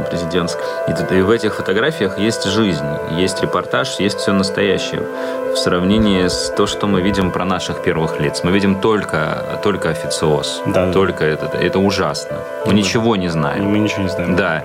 Там, 0.00 0.10
президентской. 0.10 0.64
И, 0.88 1.18
и 1.18 1.22
в 1.22 1.30
этих 1.30 1.54
фотографиях 1.54 2.18
есть 2.18 2.44
жизнь, 2.44 2.84
есть 3.10 3.40
репортаж, 3.42 4.00
есть 4.00 4.18
все 4.18 4.32
настоящее. 4.32 5.02
В 5.52 5.56
сравнении 5.56 6.28
с 6.28 6.52
то, 6.56 6.66
что 6.66 6.86
мы 6.86 7.02
видим 7.02 7.30
про 7.30 7.44
наших 7.44 7.82
первых 7.82 8.20
лиц. 8.20 8.42
Мы 8.44 8.52
видим 8.52 8.80
только, 8.80 9.60
только 9.62 9.90
официоз. 9.90 10.62
Да. 10.66 10.92
Только 10.92 11.24
это. 11.24 11.46
Это 11.46 11.78
ужасно. 11.78 12.36
Мы 12.66 12.72
да. 12.72 12.78
ничего 12.78 13.16
не 13.16 13.28
знаем. 13.28 13.64
Мы 13.64 13.78
ничего 13.78 14.02
не 14.02 14.08
знаем. 14.08 14.36
Да. 14.36 14.62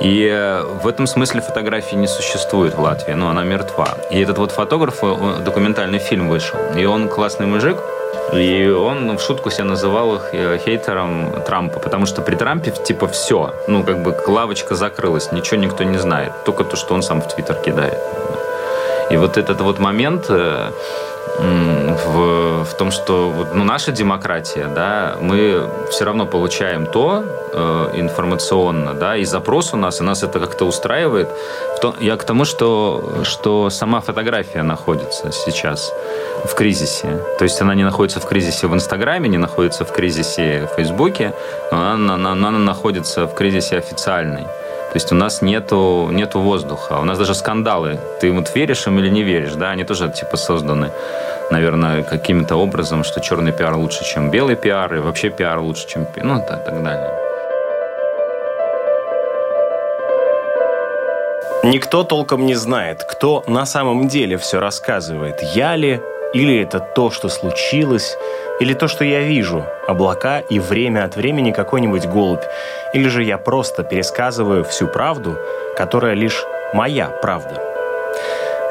И 0.00 0.26
э, 0.26 0.62
в 0.82 0.88
этом 0.88 1.06
смысле 1.06 1.40
фотографии 1.40 1.96
не 1.96 2.08
существует 2.08 2.74
в 2.74 2.80
Латвии. 2.80 3.14
Ну, 3.14 3.28
она 3.28 3.44
мертва. 3.44 3.88
И 4.10 4.20
этот 4.20 4.38
вот 4.38 4.50
фотограф, 4.50 5.00
документальный 5.44 5.98
фильм 5.98 6.28
вышел. 6.28 6.58
И 6.76 6.84
он 6.84 7.08
классный 7.08 7.46
мужик, 7.46 7.78
и 8.36 8.68
он 8.68 9.16
в 9.16 9.20
шутку 9.20 9.50
себя 9.50 9.64
называл 9.64 10.16
их 10.16 10.30
э, 10.32 10.58
хейтером 10.64 11.42
Трампа, 11.46 11.80
потому 11.80 12.06
что 12.06 12.22
при 12.22 12.36
Трампе 12.36 12.70
типа 12.70 13.06
все, 13.06 13.54
ну 13.68 13.84
как 13.84 14.02
бы 14.02 14.16
лавочка 14.26 14.74
закрылась, 14.74 15.32
ничего 15.32 15.60
никто 15.60 15.84
не 15.84 15.98
знает, 15.98 16.32
только 16.44 16.64
то, 16.64 16.76
что 16.76 16.94
он 16.94 17.02
сам 17.02 17.20
в 17.20 17.28
Твиттер 17.28 17.56
кидает. 17.56 17.98
И 19.10 19.16
вот 19.16 19.36
этот 19.36 19.60
вот 19.60 19.78
момент 19.78 20.26
э, 20.28 20.70
в, 21.38 22.64
в 22.64 22.74
том, 22.74 22.90
что 22.90 23.46
ну, 23.54 23.64
наша 23.64 23.92
демократия, 23.92 24.66
да, 24.66 25.16
мы 25.20 25.68
все 25.90 26.04
равно 26.04 26.26
получаем 26.26 26.86
то 26.86 27.24
э, 27.52 27.90
информационно, 27.94 28.94
да, 28.94 29.16
и 29.16 29.24
запрос 29.24 29.74
у 29.74 29.76
нас, 29.76 30.00
и 30.00 30.04
нас 30.04 30.22
это 30.22 30.40
как-то 30.40 30.64
устраивает. 30.64 31.28
То, 31.80 31.94
я 32.00 32.16
к 32.16 32.24
тому, 32.24 32.44
что, 32.44 33.22
что 33.24 33.70
сама 33.70 34.00
фотография 34.00 34.62
находится 34.62 35.32
сейчас 35.32 35.92
в 36.44 36.54
кризисе. 36.54 37.20
То 37.38 37.44
есть 37.44 37.60
она 37.60 37.74
не 37.74 37.84
находится 37.84 38.20
в 38.20 38.26
кризисе 38.26 38.66
в 38.66 38.74
Инстаграме, 38.74 39.28
не 39.28 39.38
находится 39.38 39.84
в 39.84 39.92
кризисе 39.92 40.68
в 40.72 40.76
Фейсбуке, 40.76 41.34
но 41.70 41.92
она, 41.92 42.14
она, 42.14 42.32
она 42.32 42.50
находится 42.50 43.26
в 43.26 43.34
кризисе 43.34 43.78
официальной. 43.78 44.46
То 44.94 44.98
есть 44.98 45.10
у 45.10 45.16
нас 45.16 45.42
нету, 45.42 46.08
нету 46.12 46.38
воздуха. 46.38 47.00
У 47.00 47.04
нас 47.04 47.18
даже 47.18 47.34
скандалы. 47.34 47.98
Ты 48.20 48.30
вот 48.30 48.54
веришь 48.54 48.86
им 48.86 49.00
или 49.00 49.10
не 49.10 49.24
веришь, 49.24 49.54
да, 49.54 49.70
они 49.70 49.82
тоже 49.82 50.08
типа 50.08 50.36
созданы, 50.36 50.92
наверное, 51.50 52.04
каким-то 52.04 52.54
образом, 52.54 53.02
что 53.02 53.20
черный 53.20 53.50
пиар 53.50 53.74
лучше, 53.74 54.04
чем 54.04 54.30
белый 54.30 54.54
пиар, 54.54 54.94
и 54.94 55.00
вообще 55.00 55.30
пиар 55.30 55.58
лучше, 55.58 55.88
чем... 55.88 56.06
Ну, 56.22 56.38
и 56.38 56.46
так 56.46 56.80
далее. 56.84 57.10
Никто 61.64 62.04
толком 62.04 62.46
не 62.46 62.54
знает, 62.54 63.02
кто 63.02 63.42
на 63.48 63.66
самом 63.66 64.06
деле 64.06 64.36
все 64.36 64.60
рассказывает. 64.60 65.42
Я 65.56 65.74
ли, 65.74 66.00
или 66.34 66.62
это 66.62 66.78
то, 66.78 67.10
что 67.10 67.28
случилось, 67.28 68.16
или 68.60 68.74
то, 68.74 68.88
что 68.88 69.04
я 69.04 69.20
вижу, 69.20 69.64
облака 69.86 70.38
и 70.38 70.58
время 70.58 71.04
от 71.04 71.16
времени 71.16 71.50
какой-нибудь 71.50 72.06
голубь, 72.06 72.44
или 72.92 73.08
же 73.08 73.22
я 73.22 73.38
просто 73.38 73.82
пересказываю 73.82 74.64
всю 74.64 74.86
правду, 74.86 75.38
которая 75.76 76.14
лишь 76.14 76.44
моя 76.72 77.08
правда. 77.08 77.60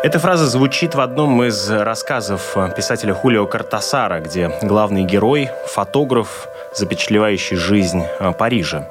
Эта 0.04 0.20
фраза 0.20 0.48
звучит 0.48 0.96
в 0.96 1.00
одном 1.00 1.44
из 1.44 1.70
рассказов 1.70 2.58
писателя 2.76 3.14
Хулио 3.14 3.46
Картасара, 3.46 4.20
где 4.20 4.52
главный 4.62 5.04
герой, 5.04 5.50
фотограф, 5.68 6.50
запечатлевающий 6.76 7.58
жизнь 7.58 8.04
а, 8.20 8.32
Парижа. 8.32 8.90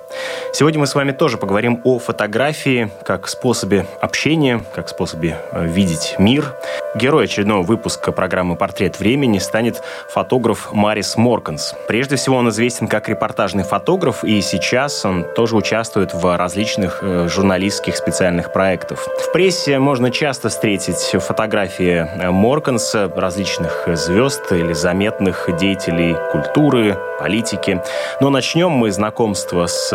Сегодня 0.53 0.81
мы 0.81 0.87
с 0.87 0.95
вами 0.95 1.13
тоже 1.13 1.39
поговорим 1.39 1.81
о 1.85 1.99
фотографии 1.99 2.91
как 3.05 3.29
способе 3.29 3.87
общения, 4.01 4.63
как 4.75 4.89
способе 4.89 5.39
а, 5.51 5.65
видеть 5.65 6.17
мир. 6.19 6.55
Герой 6.95 7.25
очередного 7.25 7.63
выпуска 7.63 8.13
программы 8.13 8.55
«Портрет 8.55 8.99
времени» 8.99 9.39
станет 9.39 9.83
фотограф 10.11 10.73
Марис 10.73 11.17
Морканс. 11.17 11.75
Прежде 11.89 12.17
всего 12.17 12.37
он 12.37 12.51
известен 12.51 12.87
как 12.87 13.09
репортажный 13.09 13.65
фотограф, 13.65 14.25
и 14.25 14.43
сейчас 14.43 15.05
он 15.07 15.25
тоже 15.35 15.57
участвует 15.57 16.13
в 16.13 16.37
различных 16.37 16.99
э, 17.03 17.29
журналистских 17.29 17.97
специальных 17.97 18.53
проектах. 18.53 18.99
В 18.99 19.33
прессе 19.33 19.79
можно 19.79 20.11
часто 20.11 20.51
встретить 20.51 21.17
фотографии 21.23 22.07
э, 22.07 22.31
Морканса, 22.31 23.11
различных 23.15 23.89
звезд 23.95 24.53
или 24.53 24.75
заметных 24.75 25.49
деятелей 25.59 26.15
культуры, 26.31 26.99
политики. 27.19 27.72
Но 28.21 28.31
начнем 28.31 28.71
мы 28.71 28.91
знакомство 28.91 29.67
с 29.67 29.93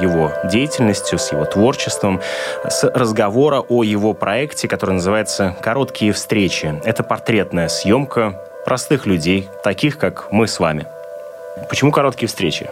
его 0.00 0.32
деятельностью, 0.44 1.18
с 1.18 1.32
его 1.32 1.44
творчеством, 1.44 2.20
с 2.68 2.84
разговора 2.84 3.60
о 3.60 3.82
его 3.82 4.12
проекте, 4.12 4.68
который 4.68 4.92
называется 4.92 5.56
«Короткие 5.62 6.12
встречи». 6.12 6.80
Это 6.84 7.02
портретная 7.02 7.68
съемка 7.68 8.40
простых 8.64 9.06
людей, 9.06 9.48
таких, 9.62 9.98
как 9.98 10.32
мы 10.32 10.48
с 10.48 10.58
вами. 10.58 10.86
Почему 11.68 11.92
короткие 11.92 12.28
встречи? 12.28 12.68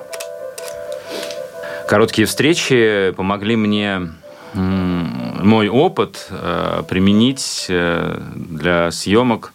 Короткие 1.88 2.26
встречи 2.26 3.12
помогли 3.16 3.56
мне 3.56 4.08
мой 4.54 5.68
опыт 5.68 6.26
э, 6.30 6.82
применить 6.88 7.66
э, 7.68 8.20
для 8.34 8.90
съемок 8.90 9.52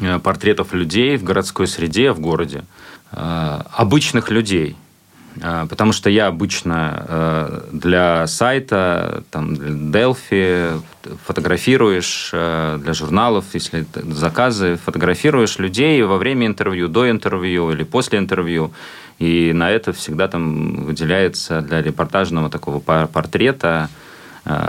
э, 0.00 0.18
портретов 0.18 0.72
людей 0.74 1.16
в 1.16 1.24
городской 1.24 1.66
среде, 1.66 2.12
в 2.12 2.20
городе. 2.20 2.64
Э, 3.12 3.60
обычных 3.72 4.30
людей. 4.30 4.76
Э, 5.40 5.66
потому 5.68 5.92
что 5.92 6.10
я 6.10 6.26
обычно 6.26 7.04
э, 7.08 7.60
для 7.72 8.26
сайта, 8.26 9.22
там, 9.30 9.54
для 9.54 9.70
Delphi 9.70 10.80
фотографируешь, 11.24 12.30
для 12.32 12.92
журналов, 12.92 13.44
если 13.54 13.86
заказы, 13.94 14.76
фотографируешь 14.84 15.58
людей 15.58 16.02
во 16.02 16.16
время 16.16 16.46
интервью, 16.46 16.88
до 16.88 17.08
интервью 17.08 17.70
или 17.70 17.84
после 17.84 18.18
интервью. 18.18 18.72
И 19.20 19.52
на 19.54 19.70
это 19.70 19.92
всегда 19.92 20.26
там 20.28 20.84
выделяется 20.84 21.60
для 21.60 21.80
репортажного 21.80 22.50
такого 22.50 22.80
портрета 22.80 23.88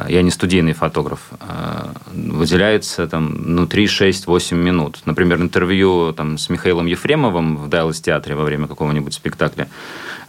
я 0.10 0.22
не 0.24 0.32
студийный 0.32 0.74
фотограф, 0.74 1.20
э, 1.40 1.88
выделяется 2.14 3.08
там 3.08 3.28
внутри 3.36 3.86
6-8 3.86 4.56
минут. 4.56 5.00
Например, 5.06 5.40
интервью 5.40 6.14
там, 6.14 6.38
с 6.38 6.50
Михаилом 6.50 6.88
Ефремовым 6.88 7.58
в 7.58 7.70
Дайлас 7.70 8.02
театре 8.02 8.36
во 8.36 8.44
время 8.44 8.68
какого-нибудь 8.68 9.14
спектакля. 9.14 9.68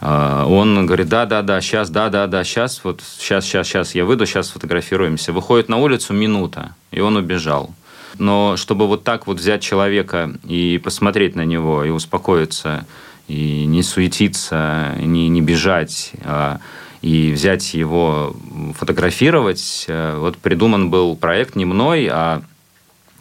Э, 0.01 0.45
он 0.47 0.85
говорит, 0.85 1.09
да-да-да, 1.09 1.61
сейчас, 1.61 1.89
да-да-да, 1.89 2.43
сейчас, 2.43 2.83
вот 2.83 3.01
сейчас, 3.01 3.45
сейчас, 3.45 3.67
сейчас 3.67 3.95
я 3.95 4.05
выйду, 4.05 4.27
сейчас 4.27 4.47
сфотографируемся. 4.47 5.33
Выходит 5.33 5.67
на 5.67 5.77
улицу 5.77 6.13
минута, 6.13 6.75
и 6.91 6.99
он 6.99 7.15
убежал. 7.17 7.73
Но 8.19 8.55
чтобы 8.55 8.87
вот 8.87 9.03
так 9.03 9.25
вот 9.25 9.39
взять 9.39 9.61
человека 9.61 10.31
и 10.43 10.79
посмотреть 10.83 11.35
на 11.35 11.45
него, 11.45 11.83
и 11.83 11.89
успокоиться, 11.89 12.85
и 13.27 13.65
не 13.65 13.81
суетиться, 13.81 14.93
не, 14.97 15.27
не 15.29 15.41
бежать, 15.41 16.11
а 16.23 16.59
и 17.01 17.31
взять 17.31 17.73
его 17.73 18.35
фотографировать. 18.77 19.85
Э, 19.87 20.17
вот 20.17 20.37
придуман 20.37 20.89
был 20.89 21.15
проект 21.15 21.55
не 21.55 21.65
мной, 21.65 22.09
а 22.11 22.41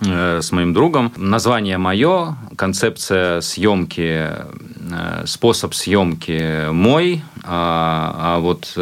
э, 0.01 0.41
с 0.43 0.53
моим 0.53 0.73
другом. 0.73 1.13
Название 1.17 1.79
мое, 1.79 2.37
концепция 2.57 3.41
съемки, 3.41 4.31
э, 4.31 5.25
способ 5.27 5.75
съемки 5.75 6.71
мой, 6.71 7.23
а, 7.45 8.37
а 8.37 8.39
вот 8.41 8.77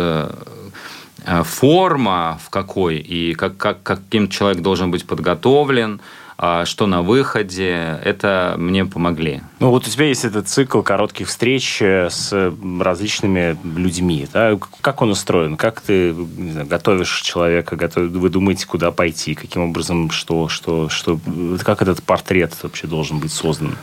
форма 1.42 2.38
в 2.44 2.50
какой 2.50 2.98
и 2.98 3.34
как, 3.34 3.56
как, 3.56 3.82
каким 3.82 4.28
человек 4.28 4.62
должен 4.62 4.92
быть 4.92 5.06
подготовлен– 5.06 6.00
что 6.38 6.86
на 6.86 7.02
выходе, 7.02 7.98
это 8.04 8.56
мне 8.58 8.84
помогли. 8.84 9.42
Ну 9.58 9.70
вот 9.70 9.86
у 9.86 9.90
тебя 9.90 10.06
есть 10.06 10.24
этот 10.24 10.48
цикл 10.48 10.82
коротких 10.82 11.28
встреч 11.28 11.80
э, 11.80 12.10
с 12.10 12.52
различными 12.80 13.56
людьми. 13.64 14.28
Да? 14.32 14.58
Как 14.82 15.00
он 15.00 15.10
устроен? 15.10 15.56
Как 15.56 15.80
ты 15.80 16.12
знаю, 16.12 16.66
готовишь 16.66 17.22
человека? 17.22 17.76
Готов... 17.76 18.10
Вы 18.10 18.28
думаете, 18.28 18.66
куда 18.66 18.90
пойти? 18.90 19.34
Каким 19.34 19.62
образом, 19.62 20.10
что, 20.10 20.48
что, 20.48 20.88
что... 20.90 21.18
Как 21.64 21.80
этот 21.80 22.02
портрет 22.02 22.52
вообще 22.62 22.86
должен 22.86 23.18
быть 23.18 23.32
создан? 23.32 23.76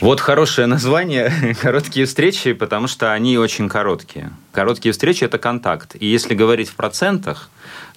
Вот 0.00 0.20
хорошее 0.20 0.66
название 0.66 1.54
«Короткие 1.62 2.06
встречи», 2.06 2.52
потому 2.52 2.88
что 2.88 3.12
они 3.12 3.38
очень 3.38 3.68
короткие. 3.68 4.32
Короткие 4.52 4.92
встречи– 4.92 5.22
это 5.24 5.38
контакт. 5.38 5.94
И 5.98 6.06
если 6.06 6.34
говорить 6.34 6.68
в 6.68 6.74
процентах, 6.74 7.48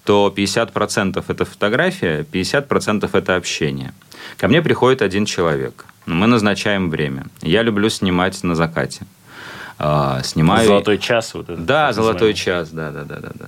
то 0.08 0.34
50% 0.34 1.22
это 1.28 1.44
фотография, 1.44 2.26
50% 2.32 3.10
это 3.12 3.36
общение. 3.36 3.94
Ко 4.38 4.48
мне 4.48 4.62
приходит 4.62 5.02
один 5.02 5.26
человек. 5.26 5.86
Мы 6.06 6.28
назначаем 6.28 6.90
время. 6.90 7.26
Я 7.42 7.62
люблю 7.62 7.90
снимать 7.90 8.42
на 8.42 8.56
закате. 8.56 9.02
А, 9.78 10.24
снимаю... 10.24 10.66
Золотой 10.66 10.98
час. 10.98 11.34
Вот 11.34 11.50
это, 11.50 11.62
да, 11.62 11.92
золотой 11.92 12.34
час, 12.34 12.70
да, 12.70 12.92
да, 12.92 13.04
да, 13.04 13.18
да, 13.20 13.32
да. 13.34 13.48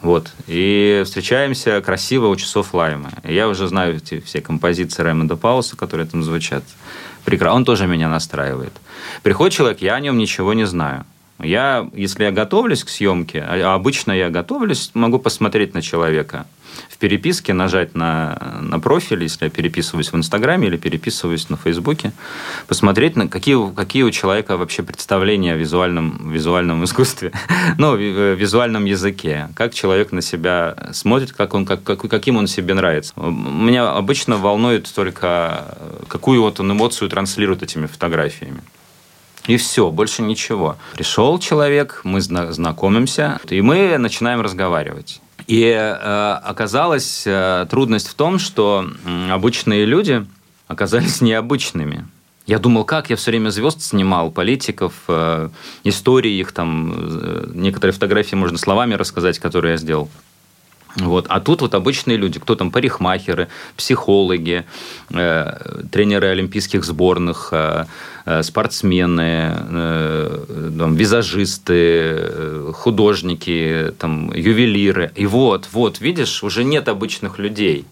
Вот. 0.00 0.32
И 0.46 1.02
встречаемся 1.04 1.82
красиво 1.82 2.28
у 2.28 2.36
часов 2.36 2.72
Лайма. 2.72 3.10
Я 3.22 3.46
уже 3.46 3.68
знаю 3.68 3.96
эти 3.96 4.20
все 4.20 4.40
композиции 4.40 5.02
Раймонда 5.02 5.36
Пауса, 5.36 5.76
которые 5.76 6.06
там 6.06 6.24
звучат. 6.24 6.64
Прекрасно. 7.26 7.56
Он 7.56 7.64
тоже 7.66 7.86
меня 7.86 8.08
настраивает. 8.08 8.72
Приходит 9.22 9.52
человек, 9.52 9.82
я 9.82 9.96
о 9.96 10.00
нем 10.00 10.16
ничего 10.16 10.54
не 10.54 10.64
знаю. 10.64 11.04
Я, 11.42 11.88
если 11.94 12.24
я 12.24 12.30
готовлюсь 12.30 12.84
к 12.84 12.88
съемке, 12.88 13.44
а 13.46 13.74
обычно 13.74 14.12
я 14.12 14.30
готовлюсь, 14.30 14.90
могу 14.94 15.18
посмотреть 15.18 15.74
на 15.74 15.82
человека 15.82 16.46
в 16.88 16.98
переписке, 16.98 17.52
нажать 17.52 17.94
на, 17.94 18.58
на 18.60 18.78
профиль, 18.78 19.22
если 19.22 19.46
я 19.46 19.50
переписываюсь 19.50 20.12
в 20.12 20.16
Инстаграме 20.16 20.68
или 20.68 20.76
переписываюсь 20.76 21.48
на 21.48 21.56
Фейсбуке, 21.56 22.12
посмотреть, 22.68 23.16
на 23.16 23.28
какие, 23.28 23.72
какие 23.74 24.02
у 24.02 24.10
человека 24.10 24.56
вообще 24.56 24.82
представления 24.82 25.54
о 25.54 25.56
визуальном, 25.56 26.30
визуальном 26.30 26.84
искусстве, 26.84 27.32
ну, 27.78 27.96
в 27.96 28.34
визуальном 28.34 28.84
языке, 28.84 29.48
как 29.54 29.74
человек 29.74 30.12
на 30.12 30.22
себя 30.22 30.76
смотрит, 30.92 31.32
как 31.32 31.54
он, 31.54 31.66
как, 31.66 31.82
как, 31.82 32.00
каким 32.00 32.36
он 32.36 32.46
себе 32.46 32.74
нравится. 32.74 33.12
Меня 33.16 33.90
обычно 33.90 34.36
волнует 34.36 34.90
только, 34.94 35.76
какую 36.08 36.42
вот 36.42 36.60
он 36.60 36.72
эмоцию 36.72 37.08
транслирует 37.08 37.62
этими 37.62 37.86
фотографиями. 37.86 38.62
И 39.46 39.56
все, 39.56 39.90
больше 39.90 40.22
ничего. 40.22 40.76
Пришел 40.94 41.38
человек, 41.38 42.00
мы 42.04 42.20
знакомимся, 42.20 43.40
и 43.48 43.60
мы 43.60 43.98
начинаем 43.98 44.40
разговаривать. 44.40 45.20
И 45.46 45.62
э, 45.62 46.40
оказалась 46.44 47.24
э, 47.26 47.66
трудность 47.68 48.08
в 48.08 48.14
том, 48.14 48.38
что 48.38 48.86
э, 49.04 49.30
обычные 49.30 49.84
люди 49.84 50.24
оказались 50.68 51.20
необычными. 51.20 52.06
Я 52.46 52.58
думал, 52.58 52.84
как 52.84 53.10
я 53.10 53.16
все 53.16 53.30
время 53.30 53.50
звезд 53.50 53.82
снимал, 53.82 54.30
политиков, 54.30 54.92
э, 55.08 55.48
истории 55.84 56.32
их, 56.32 56.52
там, 56.52 56.92
э, 56.96 57.50
некоторые 57.54 57.92
фотографии 57.92 58.34
можно 58.34 58.58
словами 58.58 58.94
рассказать, 58.94 59.38
которые 59.38 59.72
я 59.72 59.76
сделал. 59.76 60.08
Вот. 60.96 61.26
А 61.28 61.40
тут 61.40 61.62
вот 61.62 61.74
обычные 61.74 62.16
люди, 62.16 62.40
кто 62.40 62.56
там 62.56 62.70
парикмахеры, 62.70 63.48
психологи, 63.76 64.64
э, 65.10 65.84
тренеры 65.90 66.28
олимпийских 66.28 66.84
сборных, 66.84 67.50
э, 67.52 67.86
э 68.26 68.42
спортсмены, 68.42 69.54
э, 69.70 70.72
там, 70.78 70.96
визажисты, 70.96 71.74
э, 71.74 72.72
художники, 72.74 73.94
там, 73.98 74.32
ювелиры. 74.34 75.12
И 75.14 75.26
вот, 75.26 75.68
вот, 75.72 76.00
видишь, 76.00 76.42
уже 76.42 76.64
нет 76.64 76.88
обычных 76.88 77.38
людей. 77.38 77.84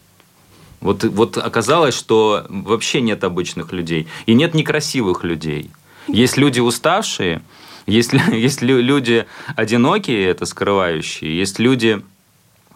Вот, 0.80 1.04
вот 1.04 1.38
оказалось, 1.38 1.94
что 1.94 2.46
вообще 2.48 3.00
нет 3.00 3.24
обычных 3.24 3.72
людей. 3.72 4.08
И 4.26 4.34
нет 4.34 4.54
некрасивых 4.54 5.24
людей. 5.24 5.70
Есть 6.08 6.36
люди 6.36 6.60
уставшие, 6.60 7.42
есть, 7.86 8.12
есть 8.32 8.62
люди 8.62 9.26
одинокие, 9.56 10.26
это 10.26 10.46
скрывающие, 10.46 11.36
есть 11.38 11.58
люди 11.58 12.02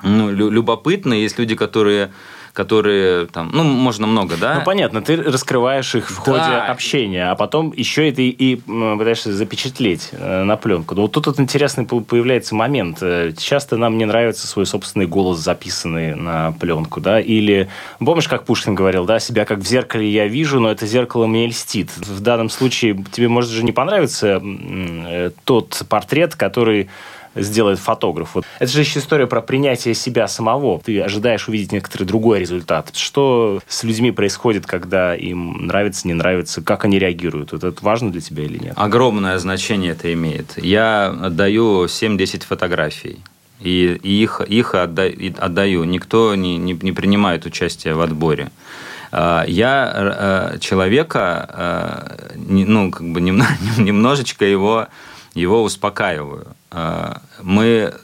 ну, 0.03 0.31
любопытно. 0.31 1.15
Есть 1.15 1.39
люди, 1.39 1.55
которые 1.55 2.13
которые 2.53 3.27
там, 3.27 3.51
ну, 3.53 3.65
можно 3.65 4.07
много, 4.07 4.37
да? 4.37 4.57
Ну, 4.57 4.65
понятно, 4.65 5.01
ты 5.01 5.17
раскрываешь 5.17 5.95
их 5.95 6.11
в 6.11 6.17
ходе 6.19 6.39
да. 6.39 6.67
общения, 6.67 7.31
а 7.31 7.35
потом 7.35 7.73
еще 7.75 8.09
это 8.09 8.21
и, 8.21 8.29
и 8.29 8.57
пытаешься 8.57 9.33
запечатлеть 9.33 10.11
э, 10.13 10.43
на 10.43 10.57
пленку. 10.57 10.95
Но 10.95 11.03
вот 11.03 11.13
тут 11.13 11.27
вот 11.27 11.41
интересный 11.41 11.87
появляется 11.87 12.55
момент. 12.55 12.99
Э, 13.01 13.33
часто 13.39 13.79
нам 13.79 13.97
не 13.97 14.05
нравится 14.05 14.47
свой 14.47 14.67
собственный 14.67 15.07
голос, 15.07 15.39
записанный 15.39 16.15
на 16.15 16.53
пленку, 16.53 17.01
да, 17.01 17.21
или, 17.21 17.69
помнишь, 17.99 18.29
как 18.29 18.45
Пушкин 18.45 18.75
говорил, 18.75 19.07
да, 19.07 19.19
себя 19.19 19.47
как 19.47 19.61
в 19.61 19.67
зеркале 19.67 20.11
я 20.11 20.27
вижу, 20.27 20.61
но 20.61 20.71
это 20.71 20.87
зеркало 20.87 21.27
мне 21.27 21.47
льстит. 21.47 21.91
В 21.97 22.21
данном 22.21 22.51
случае 22.51 23.03
тебе 23.13 23.29
может 23.29 23.51
же 23.51 23.65
не 23.65 23.73
понравиться 23.73 24.43
э, 24.43 25.31
тот 25.45 25.83
портрет, 25.89 26.37
который 26.37 26.91
сделает 27.35 27.79
фотограф. 27.79 28.35
Вот. 28.35 28.45
Это 28.59 28.71
же 28.71 28.81
еще 28.81 28.99
история 28.99 29.27
про 29.27 29.41
принятие 29.41 29.95
себя 29.95 30.29
самого. 30.29 30.81
Ты 30.81 31.01
ожидаешь 31.01 31.49
увидеть 31.49 31.73
некоторый 31.73 32.05
другой 32.05 32.41
результат. 32.41 32.91
Что 32.95 33.61
с 33.67 33.83
людьми 33.85 34.11
происходит, 34.11 34.67
когда 34.67 35.15
им 35.15 35.67
нравится, 35.67 36.07
не 36.07 36.15
нравится, 36.15 36.63
как 36.63 36.85
они 36.85 36.99
реагируют? 36.99 37.53
Это 37.53 37.75
важно 37.81 38.11
для 38.11 38.21
тебя 38.21 38.45
или 38.45 38.59
нет? 38.59 38.75
Огромное 38.77 39.39
значение 39.39 39.93
это 39.93 40.13
имеет. 40.13 40.63
Я 40.63 41.09
отдаю 41.09 41.85
7-10 41.87 42.45
фотографий. 42.47 43.21
И, 43.61 44.01
их, 44.03 44.41
их 44.41 44.75
отдаю. 44.75 45.85
Никто 45.85 46.35
не, 46.35 46.57
не, 46.57 46.73
не 46.73 46.93
принимает 46.93 47.47
участие 47.47 47.95
в 47.95 48.01
отборе 48.01 48.51
а, 49.13 49.45
я 49.47 49.93
э, 50.55 50.59
человека, 50.59 51.47
э, 51.53 52.35
ну, 52.35 52.91
как 52.91 53.07
бы 53.13 53.21
немножечко 53.77 54.47
его, 54.47 54.89
его 55.35 55.63
успокаиваю. 55.63 56.47
А, 56.73 57.21
мы 57.43 57.95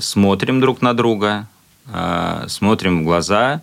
смотрим 0.00 0.60
друг 0.60 0.82
на 0.82 0.94
друга, 0.94 1.46
а, 1.92 2.44
смотрим 2.48 3.00
в 3.00 3.04
глаза, 3.04 3.60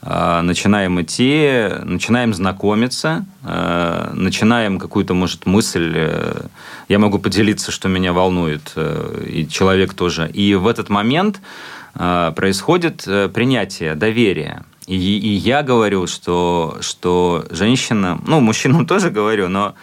а, 0.00 0.40
начинаем 0.40 1.00
идти, 1.02 1.68
начинаем 1.84 2.32
знакомиться, 2.32 3.26
начинаем 3.42 4.78
какую-то, 4.78 5.14
может, 5.14 5.46
мысль, 5.46 5.92
э, 5.96 6.46
я 6.88 6.98
могу 6.98 7.18
поделиться, 7.18 7.72
что 7.72 7.88
меня 7.88 8.12
волнует, 8.12 8.72
э, 8.76 9.24
и 9.26 9.48
человек 9.48 9.94
тоже. 9.94 10.30
И 10.32 10.54
в 10.54 10.66
этот 10.66 10.88
момент 10.88 11.40
происходит 11.94 13.04
э, 13.06 13.28
принятие, 13.28 13.94
доверие. 13.94 14.62
И, 14.86 14.94
и 14.94 15.28
я 15.28 15.62
говорю, 15.62 16.06
что, 16.06 16.76
что 16.80 17.44
женщина, 17.50 18.20
ну, 18.26 18.40
мужчинам 18.40 18.86
тоже 18.92 19.10
говорю, 19.10 19.48
но 19.48 19.74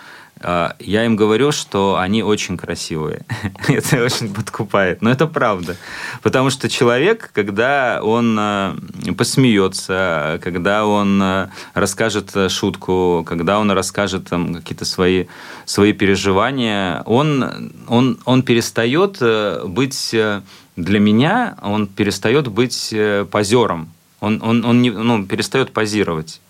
я 0.79 1.05
им 1.05 1.15
говорю, 1.15 1.51
что 1.51 1.97
они 1.97 2.23
очень 2.23 2.57
красивые. 2.57 3.25
это 3.67 4.03
очень 4.03 4.33
подкупает. 4.33 5.01
Но 5.01 5.09
это 5.09 5.27
правда. 5.27 5.77
Потому 6.21 6.49
что 6.49 6.69
человек, 6.69 7.31
когда 7.33 8.01
он 8.03 8.37
а, 8.39 8.75
посмеется, 9.17 10.39
когда 10.43 10.85
он 10.85 11.21
а, 11.21 11.49
расскажет 11.73 12.31
шутку, 12.49 13.25
когда 13.27 13.59
он 13.59 13.71
расскажет 13.71 14.27
там, 14.29 14.55
какие-то 14.55 14.85
свои, 14.85 15.25
свои 15.65 15.93
переживания, 15.93 17.01
он, 17.05 17.71
он, 17.87 18.19
он 18.25 18.43
перестает 18.43 19.17
э, 19.21 19.63
быть 19.65 20.13
э, 20.13 20.41
для 20.75 20.99
меня, 20.99 21.57
он 21.61 21.87
перестает 21.87 22.47
быть 22.47 22.89
э, 22.91 23.25
позером. 23.29 23.91
Он, 24.19 24.41
он, 24.41 24.65
он 24.65 24.81
не, 24.81 24.91
ну, 24.91 25.25
перестает 25.25 25.71
позировать. 25.73 26.41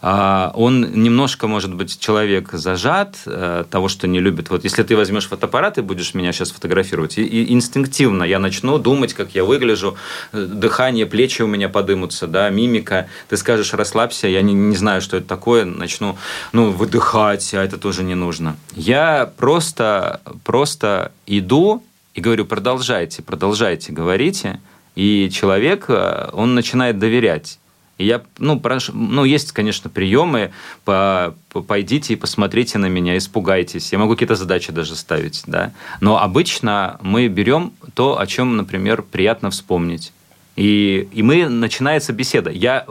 А, 0.00 0.52
он 0.54 1.02
немножко, 1.02 1.48
может 1.48 1.74
быть, 1.74 1.98
человек 1.98 2.50
зажат 2.52 3.16
э, 3.26 3.64
того, 3.68 3.88
что 3.88 4.06
не 4.06 4.20
любит. 4.20 4.48
Вот 4.48 4.64
если 4.64 4.82
ты 4.84 4.96
возьмешь 4.96 5.26
фотоаппарат 5.26 5.78
и 5.78 5.82
будешь 5.82 6.14
меня 6.14 6.32
сейчас 6.32 6.52
фотографировать, 6.52 7.18
и 7.18 7.52
инстинктивно 7.52 8.22
я 8.22 8.38
начну 8.38 8.78
думать, 8.78 9.12
как 9.14 9.34
я 9.34 9.44
выгляжу, 9.44 9.96
э, 10.32 10.44
дыхание, 10.44 11.04
плечи 11.06 11.42
у 11.42 11.48
меня 11.48 11.68
подымутся, 11.68 12.28
да, 12.28 12.48
мимика. 12.50 13.08
Ты 13.28 13.36
скажешь, 13.36 13.74
расслабься, 13.74 14.28
я 14.28 14.42
не, 14.42 14.54
не 14.54 14.76
знаю, 14.76 15.00
что 15.00 15.16
это 15.16 15.26
такое, 15.26 15.64
начну, 15.64 16.16
ну, 16.52 16.70
выдыхать, 16.70 17.52
а 17.54 17.64
это 17.64 17.76
тоже 17.76 18.04
не 18.04 18.14
нужно. 18.14 18.56
Я 18.74 19.30
просто, 19.36 20.20
просто 20.44 21.10
иду 21.26 21.82
и 22.14 22.20
говорю, 22.20 22.44
продолжайте, 22.44 23.22
продолжайте, 23.22 23.92
говорите, 23.92 24.60
и 24.94 25.28
человек, 25.32 25.86
э, 25.88 26.30
он 26.32 26.54
начинает 26.54 26.98
доверять. 26.98 27.58
Я, 27.98 28.22
ну, 28.38 28.60
прошу, 28.60 28.92
ну, 28.94 29.24
есть, 29.24 29.52
конечно, 29.52 29.90
приемы, 29.90 30.52
по, 30.84 31.34
по, 31.50 31.62
пойдите 31.62 32.14
и 32.14 32.16
посмотрите 32.16 32.78
на 32.78 32.86
меня, 32.86 33.16
испугайтесь. 33.16 33.92
Я 33.92 33.98
могу 33.98 34.12
какие-то 34.12 34.36
задачи 34.36 34.72
даже 34.72 34.94
ставить, 34.94 35.42
да. 35.46 35.72
Но 36.00 36.22
обычно 36.22 36.98
мы 37.02 37.26
берем 37.26 37.72
то, 37.94 38.20
о 38.20 38.26
чем, 38.26 38.56
например, 38.56 39.02
приятно 39.02 39.50
вспомнить. 39.50 40.12
И, 40.54 41.08
и 41.12 41.22
мы 41.22 41.48
начинается 41.48 42.12
беседа. 42.12 42.50
Я 42.50 42.86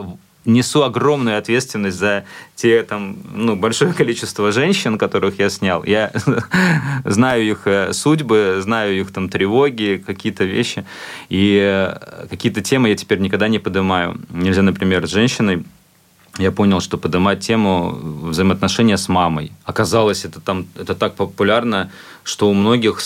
несу 0.47 0.83
огромную 0.83 1.37
ответственность 1.37 1.97
за 1.97 2.25
те 2.55 2.81
там, 2.83 3.17
ну, 3.35 3.55
большое 3.55 3.93
количество 3.93 4.51
женщин, 4.51 4.97
которых 4.97 5.37
я 5.39 5.49
снял. 5.49 5.83
Я 5.83 6.11
знаю 7.05 7.43
их 7.43 7.61
э, 7.65 7.93
судьбы, 7.93 8.59
знаю 8.61 8.99
их 8.99 9.11
там 9.11 9.29
тревоги, 9.29 10.01
какие-то 10.05 10.45
вещи. 10.45 10.85
И 11.29 11.59
э, 11.61 12.27
какие-то 12.29 12.61
темы 12.61 12.89
я 12.89 12.95
теперь 12.95 13.19
никогда 13.19 13.47
не 13.47 13.59
поднимаю. 13.59 14.19
Нельзя, 14.29 14.61
например, 14.61 15.05
с 15.05 15.11
женщиной 15.11 15.63
я 16.37 16.51
понял, 16.51 16.81
что 16.81 16.97
поднимать 16.97 17.39
тему 17.39 17.97
взаимоотношения 18.29 18.97
с 18.97 19.09
мамой. 19.09 19.51
Оказалось, 19.65 20.25
это 20.25 20.39
там 20.39 20.67
это 20.75 20.93
так 20.93 21.15
популярно, 21.15 21.89
что 22.23 22.49
у 22.49 22.53
многих, 22.53 22.99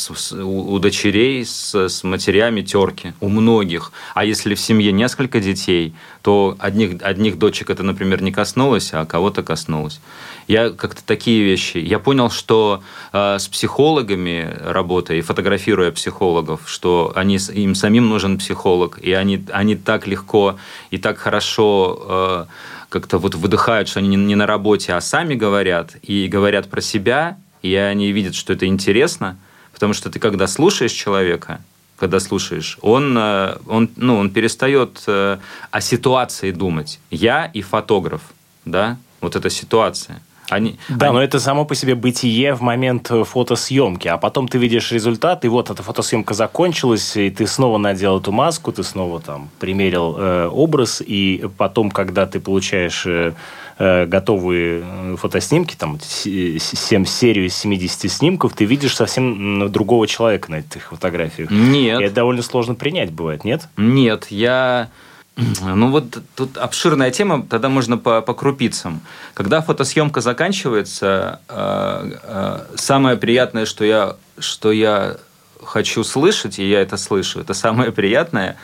у 0.43 0.79
дочерей 0.79 1.45
с, 1.45 1.75
с 1.75 2.03
матерями 2.03 2.61
терки. 2.61 3.13
У 3.19 3.29
многих. 3.29 3.91
А 4.15 4.25
если 4.25 4.55
в 4.55 4.59
семье 4.59 4.91
несколько 4.91 5.39
детей, 5.39 5.93
то 6.21 6.55
одних, 6.59 7.01
одних 7.03 7.37
дочек 7.37 7.69
это, 7.69 7.83
например, 7.83 8.21
не 8.21 8.31
коснулось, 8.31 8.89
а 8.93 9.05
кого-то 9.05 9.43
коснулось. 9.43 10.01
Я 10.47 10.71
как-то 10.71 11.03
такие 11.05 11.43
вещи. 11.43 11.77
Я 11.77 11.99
понял, 11.99 12.29
что 12.29 12.81
э, 13.13 13.37
с 13.37 13.47
психологами 13.47 14.57
работая 14.65 15.19
и 15.19 15.21
фотографируя 15.21 15.91
психологов, 15.91 16.61
что 16.65 17.13
они, 17.15 17.37
им 17.53 17.75
самим 17.75 18.09
нужен 18.09 18.37
психолог, 18.39 18.99
и 18.99 19.13
они, 19.13 19.45
они 19.51 19.75
так 19.75 20.07
легко 20.07 20.57
и 20.89 20.97
так 20.97 21.17
хорошо... 21.17 22.05
Э, 22.09 22.45
как-то 22.91 23.17
вот 23.17 23.35
выдыхают, 23.35 23.87
что 23.87 23.99
они 23.99 24.17
не 24.17 24.35
на 24.35 24.45
работе, 24.45 24.93
а 24.93 25.01
сами 25.01 25.33
говорят, 25.33 25.95
и 26.01 26.27
говорят 26.27 26.69
про 26.69 26.81
себя, 26.81 27.37
и 27.61 27.73
они 27.73 28.11
видят, 28.11 28.35
что 28.35 28.51
это 28.51 28.65
интересно, 28.65 29.37
потому 29.73 29.93
что 29.93 30.09
ты 30.09 30.19
когда 30.19 30.45
слушаешь 30.45 30.91
человека, 30.91 31.61
когда 31.97 32.19
слушаешь, 32.19 32.77
он, 32.81 33.17
э, 33.17 33.57
он, 33.65 33.89
ну, 33.95 34.17
он 34.17 34.29
перестает 34.29 35.03
э, 35.07 35.37
о 35.71 35.81
ситуации 35.81 36.51
думать. 36.51 36.99
Я 37.09 37.45
и 37.45 37.61
фотограф, 37.61 38.21
да, 38.65 38.97
вот 39.21 39.35
эта 39.35 39.49
ситуация– 39.49 40.21
они, 40.51 40.77
да, 40.89 41.07
они... 41.07 41.15
но 41.15 41.23
это 41.23 41.39
само 41.39 41.65
по 41.65 41.75
себе 41.75 41.95
бытие 41.95 42.53
в 42.53 42.61
момент 42.61 43.09
э, 43.09 43.23
фотосъемки, 43.23 44.07
а 44.09 44.17
потом 44.17 44.47
ты 44.47 44.57
видишь 44.57 44.91
результат, 44.91 45.45
и 45.45 45.47
вот 45.47 45.69
эта 45.69 45.81
фотосъемка 45.81 46.33
закончилась, 46.33 47.15
и 47.15 47.29
ты 47.29 47.47
снова 47.47 47.77
надел 47.77 48.19
эту 48.19 48.31
маску, 48.31 48.71
ты 48.71 48.83
снова 48.83 49.21
там 49.21 49.49
примерил 49.59 50.15
э, 50.17 50.47
образ, 50.51 51.01
и 51.05 51.45
потом, 51.57 51.89
когда 51.89 52.25
ты 52.25 52.39
получаешь 52.39 53.05
э, 53.05 53.33
э 53.79 54.05
готовые 54.05 54.83
э, 54.85 55.15
фотоснимки, 55.17 55.75
там 55.75 55.99
7 56.01 57.05
серию 57.05 57.45
из 57.45 57.55
70 57.55 58.11
снимков, 58.11 58.53
ты 58.53 58.65
видишь 58.65 58.95
совсем 58.95 59.71
другого 59.71 60.05
человека 60.05 60.51
на 60.51 60.55
этих 60.55 60.89
фотографиях. 60.89 61.49
Нет. 61.49 62.01
И 62.01 62.03
это 62.03 62.15
довольно 62.15 62.41
сложно 62.41 62.75
принять 62.75 63.11
бывает, 63.11 63.45
нет? 63.45 63.69
Нет, 63.77 64.27
я 64.29 64.89
ну 65.37 65.89
вот 65.89 66.17
тут 66.35 66.57
обширная 66.57 67.11
тема, 67.11 67.45
тогда 67.49 67.69
можно 67.69 67.97
по, 67.97 68.21
по 68.21 68.33
крупицам. 68.33 69.01
Когда 69.33 69.61
фотосъемка 69.61 70.21
заканчивается, 70.21 71.39
э, 71.47 72.11
э, 72.23 72.65
самое 72.75 73.17
приятное, 73.17 73.65
что 73.65 73.85
я, 73.85 74.17
что 74.39 74.71
я 74.71 75.17
хочу 75.63 76.03
слышать, 76.03 76.59
и 76.59 76.69
я 76.69 76.81
это 76.81 76.97
слышу, 76.97 77.39
это 77.39 77.53
самое 77.53 77.91
приятное, 77.91 78.57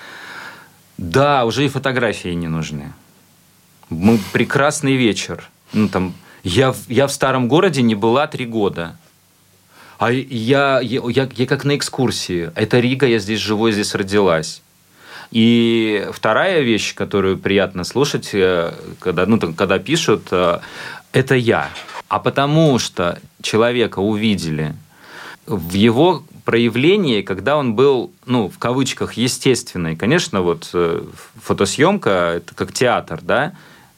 да, 0.97 1.45
уже 1.45 1.65
и 1.65 1.69
фотографии 1.69 2.29
не 2.29 2.47
нужны. 2.47 2.93
Мы 3.89 4.19
прекрасный 4.33 4.95
вечер. 4.95 5.49
Ну, 5.73 5.87
там, 5.87 6.13
я, 6.43 6.73
я 6.87 7.07
в 7.07 7.11
старом 7.11 7.47
городе 7.47 7.81
не 7.81 7.95
была 7.95 8.27
три 8.27 8.45
года. 8.45 8.97
А 9.99 10.11
я, 10.11 10.79
я, 10.79 11.01
я, 11.07 11.29
я 11.33 11.45
как 11.45 11.65
на 11.65 11.75
экскурсии. 11.75 12.51
Это 12.55 12.79
Рига, 12.79 13.07
я 13.07 13.19
здесь 13.19 13.39
живу, 13.39 13.67
я 13.67 13.73
здесь 13.73 13.95
родилась. 13.95 14.61
И 15.31 16.07
вторая 16.13 16.61
вещь, 16.61 16.95
которую 16.95 17.37
приятно 17.37 17.83
слушать, 17.83 18.29
э, 18.33 18.73
когда, 18.99 19.25
ну, 19.25 19.39
когда 19.53 19.77
пишут, 19.79 20.27
э, 20.31 20.59
это 21.11 21.35
я. 21.35 21.69
А 22.07 22.19
потому 22.19 22.79
что 22.79 23.19
человека 23.41 23.99
увидели 23.99 24.73
в 25.45 25.73
его 25.73 26.23
проявлении, 26.45 27.21
когда 27.21 27.57
он 27.57 27.73
был, 27.73 28.11
ну, 28.25 28.49
в 28.49 28.57
кавычках, 28.57 29.13
естественный. 29.13 29.97
Конечно, 29.97 30.41
вот 30.41 30.69
э, 30.73 31.03
фотосъемка– 31.41 32.09
это 32.37 32.55
как 32.55 32.71
театр, 32.71 33.19
да? 33.21 33.53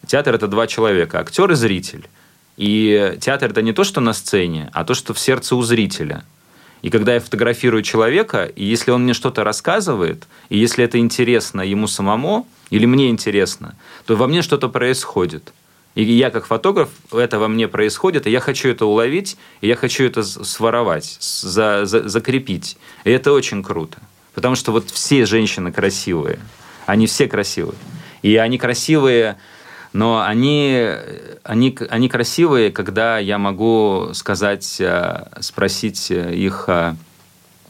Театр– 0.07 0.33
это 0.35 0.47
два 0.47 0.65
человека, 0.65 1.19
актер 1.19 1.51
и 1.51 1.55
зритель. 1.55 2.09
И 2.57 3.17
театр– 3.21 3.49
это 3.51 3.61
не 3.61 3.73
то, 3.73 3.83
что 3.83 4.01
на 4.01 4.13
сцене, 4.13 4.69
а 4.73 4.83
то, 4.83 4.95
что 4.95 5.13
в 5.13 5.19
сердце 5.19 5.55
у 5.55 5.61
зрителя– 5.61 6.23
и 6.81 6.89
когда 6.89 7.13
я 7.13 7.19
фотографирую 7.19 7.83
человека, 7.83 8.45
и 8.45 8.63
если 8.63 8.91
он 8.91 9.03
мне 9.03 9.13
что-то 9.13 9.43
рассказывает, 9.43 10.27
и 10.49 10.57
если 10.57 10.83
это 10.83 10.97
интересно 10.97 11.61
ему 11.61 11.87
самому, 11.87 12.47
или 12.69 12.85
мне 12.85 13.09
интересно, 13.09 13.75
то 14.05 14.15
во 14.15 14.27
мне 14.27 14.41
что-то 14.41 14.69
происходит. 14.69 15.53
И 15.95 16.03
я 16.03 16.29
как 16.29 16.45
фотограф, 16.45 16.89
это 17.11 17.39
во 17.39 17.47
мне 17.47 17.67
происходит, 17.67 18.27
и 18.27 18.31
я 18.31 18.39
хочу 18.39 18.69
это 18.69 18.85
уловить, 18.85 19.37
и 19.59 19.67
я 19.67 19.75
хочу 19.75 20.05
это 20.05 20.23
своровать, 20.23 21.17
за, 21.19 21.85
за, 21.85 22.07
закрепить. 22.07 22.77
И 23.03 23.11
это 23.11 23.33
очень 23.33 23.63
круто. 23.63 23.97
Потому 24.33 24.55
что 24.55 24.71
вот 24.71 24.89
все 24.91 25.25
женщины 25.25 25.71
красивые. 25.71 26.39
Они 26.85 27.07
все 27.07 27.27
красивые. 27.27 27.75
И 28.21 28.35
они 28.37 28.57
красивые 28.57 29.37
но 29.93 30.21
они, 30.21 30.87
они, 31.43 31.77
они 31.89 32.09
красивые, 32.09 32.71
когда 32.71 33.17
я 33.17 33.37
могу 33.37 34.09
сказать, 34.13 34.77
э, 34.79 35.25
спросить 35.39 36.11
их 36.11 36.69
о, 36.69 36.95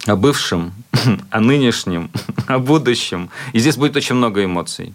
о 0.06 0.16
бывшем, 0.16 0.74
о 1.32 1.40
нынешнем, 1.40 2.12
о 2.48 2.60
будущем. 2.60 3.30
И 3.54 3.60
здесь 3.60 3.78
будет 3.78 3.96
очень 3.96 4.16
много 4.16 4.44
эмоций. 4.44 4.94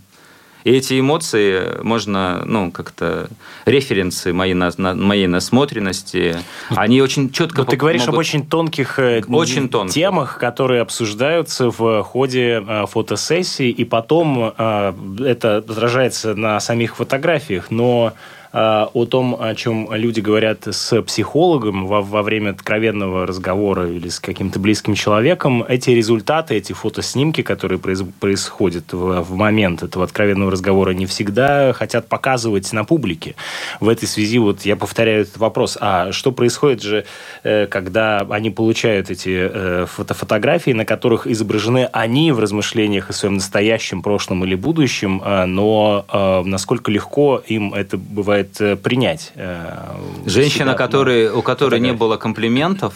И 0.65 0.71
эти 0.71 0.99
эмоции 0.99 1.79
можно, 1.83 2.43
ну, 2.47 2.71
как-то 2.71 3.29
референсы 3.67 4.33
моей, 4.33 4.55
на, 4.55 4.71
на, 4.79 4.95
моей 4.95 5.27
насмотренности, 5.27 6.39
они 6.71 7.03
очень 7.03 7.31
четко... 7.31 7.59
Но 7.59 7.65
ты 7.67 7.77
говоришь 7.77 8.03
могут... 8.03 8.15
об 8.15 8.19
очень 8.19 8.47
тонких, 8.47 8.99
э, 8.99 9.23
очень 9.29 9.69
тонких. 9.69 9.95
темах, 9.95 10.39
которые 10.39 10.81
обсуждаются 10.81 11.71
в 11.71 12.03
ходе 12.03 12.65
э, 12.67 12.87
фотосессии, 12.87 13.69
и 13.69 13.85
потом 13.85 14.55
э, 14.57 14.93
это 15.27 15.59
отражается 15.59 16.35
на 16.35 16.59
самих 16.61 16.97
фотографиях, 16.97 17.71
но 17.71 18.15
о 18.55 19.05
том, 19.07 19.37
о 19.41 19.53
чем 19.57 19.93
люди 19.93 20.21
говорят 20.21 20.69
с 20.69 21.03
психологом 21.03 21.87
во, 21.87 22.03
во 22.03 22.23
время 22.23 22.51
откровенного 22.51 23.27
разговора 23.27 23.91
или 23.91 24.09
с 24.09 24.21
каким-то 24.21 24.61
близким 24.61 24.95
человеком, 24.95 25.65
эти 25.67 25.91
результаты, 25.91 26.55
эти 26.55 26.73
фотоснимки, 26.73 27.43
которые 27.43 27.81
произ, 27.81 28.03
происходят 28.21 28.93
в, 28.93 29.23
в 29.23 29.35
момент 29.35 29.83
этого 29.83 30.05
откровенного 30.05 30.53
разговора, 30.53 30.93
не 30.93 31.07
всегда 31.07 31.73
хотят 31.73 32.09
показывать 32.09 32.73
на 32.73 32.85
публике. 32.85 33.35
В 33.81 33.89
этой 33.89 34.07
связи 34.07 34.39
вот 34.39 34.63
я 34.63 34.77
повторяю 34.77 35.23
этот 35.23 35.39
вопрос. 35.39 35.77
А 35.81 36.13
что 36.13 36.31
происходит 36.31 36.81
же, 36.81 37.05
э, 37.43 37.67
когда 37.67 38.21
они 38.31 38.51
получают 38.51 39.11
эти 39.11 39.51
э, 39.53 39.87
фото 39.87 40.15
фотографии, 40.15 40.71
на 40.71 40.85
которых 40.85 41.27
изображены 41.27 41.89
они 41.93 42.31
в 42.31 42.39
размышлениях 42.39 43.11
о 43.11 43.13
своем 43.13 43.35
настоящем, 43.35 44.01
прошлом 44.01 44.45
или 44.45 44.55
будущем, 44.55 45.23
но 45.47 46.05
насколько 46.45 46.91
легко 46.91 47.43
им 47.47 47.75
это 47.75 47.97
бывает 47.97 48.44
стоит 48.45 48.61
э, 48.61 48.77
принять. 48.77 49.33
Э, 49.35 49.97
Женщина, 50.27 50.75
который, 50.75 51.31
у 51.31 51.43
которой 51.43 51.81
не 51.81 51.93
было 51.93 52.17
комплиментов, 52.17 52.95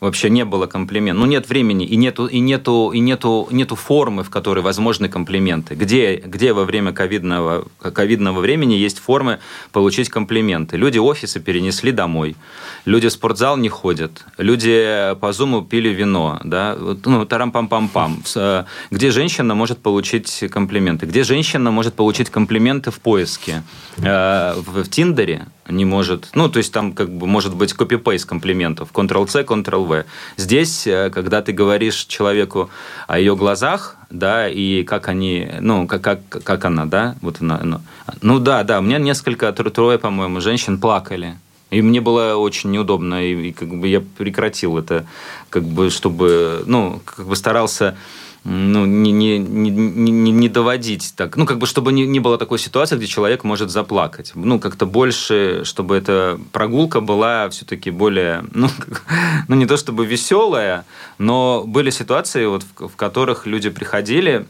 вообще 0.00 0.30
не 0.30 0.44
было 0.44 0.66
комплиментов. 0.66 1.24
Ну, 1.24 1.26
нет 1.26 1.48
времени 1.48 1.84
и 1.84 1.96
нету, 1.96 2.26
и 2.26 2.38
нету, 2.38 2.90
и 2.94 3.00
нету, 3.00 3.48
нету 3.50 3.74
формы, 3.74 4.22
в 4.22 4.30
которой 4.30 4.60
возможны 4.60 5.08
комплименты. 5.08 5.74
Где, 5.74 6.16
где 6.16 6.52
во 6.52 6.64
время 6.64 6.92
ковидного, 6.92 7.66
ковидного 7.80 8.40
времени 8.40 8.74
есть 8.74 8.98
формы 8.98 9.38
получить 9.72 10.08
комплименты? 10.08 10.76
Люди 10.76 10.98
офисы 10.98 11.40
перенесли 11.40 11.92
домой, 11.92 12.36
люди 12.84 13.08
в 13.08 13.12
спортзал 13.12 13.56
не 13.56 13.68
ходят, 13.68 14.24
люди 14.38 15.14
по 15.20 15.32
зуму 15.32 15.62
пили 15.62 15.88
вино, 15.88 16.40
да, 16.44 16.76
ну, 16.78 17.24
тарам-пам-пам-пам. 17.24 18.22
Э, 18.36 18.64
где 18.90 19.10
женщина 19.10 19.54
может 19.54 19.78
получить 19.78 20.44
комплименты? 20.50 21.06
Где 21.06 21.24
женщина 21.24 21.70
может 21.70 21.94
получить 21.94 22.30
комплименты 22.30 22.90
в 22.90 23.00
поиске? 23.00 23.62
Э, 23.98 24.54
в 24.56 24.88
Тиндере 24.88 25.46
не 25.68 25.84
может, 25.84 26.30
ну, 26.34 26.48
то 26.48 26.58
есть 26.58 26.72
там 26.72 26.92
как 26.92 27.10
бы 27.10 27.26
может 27.26 27.54
быть 27.54 27.72
копипейст 27.72 28.26
комплиментов, 28.26 28.90
Ctrl-C, 28.92 29.42
Ctrl-V. 29.42 30.04
Здесь, 30.36 30.86
э, 30.86 31.10
когда 31.10 31.42
ты 31.42 31.52
говоришь 31.52 32.06
человеку 32.06 32.70
о 33.06 33.18
ее 33.18 33.36
глазах, 33.36 33.96
да, 34.10 34.48
и 34.48 34.82
как 34.84 35.08
они, 35.08 35.48
ну, 35.60 35.86
как, 35.86 36.02
как, 36.02 36.20
как 36.28 36.64
она, 36.64 36.86
да, 36.86 37.16
вот 37.20 37.40
она, 37.40 37.60
ну, 37.62 37.80
ну 38.22 38.38
да, 38.38 38.64
да, 38.64 38.78
у 38.78 38.82
меня 38.82 38.98
несколько, 38.98 39.52
трое, 39.52 39.98
по-моему, 39.98 40.40
женщин 40.40 40.78
плакали. 40.80 41.36
И 41.70 41.82
мне 41.82 42.00
было 42.00 42.36
очень 42.36 42.70
неудобно, 42.70 43.22
и, 43.22 43.48
и 43.48 43.52
как 43.52 43.68
бы 43.68 43.88
я 43.88 44.00
прекратил 44.00 44.78
это, 44.78 45.04
как 45.50 45.64
бы, 45.64 45.90
чтобы, 45.90 46.62
ну, 46.66 47.02
как 47.04 47.26
бы 47.26 47.36
старался 47.36 47.96
ну, 48.44 48.86
не, 48.86 49.12
не, 49.12 49.38
не, 49.38 49.70
не, 49.70 50.32
не 50.32 50.48
доводить 50.48 51.12
так. 51.16 51.36
Ну, 51.36 51.46
как 51.46 51.58
бы, 51.58 51.66
чтобы 51.66 51.92
не, 51.92 52.06
не 52.06 52.20
было 52.20 52.38
такой 52.38 52.58
ситуации, 52.58 52.96
где 52.96 53.06
человек 53.06 53.44
может 53.44 53.70
заплакать. 53.70 54.32
Ну, 54.34 54.58
как-то 54.58 54.86
больше, 54.86 55.62
чтобы 55.64 55.96
эта 55.96 56.38
прогулка 56.52 57.00
была 57.00 57.48
все-таки 57.50 57.90
более, 57.90 58.44
ну, 58.52 58.68
ну, 59.48 59.56
не 59.56 59.66
то 59.66 59.76
чтобы 59.76 60.06
веселая, 60.06 60.84
но 61.18 61.64
были 61.66 61.90
ситуации, 61.90 62.46
вот, 62.46 62.62
в, 62.62 62.88
в 62.88 62.96
которых 62.96 63.46
люди 63.46 63.70
приходили, 63.70 64.46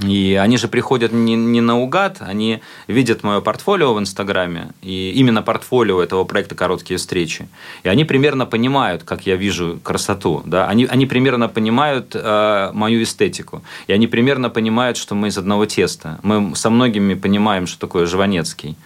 И 0.00 0.38
они 0.40 0.56
же 0.56 0.68
приходят 0.68 1.12
не, 1.12 1.36
не 1.36 1.60
наугад, 1.60 2.18
они 2.20 2.60
видят 2.86 3.22
мое 3.22 3.40
портфолио 3.40 3.92
в 3.92 3.98
Инстаграме, 3.98 4.70
и 4.80 5.12
именно 5.12 5.42
портфолио 5.42 6.02
этого 6.02 6.24
проекта 6.24 6.54
«Короткие 6.54 6.96
встречи». 6.96 7.46
И 7.82 7.88
они 7.88 8.04
примерно 8.04 8.46
понимают, 8.46 9.02
как 9.02 9.26
я 9.26 9.36
вижу 9.36 9.80
красоту. 9.82 10.42
Да? 10.46 10.66
Они, 10.66 10.86
они 10.86 11.04
примерно 11.06 11.48
понимают 11.48 12.12
э, 12.14 12.70
мою 12.72 13.02
эстетику. 13.02 13.62
И 13.86 13.92
они 13.92 14.06
примерно 14.06 14.48
понимают, 14.48 14.96
что 14.96 15.14
мы 15.14 15.28
из 15.28 15.36
одного 15.36 15.66
теста. 15.66 16.18
Мы 16.22 16.56
со 16.56 16.70
многими 16.70 17.14
понимаем, 17.14 17.66
что 17.66 17.78
такое 17.78 18.06
Жванецкий. 18.06 18.76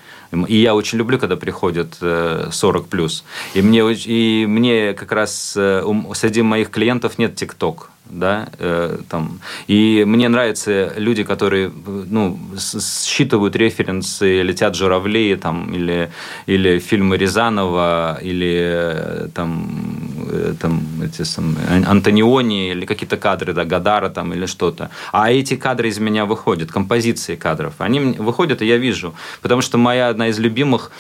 И 0.49 0.57
я 0.57 0.75
очень 0.75 0.99
люблю, 0.99 1.19
когда 1.19 1.37
приходят 1.37 1.99
40 2.01 2.89
плюс. 2.89 3.25
И 3.55 3.63
мне, 3.63 3.85
и 3.93 4.45
мне 4.47 4.93
как 4.93 5.13
раз 5.13 5.55
э, 5.57 5.85
среди 6.15 6.43
моих 6.43 6.71
клиентов 6.71 7.19
нет 7.19 7.37
ТикТок 7.37 7.91
да, 8.11 8.49
э, 8.59 8.99
там. 9.09 9.41
И 9.67 10.05
мне 10.07 10.29
нравятся 10.29 10.93
люди, 10.97 11.25
которые, 11.25 11.73
ну, 12.11 12.39
считывают 13.05 13.57
референсы, 13.57 14.43
летят 14.43 14.75
журавли, 14.75 15.37
там, 15.37 15.73
или, 15.75 16.11
или 16.47 16.79
фильмы 16.79 17.17
Рязанова, 17.17 18.19
или 18.23 18.59
э, 18.61 19.29
там, 19.35 19.69
э, 20.31 20.55
там 20.61 20.83
эти 21.03 21.23
самые, 21.23 21.85
Антониони, 21.87 22.71
или 22.71 22.87
какие-то 22.87 23.17
кадры, 23.17 23.53
да, 23.53 23.65
Гадара, 23.65 24.09
там, 24.09 24.33
или 24.33 24.47
что-то. 24.47 24.91
А 25.13 25.31
эти 25.31 25.57
кадры 25.57 25.89
из 25.89 25.99
меня 25.99 26.25
выходят, 26.25 26.71
композиции 26.71 27.37
кадров. 27.37 27.75
Они 27.79 28.01
выходят, 28.01 28.63
и 28.63 28.67
я 28.67 28.77
вижу. 28.77 29.15
Потому 29.43 29.63
что 29.63 29.79
моя 29.79 30.09
одна 30.09 30.29
из 30.29 30.39
любимых, 30.39 30.91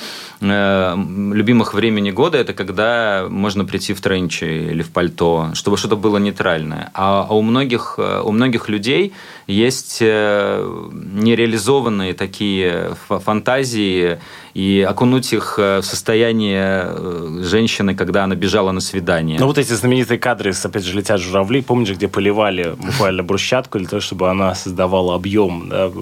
э, 0.40 0.96
любимых 1.32 1.74
времени 1.74 2.10
года, 2.10 2.38
это 2.38 2.52
когда 2.52 3.26
можно 3.28 3.64
прийти 3.64 3.94
в 3.94 4.00
тренче 4.00 4.70
или 4.70 4.82
в 4.82 4.90
пальто, 4.90 5.50
чтобы 5.54 5.76
что-то 5.76 5.96
было 5.96 6.18
нейтральное. 6.18 6.90
А, 6.96 7.26
а 7.28 7.34
у 7.34 7.42
многих, 7.42 7.96
э, 7.98 8.22
у 8.24 8.32
многих 8.32 8.70
людей 8.70 9.12
есть 9.46 9.98
э, 10.00 10.88
нереализованные 10.92 12.14
такие 12.14 12.96
фантазии, 13.08 14.18
и 14.54 14.80
окунуть 14.88 15.34
их 15.34 15.56
э, 15.58 15.80
в 15.80 15.84
состояние 15.84 17.42
женщины, 17.42 17.94
когда 17.94 18.24
она 18.24 18.34
бежала 18.34 18.72
на 18.72 18.80
свидание. 18.80 19.38
Ну, 19.38 19.46
вот 19.46 19.58
эти 19.58 19.74
знаменитые 19.74 20.18
кадры, 20.18 20.54
опять 20.64 20.84
же, 20.84 20.96
«Летят 20.96 21.20
журавли», 21.20 21.60
помнишь, 21.60 21.90
где 21.90 22.08
поливали 22.08 22.74
буквально 22.78 23.22
брусчатку 23.22 23.78
для 23.78 23.86
того, 23.86 24.00
чтобы 24.00 24.30
она 24.30 24.54
создавала 24.54 25.14
объем 25.14 25.68
да, 25.68 25.92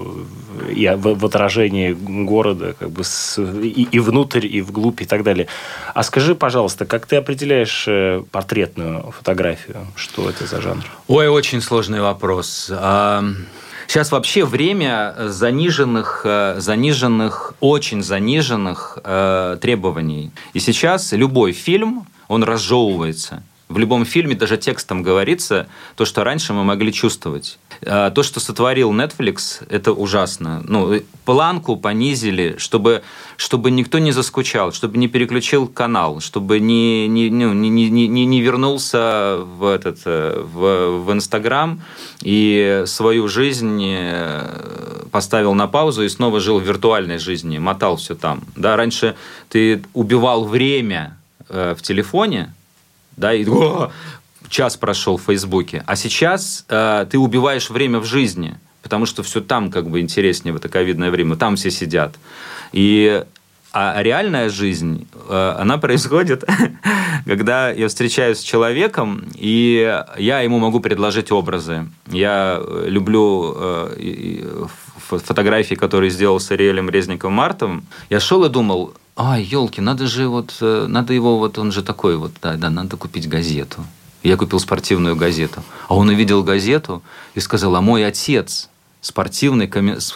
и 0.75 0.87
в, 0.89 1.15
в 1.15 1.25
отражении 1.25 1.91
города, 1.91 2.75
как 2.77 2.89
бы 2.91 3.03
с, 3.03 3.41
и, 3.41 3.87
и 3.91 3.99
внутрь, 3.99 4.45
и 4.45 4.61
вглубь, 4.61 5.01
и 5.01 5.05
так 5.05 5.23
далее. 5.23 5.47
А 5.93 6.03
скажи, 6.03 6.35
пожалуйста, 6.35 6.85
как 6.85 7.05
ты 7.05 7.15
определяешь 7.15 7.87
портретную 8.31 9.11
фотографию? 9.11 9.87
Что 9.95 10.29
это 10.29 10.45
за 10.45 10.61
жанр? 10.61 10.83
Ой, 11.07 11.27
очень 11.27 11.61
сложный 11.61 12.01
вопрос. 12.01 12.71
Сейчас 13.87 14.11
вообще 14.11 14.45
время 14.45 15.15
заниженных, 15.27 16.21
э, 16.23 16.55
заниженных, 16.57 17.53
очень 17.59 18.01
заниженных 18.01 18.97
э, 19.03 19.57
требований. 19.61 20.31
И 20.53 20.59
сейчас 20.59 21.11
любой 21.11 21.51
фильм, 21.51 22.07
он 22.27 22.43
разжевывается– 22.43 23.43
в 23.67 23.79
любом 23.79 24.05
фильме 24.05 24.35
даже 24.35 24.57
текстом 24.57 25.01
говорится 25.01 25.67
то, 25.95 26.05
что 26.05 26.23
раньше 26.23 26.53
мы 26.53 26.63
могли 26.63 26.93
чувствовать. 26.93 27.57
А, 27.83 28.11
то, 28.11 28.23
что 28.23 28.39
сотворил 28.39 28.91
Netflix, 28.93 29.65
это 29.69 29.91
ужасно. 29.93 30.61
Ну, 30.65 31.01
планку 31.25 31.77
понизили, 31.77 32.55
чтобы, 32.57 33.03
чтобы 33.37 33.71
никто 33.71 33.99
не 33.99 34.11
заскучал, 34.11 34.71
чтобы 34.71 34.97
не 34.97 35.07
переключил 35.07 35.67
канал, 35.67 36.19
чтобы 36.19 36.59
не, 36.59 37.07
не, 37.07 37.29
ну, 37.29 37.53
не, 37.53 37.69
не, 37.69 38.07
не, 38.07 38.25
не 38.25 38.41
вернулся 38.41 39.37
в, 39.39 39.65
этот, 39.65 39.99
э, 40.05 40.41
в, 40.41 41.03
в 41.05 41.11
Инстаграм 41.11 41.81
и 42.21 42.83
свою 42.85 43.27
жизнь 43.27 43.83
э, 43.83 45.05
поставил 45.11 45.53
на 45.53 45.67
паузу 45.67 46.03
и 46.03 46.09
снова 46.09 46.39
жил 46.39 46.59
в 46.59 46.63
виртуальной 46.63 47.19
жизни, 47.19 47.57
мотал 47.57 47.97
все 47.97 48.15
там. 48.15 48.41
Да, 48.55 48.75
раньше 48.75 49.15
ты 49.49 49.81
убивал 49.93 50.45
время 50.45 51.17
э, 51.49 51.75
в 51.77 51.81
телефоне, 51.81 52.53
да, 53.17 53.33
и 53.33 53.45
час 54.49 54.77
прошел 54.77 55.17
в 55.17 55.23
Фейсбуке. 55.23 55.83
А 55.85 55.95
сейчас 55.95 56.65
э, 56.69 57.05
ты 57.09 57.17
убиваешь 57.17 57.69
время 57.69 57.99
в 57.99 58.05
жизни, 58.05 58.57
потому 58.81 59.05
что 59.05 59.23
все 59.23 59.41
там 59.41 59.71
как 59.71 59.89
бы 59.89 59.99
интереснее 59.99 60.53
в 60.53 60.57
это 60.57 60.69
ковидное 60.69 61.11
время, 61.11 61.35
там 61.35 61.55
все 61.55 61.71
сидят. 61.71 62.15
И 62.71 63.23
а 63.77 64.01
реальная 64.01 64.49
жизнь, 64.49 65.05
э, 65.27 65.55
она 65.59 65.77
происходит, 65.77 66.45
когда 67.25 67.71
я 67.71 67.89
встречаюсь 67.89 68.39
с 68.39 68.41
человеком, 68.41 69.25
и 69.35 70.01
я 70.17 70.39
ему 70.39 70.59
могу 70.59 70.79
предложить 70.79 71.31
образы. 71.31 71.87
Я 72.09 72.61
люблю 72.85 73.53
э, 73.57 74.67
фотографии, 74.97 75.75
которые 75.75 76.09
сделал 76.09 76.39
с 76.39 76.51
Ариэлем 76.51 76.89
Резниковым 76.89 77.33
Мартом. 77.35 77.83
Я 78.09 78.21
шел 78.21 78.45
и 78.45 78.49
думал, 78.49 78.93
а, 79.17 79.39
елки, 79.39 79.81
надо 79.81 80.07
же 80.07 80.27
вот, 80.27 80.55
э, 80.61 80.87
надо 80.89 81.13
его, 81.13 81.37
вот 81.37 81.57
он 81.57 81.71
же 81.71 81.83
такой 81.83 82.17
вот, 82.17 82.31
да, 82.41 82.55
да, 82.55 82.69
надо 82.69 82.97
купить 82.97 83.29
газету. 83.29 83.85
Я 84.25 84.37
купил 84.37 84.59
спортивную 84.59 85.15
газету. 85.15 85.63
А 85.87 85.95
он 85.95 86.09
увидел 86.09 86.43
газету 86.43 87.03
и 87.35 87.39
сказал, 87.39 87.75
а 87.75 87.81
мой 87.81 88.05
отец 88.05 88.69
спортивный, 89.01 89.69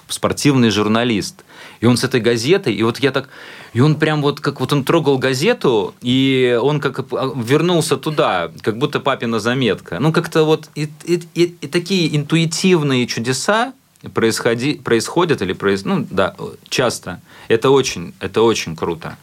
спортивный 0.07 0.71
журналист. 0.71 1.45
И 1.79 1.85
он 1.85 1.95
с 1.95 2.03
этой 2.03 2.19
газетой, 2.19 2.73
и 2.73 2.81
вот 2.81 2.99
я 2.99 3.11
так, 3.11 3.29
и 3.73 3.81
он 3.81 3.95
прям 3.95 4.23
вот, 4.23 4.39
как 4.39 4.59
вот 4.59 4.73
он 4.73 4.83
трогал 4.83 5.19
газету, 5.19 5.93
и 6.01 6.57
он 6.59 6.79
как 6.79 6.99
а, 7.13 7.31
вернулся 7.35 7.97
туда, 7.97 8.51
как 8.61 8.79
будто 8.79 8.99
папина 8.99 9.39
заметка. 9.39 9.99
Ну, 9.99 10.11
как-то 10.11 10.43
вот 10.43 10.69
и, 10.73 10.89
и, 11.05 11.21
и, 11.35 11.55
и 11.61 11.67
такие 11.67 12.15
интуитивные 12.17 13.05
чудеса, 13.05 13.73
происходи, 14.15 14.73
происходят 14.73 15.43
или 15.43 15.53
проис, 15.53 15.85
ну 15.85 16.07
да, 16.09 16.35
часто. 16.67 17.21
Это 17.47 17.69
очень, 17.69 18.13
это 18.19 18.41
очень 18.41 18.75
круто. 18.75 19.17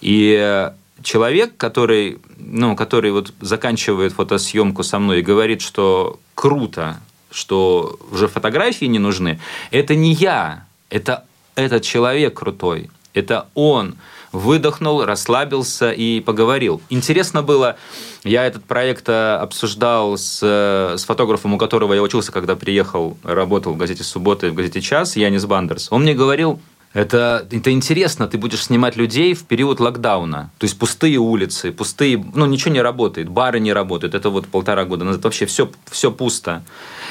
И 0.00 0.70
человек, 1.02 1.56
который, 1.56 2.18
ну, 2.50 2.74
который 2.76 3.12
вот 3.12 3.32
заканчивает 3.40 4.12
фотосъемку 4.12 4.82
со 4.82 4.98
мной 4.98 5.20
и 5.20 5.22
говорит, 5.22 5.60
что 5.60 6.18
круто, 6.34 7.00
что 7.30 7.98
уже 8.10 8.28
фотографии 8.28 8.86
не 8.86 8.98
нужны, 8.98 9.38
это 9.70 9.94
не 9.94 10.12
я, 10.14 10.64
это 10.90 11.24
этот 11.54 11.82
человек 11.82 12.38
крутой, 12.38 12.90
это 13.14 13.48
он 13.54 13.96
выдохнул, 14.32 15.04
расслабился 15.04 15.90
и 15.90 16.20
поговорил. 16.20 16.80
Интересно 16.90 17.42
было, 17.42 17.76
я 18.24 18.44
этот 18.44 18.64
проект 18.64 19.08
э, 19.08 19.36
обсуждал 19.36 20.18
с, 20.18 20.40
э, 20.42 20.96
с 20.98 21.04
фотографом, 21.04 21.54
у 21.54 21.58
которого 21.58 21.94
я 21.94 22.02
учился, 22.02 22.30
когда 22.30 22.54
приехал, 22.54 23.16
работал 23.22 23.72
в 23.72 23.76
газете 23.78 24.04
«Суббота» 24.04 24.46
и 24.46 24.50
в 24.50 24.54
газете 24.54 24.80
«Час», 24.80 25.16
Янис 25.16 25.46
Бандерс. 25.46 25.88
Он 25.90 26.02
мне 26.02 26.14
говорил, 26.14 26.60
это, 26.94 27.46
это 27.50 27.70
интересно, 27.70 28.28
ты 28.28 28.38
будешь 28.38 28.64
снимать 28.64 28.96
людей 28.96 29.34
в 29.34 29.44
период 29.44 29.78
локдауна. 29.78 30.50
То 30.58 30.64
есть 30.64 30.78
пустые 30.78 31.18
улицы, 31.18 31.70
пустые, 31.70 32.24
ну 32.34 32.46
ничего 32.46 32.72
не 32.72 32.80
работает, 32.80 33.28
бары 33.28 33.60
не 33.60 33.72
работают. 33.72 34.14
Это 34.14 34.30
вот 34.30 34.46
полтора 34.46 34.84
года 34.84 35.04
назад 35.04 35.24
вообще 35.24 35.46
все, 35.46 35.70
все 35.90 36.10
пусто. 36.10 36.62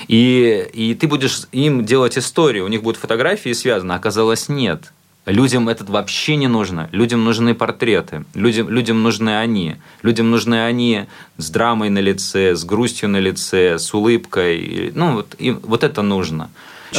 И, 0.08 0.68
и 0.74 0.96
ты 0.96 1.08
будешь 1.08 1.44
им 1.52 1.86
делать 1.86 2.18
историю, 2.18 2.66
у 2.66 2.68
них 2.68 2.82
будут 2.82 3.00
фотографии 3.00 3.54
связаны, 3.54 3.94
оказалось 3.94 4.50
нет. 4.50 4.92
Людям 5.28 5.68
это 5.68 5.84
вообще 5.84 6.38
не 6.38 6.48
нужно. 6.48 6.88
Людям 6.94 7.26
нужны 7.26 7.54
портреты. 7.54 8.24
Людям, 8.34 8.70
людям 8.70 9.04
нужны 9.04 9.38
они. 9.38 9.76
Людям 10.02 10.32
нужны 10.32 10.66
они 10.66 11.06
с 11.36 11.50
драмой 11.50 11.90
на 11.90 12.00
лице, 12.00 12.56
с 12.56 12.64
грустью 12.64 13.10
на 13.10 13.18
лице, 13.18 13.78
с 13.78 13.94
улыбкой. 13.94 14.94
Ну, 14.96 15.16
вот, 15.16 15.36
им, 15.38 15.60
вот 15.64 15.84
это 15.84 16.02
нужно. 16.02 16.50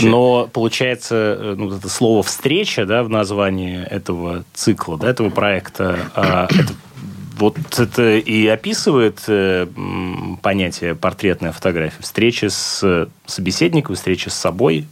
Но 0.01 0.49
получается, 0.53 1.37
э, 1.39 1.55
ну, 1.57 1.75
это 1.75 1.89
слово 1.89 2.23
встреча, 2.23 2.85
да, 2.85 3.03
в 3.03 3.09
названии 3.09 3.85
этого 3.85 4.45
цикла, 4.55 4.99
да, 4.99 5.09
этого 5.09 5.31
проекта, 5.31 5.99
а, 6.15 6.47
это 6.51 6.75
вот 7.39 7.57
это 7.79 8.17
и 8.17 8.47
описывает 8.49 9.23
э, 9.29 9.67
понятие 10.43 10.95
портретная 10.95 11.53
фотография. 11.53 12.03
Встреча 12.03 12.51
с 12.51 13.09
собеседником, 13.27 13.95
встреча 13.95 14.31
с 14.31 14.35
собой, 14.35 14.87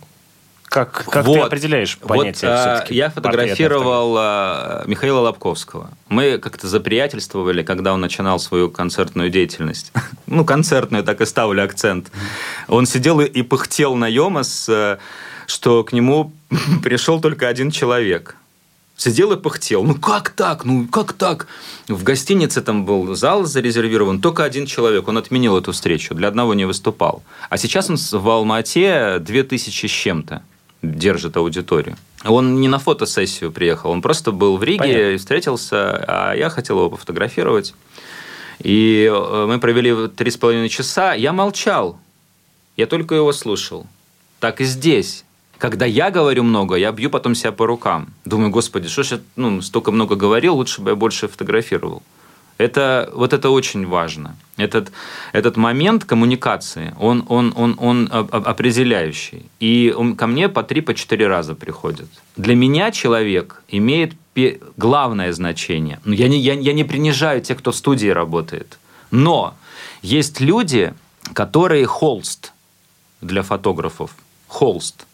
как, 0.67 1.07
как 1.09 1.25
вот, 1.25 1.35
ты 1.35 1.41
определяешь 1.41 1.97
понятие 1.99 2.51
вот, 2.51 2.61
все-таки? 2.61 2.95
Я 2.95 3.11
фотографировал 3.11 4.17
а, 4.19 4.85
Михаила 4.87 5.21
Лобковского. 5.21 5.91
Мы 6.09 6.39
как-то 6.39 6.67
заприятельствовали, 6.67 7.63
когда 7.63 7.95
он 7.95 8.01
начинал 8.01 8.39
свою 8.39 8.71
концертную 8.71 9.31
деятельность. 9.31 9.93
ну, 10.27 10.45
концертную, 10.45 11.05
так 11.05 11.21
и 11.21 11.27
ставлю 11.27 11.65
акцент. 11.65 12.11
Он 12.69 12.87
сидел 12.87 13.21
и 13.21 13.43
пыхтел 13.43 13.95
на 13.95 14.09
Йомас, 14.09 14.69
э, 14.69 14.99
что 15.47 15.85
к 15.85 15.93
нему 15.93 16.33
пришел 16.83 17.21
только 17.21 17.49
один 17.49 17.71
человек. 17.71 18.37
Сидел 18.97 19.33
и 19.33 19.37
пыхтел. 19.37 19.85
Ну 19.85 19.95
как 19.95 20.31
так? 20.31 20.65
Ну 20.65 20.89
как 20.89 21.13
так? 21.13 21.47
В 21.87 22.03
гостинице 22.03 22.63
там 22.63 22.87
был 22.87 23.15
зал 23.15 23.45
зарезервирован, 23.45 24.21
только 24.21 24.43
один 24.43 24.67
человек. 24.67 25.07
Он 25.07 25.19
отменил 25.19 25.57
эту 25.57 25.73
встречу, 25.73 26.15
для 26.15 26.29
одного 26.29 26.55
не 26.55 26.65
выступал. 26.65 27.23
А 27.51 27.59
сейчас 27.59 27.91
он 27.91 27.97
в 27.97 28.29
Алмате 28.29 29.19
2000 29.21 29.87
с 29.87 29.91
чем-то 29.91 30.43
держит 30.83 31.37
аудиторию. 31.37 31.97
Он 32.25 32.61
не 32.61 32.69
на 32.69 32.79
фотосессию 32.79 33.53
приехал, 33.53 33.91
он 33.91 34.03
просто 34.03 34.33
был 34.33 34.57
в 34.57 34.65
Риге 34.65 34.79
Понятно. 34.79 35.01
и 35.13 35.17
встретился, 35.17 36.05
а 36.07 36.35
я 36.35 36.49
хотел 36.51 36.79
его 36.79 36.91
пофотографировать. 36.91 37.75
И 38.59 39.11
э, 39.13 39.47
мы 39.47 39.59
провели 39.59 40.09
три 40.09 40.31
с 40.31 40.37
половиной 40.37 40.69
часа. 40.69 41.13
Я 41.15 41.33
молчал, 41.33 41.99
я 42.77 42.87
только 42.87 43.15
его 43.15 43.33
слушал. 43.33 43.87
так 44.41 44.61
и 44.61 44.65
здесь. 44.65 45.25
Когда 45.59 45.87
я 45.87 46.11
говорю 46.11 46.43
много, 46.43 46.77
я 46.77 46.93
бью 46.93 47.09
потом 47.09 47.35
себя 47.35 47.53
по 47.53 47.67
рукам. 47.67 48.09
Думаю, 48.27 48.51
господи, 48.51 48.89
что 48.89 49.03
ж 49.03 49.13
я 49.13 49.21
ну, 49.37 49.63
столько 49.63 49.91
много 49.91 50.15
говорил, 50.15 50.55
лучше 50.57 50.83
бы 50.83 50.91
я 50.91 50.97
больше 50.97 51.29
фотографировал. 51.29 52.03
Это, 52.59 53.11
вот 53.13 53.33
это 53.33 53.51
очень 53.51 53.87
важно. 53.87 54.37
Этот, 54.57 54.91
этот 55.33 55.57
момент 55.57 56.05
коммуникации, 56.05 56.95
он, 56.99 57.25
он, 57.29 57.53
он, 57.57 57.77
он 57.79 58.09
определяющий. 58.11 59.45
И 59.61 59.95
он 59.97 60.17
ко 60.17 60.27
мне 60.27 60.49
по 60.49 60.63
три, 60.63 60.81
по 60.81 60.95
четыре 60.95 61.29
раза 61.29 61.55
приходит. 61.55 62.09
Для 62.37 62.55
меня 62.55 62.91
человек 62.91 63.63
имеет 63.69 64.15
главное 64.77 65.33
значение. 65.33 66.01
Ну, 66.05 66.15
я 66.15 66.29
не, 66.29 66.39
я, 66.39 66.55
я 66.55 66.73
не 66.73 66.85
принижаю 66.85 67.41
тех, 67.43 67.59
кто 67.59 67.71
в 67.71 67.77
студии 67.77 68.09
работает. 68.09 68.79
Но 69.11 69.55
есть 70.03 70.41
люди, 70.41 70.95
которые 71.35 71.85
холст 71.85 72.53
для 73.21 73.43
фотографов. 73.43 74.11
Холст. 74.49 75.07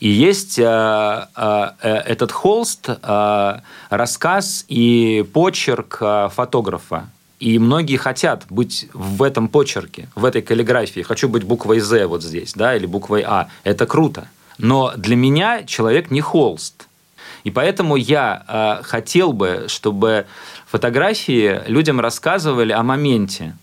И 0.00 0.08
есть 0.08 0.58
э, 0.58 0.62
э, 0.64 1.70
э, 1.82 1.94
этот 2.06 2.30
холст, 2.32 2.88
э, 2.88 3.60
рассказ 3.90 4.64
и 4.68 5.24
почерк 5.32 5.98
э, 6.00 6.28
фотографа. 6.34 7.08
И 7.40 7.58
многие 7.58 7.96
хотят 7.96 8.44
быть 8.50 8.88
в 8.92 9.22
этом 9.22 9.48
почерке, 9.48 10.08
в 10.14 10.24
этой 10.24 10.42
каллиграфии. 10.42 11.02
Хочу 11.02 11.28
быть 11.28 11.44
буквой 11.44 11.80
«З» 11.80 12.06
вот 12.06 12.22
здесь, 12.22 12.52
да, 12.54 12.76
или 12.76 12.86
буквой 12.86 13.22
«А». 13.26 13.48
Это 13.64 13.86
круто. 13.86 14.28
Но 14.58 14.92
для 14.96 15.16
меня 15.16 15.62
человек 15.64 16.10
не 16.10 16.20
холст. 16.20 16.88
И 17.44 17.50
поэтому 17.50 17.96
я 17.96 18.78
э, 18.80 18.82
хотел 18.82 19.32
бы, 19.32 19.66
чтобы 19.68 20.26
фотографии 20.66 21.62
людям 21.66 22.00
рассказывали 22.00 22.72
о 22.72 22.82
моменте, 22.82 23.56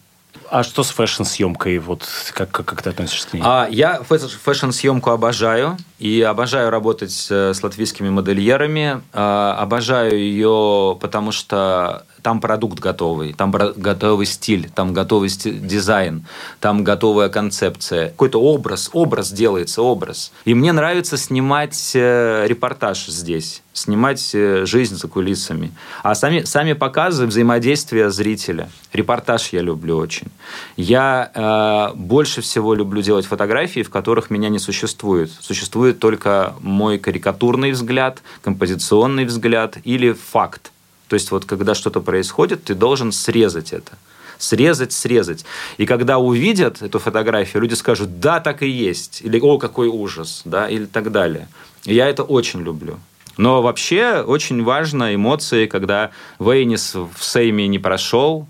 а 0.49 0.63
что 0.63 0.84
с 0.84 0.89
фэшн-съемкой? 0.91 1.79
Вот 1.79 2.08
как, 2.34 2.51
как, 2.51 2.65
как 2.65 2.81
ты 2.81 2.89
относишься 2.89 3.29
к 3.29 3.34
ней? 3.34 3.41
А, 3.43 3.67
я 3.69 4.01
фэшн-съемку 4.03 5.10
обожаю. 5.10 5.77
И 5.97 6.21
обожаю 6.21 6.71
работать 6.71 7.12
с 7.12 7.63
латвийскими 7.63 8.10
модельерами. 8.10 9.01
А, 9.13 9.55
обожаю 9.60 10.17
ее, 10.17 10.97
потому 10.99 11.31
что 11.31 12.05
там 12.25 12.41
продукт 12.41 12.79
готовый, 12.79 13.34
там 13.34 13.51
готовый 13.51 14.25
стиль, 14.25 14.67
там 14.73 14.93
готовый 14.93 15.29
дизайн, 15.29 16.25
там 16.60 16.84
готовая 16.84 17.29
концепция. 17.29 18.10
Какой-то 18.10 18.41
образ, 18.41 18.89
образ 18.93 19.31
делается, 19.31 19.84
образ. 19.84 20.31
И 20.43 20.55
мне 20.55 20.71
нравится 20.71 21.17
снимать 21.17 21.91
э, 21.93 22.47
репортаж 22.47 23.05
здесь, 23.05 23.62
снимать 23.76 24.32
э, 24.34 24.66
жизнь 24.66 24.96
за 24.96 25.08
кулисами. 25.08 25.72
А 26.02 26.16
сами, 26.16 26.42
сами 26.42 26.74
показы, 26.74 27.28
взаимодействие 27.28 28.10
зрителя. 28.10 28.70
Репортаж 28.94 29.50
я 29.54 29.62
люблю 29.62 29.98
очень. 29.98 30.30
Я 30.78 31.30
э, 31.36 31.96
больше 31.96 32.42
всего 32.42 32.74
люблю 32.74 33.04
делать 33.04 33.28
фотографии, 33.28 33.84
в 33.84 33.92
которых 33.92 34.32
меня 34.32 34.50
не 34.50 34.60
существует. 34.60 35.30
Существует 35.40 36.00
только 36.00 36.56
мой 36.62 36.98
карикатурный 36.98 37.72
взгляд, 37.72 38.24
композиционный 38.42 39.26
взгляд 39.26 39.78
или 39.84 40.14
факт 40.14 40.72
то 41.08 41.14
есть 41.14 41.32
вот 41.32 41.46
когда 41.46 41.76
что-то 41.76 42.02
происходит, 42.02 42.64
ты 42.64 42.76
должен 42.76 43.12
срезать 43.12 43.74
это. 43.74 43.94
Срезать, 44.38 44.92
срезать. 44.92 45.46
И 45.78 45.86
когда 45.86 46.18
увидят 46.18 46.82
эту 46.82 47.00
фотографию, 47.00 47.62
люди 47.62 47.74
скажут, 47.74 48.20
да, 48.20 48.40
так 48.40 48.64
и 48.64 48.68
есть. 48.68 49.22
Или, 49.22 49.40
о, 49.40 49.58
какой 49.58 49.88
ужас, 49.88 50.42
да, 50.46 50.70
или 50.70 50.86
так 50.86 51.12
далее. 51.12 51.48
И 51.86 51.94
я 51.94 52.10
это 52.10 52.24
очень 52.24 52.62
люблю. 52.62 53.00
Но 53.38 53.62
вообще 53.62 54.24
очень 54.26 54.63
важно 54.63 55.13
эмоции, 55.13 55.65
когда 55.65 56.12
Вейнис 56.39 56.95
в 56.95 57.24
Сейме 57.24 57.67
не 57.67 57.80
прошел, 57.80 58.48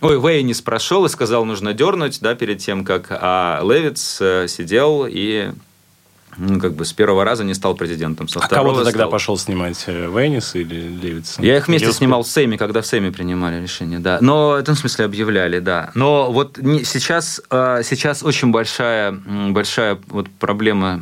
Ой, 0.00 0.20
Вейнис 0.20 0.60
прошел 0.60 1.06
и 1.06 1.08
сказал, 1.08 1.46
нужно 1.46 1.72
дернуть, 1.72 2.20
да, 2.20 2.34
перед 2.34 2.58
тем, 2.58 2.84
как 2.84 3.06
а 3.10 3.62
Левиц 3.62 4.18
э, 4.20 4.48
сидел 4.48 5.06
и 5.08 5.52
ну, 6.36 6.60
как 6.60 6.74
бы 6.74 6.84
с 6.84 6.92
первого 6.92 7.24
раза 7.24 7.44
не 7.44 7.54
стал 7.54 7.74
президентом. 7.74 8.28
Со 8.28 8.40
а 8.40 8.48
кого 8.48 8.72
ты 8.72 8.84
тогда 8.84 9.00
стал... 9.00 9.10
пошел 9.10 9.38
снимать? 9.38 9.84
Э, 9.86 10.10
Вейнис 10.10 10.54
или 10.54 10.74
Левица? 10.74 11.42
Я 11.42 11.56
их 11.56 11.68
вместе 11.68 11.92
снимал 11.92 12.22
в 12.22 12.28
Сейме, 12.28 12.58
когда 12.58 12.82
в 12.82 12.86
Сейме 12.86 13.12
принимали 13.12 13.60
решение, 13.60 13.98
да. 13.98 14.18
Но, 14.20 14.50
в 14.50 14.54
этом 14.54 14.74
смысле, 14.74 15.04
объявляли, 15.04 15.58
да. 15.58 15.90
Но 15.94 16.32
вот 16.32 16.58
сейчас, 16.84 17.40
а, 17.50 17.82
сейчас 17.82 18.22
очень 18.22 18.50
большая, 18.50 19.12
большая 19.12 19.98
вот 20.08 20.28
проблема 20.38 21.00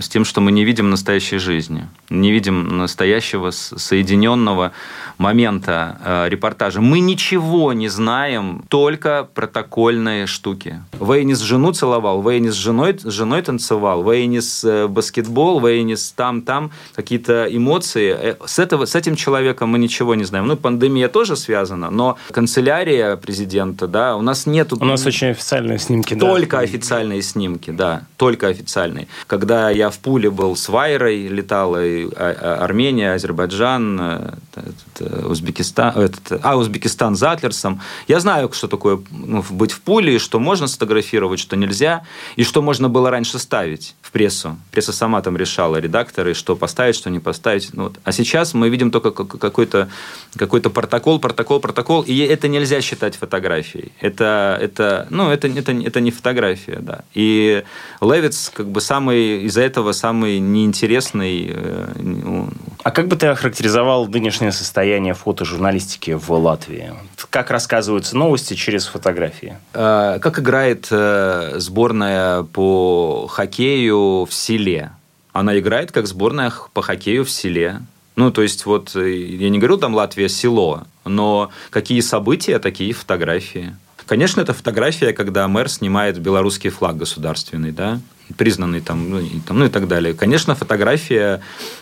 с 0.00 0.08
тем, 0.08 0.24
что 0.24 0.40
мы 0.40 0.52
не 0.52 0.64
видим 0.64 0.90
настоящей 0.90 1.38
жизни. 1.38 1.88
Не 2.10 2.32
видим 2.32 2.76
настоящего 2.78 3.50
соединенного 3.50 4.72
момента 5.18 5.98
а, 6.04 6.28
репортажа. 6.28 6.80
Мы 6.80 7.00
ничего 7.00 7.72
не 7.72 7.88
знаем, 7.88 8.64
только 8.68 9.28
протокольные 9.34 10.26
штуки. 10.26 10.82
Вейнис 10.98 11.40
жену 11.40 11.72
целовал, 11.72 12.22
Вейнис 12.22 12.54
с 12.54 12.56
женой, 12.56 12.98
с 12.98 13.10
женой 13.10 13.42
танцевал, 13.42 14.02
Вейнис 14.02 14.64
э, 14.64 14.71
баскетбол, 14.88 15.60
Вейнис 15.60 16.12
там-там, 16.12 16.70
какие-то 16.94 17.46
эмоции. 17.50 18.16
Э, 18.18 18.36
с, 18.46 18.58
этого, 18.58 18.84
с 18.86 18.94
этим 18.94 19.16
человеком 19.16 19.70
мы 19.70 19.78
ничего 19.78 20.14
не 20.14 20.24
знаем. 20.24 20.46
Ну, 20.46 20.56
пандемия 20.56 21.08
тоже 21.08 21.36
связана, 21.36 21.90
но 21.90 22.16
канцелярия 22.30 23.16
президента, 23.16 23.86
да, 23.86 24.16
у 24.16 24.22
нас 24.22 24.46
нет... 24.46 24.72
У 24.72 24.84
нас 24.84 25.06
очень 25.06 25.28
официальные 25.28 25.78
снимки, 25.78 26.14
да. 26.14 26.26
Только 26.26 26.58
официальные 26.58 27.22
снимки, 27.22 27.70
да, 27.70 28.04
только 28.16 28.48
официальные. 28.48 29.08
Когда 29.26 29.70
я 29.70 29.90
в 29.90 29.98
Пуле 29.98 30.30
был 30.30 30.56
с 30.56 30.68
Вайрой, 30.68 31.28
летала 31.28 31.84
и 31.84 32.06
а, 32.06 32.36
а, 32.60 32.64
Армения, 32.64 33.14
Азербайджан, 33.14 34.00
э, 34.00 35.26
Узбекистан, 35.26 35.98
этот, 35.98 36.40
а, 36.42 36.56
Узбекистан 36.56 37.16
за 37.16 37.32
Атлерсом. 37.32 37.80
Я 38.08 38.20
знаю, 38.20 38.50
что 38.52 38.68
такое 38.68 39.00
ну, 39.10 39.44
быть 39.50 39.72
в 39.72 39.80
Пуле, 39.80 40.18
что 40.18 40.38
можно 40.38 40.66
сфотографировать, 40.66 41.40
что 41.40 41.56
нельзя, 41.56 42.04
и 42.36 42.44
что 42.44 42.62
можно 42.62 42.88
было 42.88 43.10
раньше 43.10 43.38
ставить 43.38 43.94
в 44.12 44.14
прессу. 44.14 44.58
Пресса 44.70 44.92
сама 44.92 45.22
там 45.22 45.38
решала, 45.38 45.76
редакторы, 45.76 46.34
что 46.34 46.54
поставить, 46.54 46.96
что 46.96 47.08
не 47.08 47.18
поставить. 47.18 47.70
Ну, 47.72 47.84
вот. 47.84 47.98
А 48.04 48.12
сейчас 48.12 48.52
мы 48.52 48.68
видим 48.68 48.90
только 48.90 49.10
какой-то 49.10 49.88
какой 50.36 50.60
протокол, 50.60 51.18
протокол, 51.18 51.60
протокол, 51.60 52.02
и 52.02 52.18
это 52.18 52.48
нельзя 52.48 52.82
считать 52.82 53.16
фотографией. 53.16 53.92
Это, 54.00 54.58
это, 54.60 55.06
ну, 55.08 55.30
это, 55.30 55.48
это, 55.48 55.72
это 55.72 56.00
не 56.00 56.10
фотография, 56.10 56.78
да. 56.80 57.04
И 57.14 57.64
Левиц 58.02 58.50
как 58.54 58.68
бы 58.68 58.82
самый, 58.82 59.44
из-за 59.44 59.62
этого 59.62 59.92
самый 59.92 60.40
неинтересный. 60.40 61.50
Э, 61.54 62.44
а 62.82 62.90
как 62.90 63.08
бы 63.08 63.16
ты 63.16 63.28
охарактеризовал 63.28 64.06
нынешнее 64.08 64.52
состояние 64.52 65.14
фотожурналистики 65.14 66.12
в 66.12 66.30
Латвии? 66.32 66.92
Как 67.30 67.50
рассказываются 67.50 68.16
новости 68.16 68.54
через 68.54 68.86
фотографии? 68.86 69.56
Э, 69.72 70.18
как 70.20 70.38
играет 70.38 70.88
э, 70.90 71.54
сборная 71.56 72.42
по 72.42 73.26
хоккею 73.28 74.01
в 74.24 74.32
селе? 74.32 74.92
Она 75.32 75.58
играет 75.58 75.92
как 75.92 76.06
сборная 76.06 76.52
по 76.74 76.82
хоккею 76.82 77.24
в 77.24 77.30
селе. 77.30 77.80
Ну, 78.16 78.30
то 78.30 78.42
есть, 78.42 78.66
вот, 78.66 78.94
э, 78.94 79.10
я 79.10 79.48
не 79.48 79.58
говорю 79.58 79.78
там 79.78 79.94
Латвия 79.94 80.28
село, 80.28 80.82
но 81.04 81.50
какие 81.70 82.00
события, 82.00 82.58
такие 82.58 82.92
фотографии. 82.92 83.74
Конечно, 84.06 84.40
это 84.40 84.52
фотография, 84.52 85.12
когда 85.12 85.46
мэр 85.48 85.68
снимает 85.68 86.18
белорусский 86.18 86.70
флаг 86.70 86.96
государственный, 86.96 87.72
да, 87.72 88.00
признанный 88.36 88.80
там, 88.80 89.10
ну, 89.10 89.18
и, 89.20 89.40
там, 89.40 89.58
ну 89.58 89.66
и 89.66 89.68
так 89.68 89.88
далее. 89.88 90.14
Конечно, 90.14 90.54
фотография, 90.54 91.40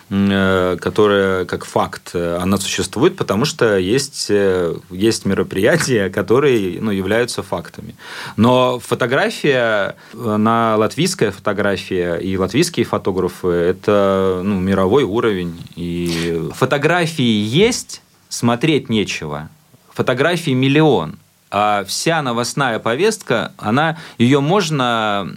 э, 0.09 0.77
которая 0.79 1.45
как 1.45 1.65
факт, 1.65 2.15
она 2.15 2.57
существует, 2.57 3.15
потому 3.15 3.45
что 3.45 3.77
есть, 3.77 4.27
э, 4.29 4.75
есть 4.89 5.25
мероприятия, 5.25 6.09
которые 6.09 6.81
ну, 6.81 6.91
являются 6.91 7.43
фактами. 7.43 7.95
Но 8.37 8.79
фотография, 8.79 9.95
на 10.13 10.75
латвийская 10.77 11.31
фотография 11.31 12.15
и 12.15 12.37
латвийские 12.37 12.85
фотографы– 12.85 13.47
это 13.49 14.41
ну, 14.43 14.59
мировой 14.59 15.03
уровень. 15.03 15.61
И 15.75 16.49
фотографии 16.55 17.23
есть, 17.23 18.01
смотреть 18.29 18.89
нечего. 18.89 19.49
Фотографий 19.93 20.53
миллион– 20.53 21.17
а 21.51 21.83
вся 21.83 22.21
новостная 22.21 22.79
повестка, 22.79 23.51
она, 23.57 23.97
ее 24.17 24.39
можно 24.39 25.29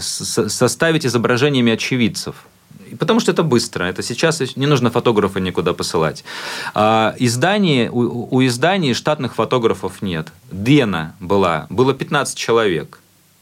составить 0.00 1.06
изображениями 1.06 1.72
очевидцев. 1.72 2.36
Потому 2.98 3.20
что 3.20 3.32
это 3.32 3.42
быстро. 3.42 3.84
Это 3.84 4.02
сейчас 4.02 4.40
не 4.56 4.66
нужно 4.66 4.90
фотографа 4.90 5.40
никуда 5.40 5.72
посылать. 5.72 6.24
А 6.74 7.14
изданий, 7.18 7.88
у, 7.88 8.28
у 8.34 8.44
изданий 8.44 8.94
штатных 8.94 9.34
фотографов 9.34 10.02
нет. 10.02 10.32
Дена 10.50 11.14
была. 11.20 11.66
Было 11.70 11.94
15 11.94 12.36
человек. 12.36 12.98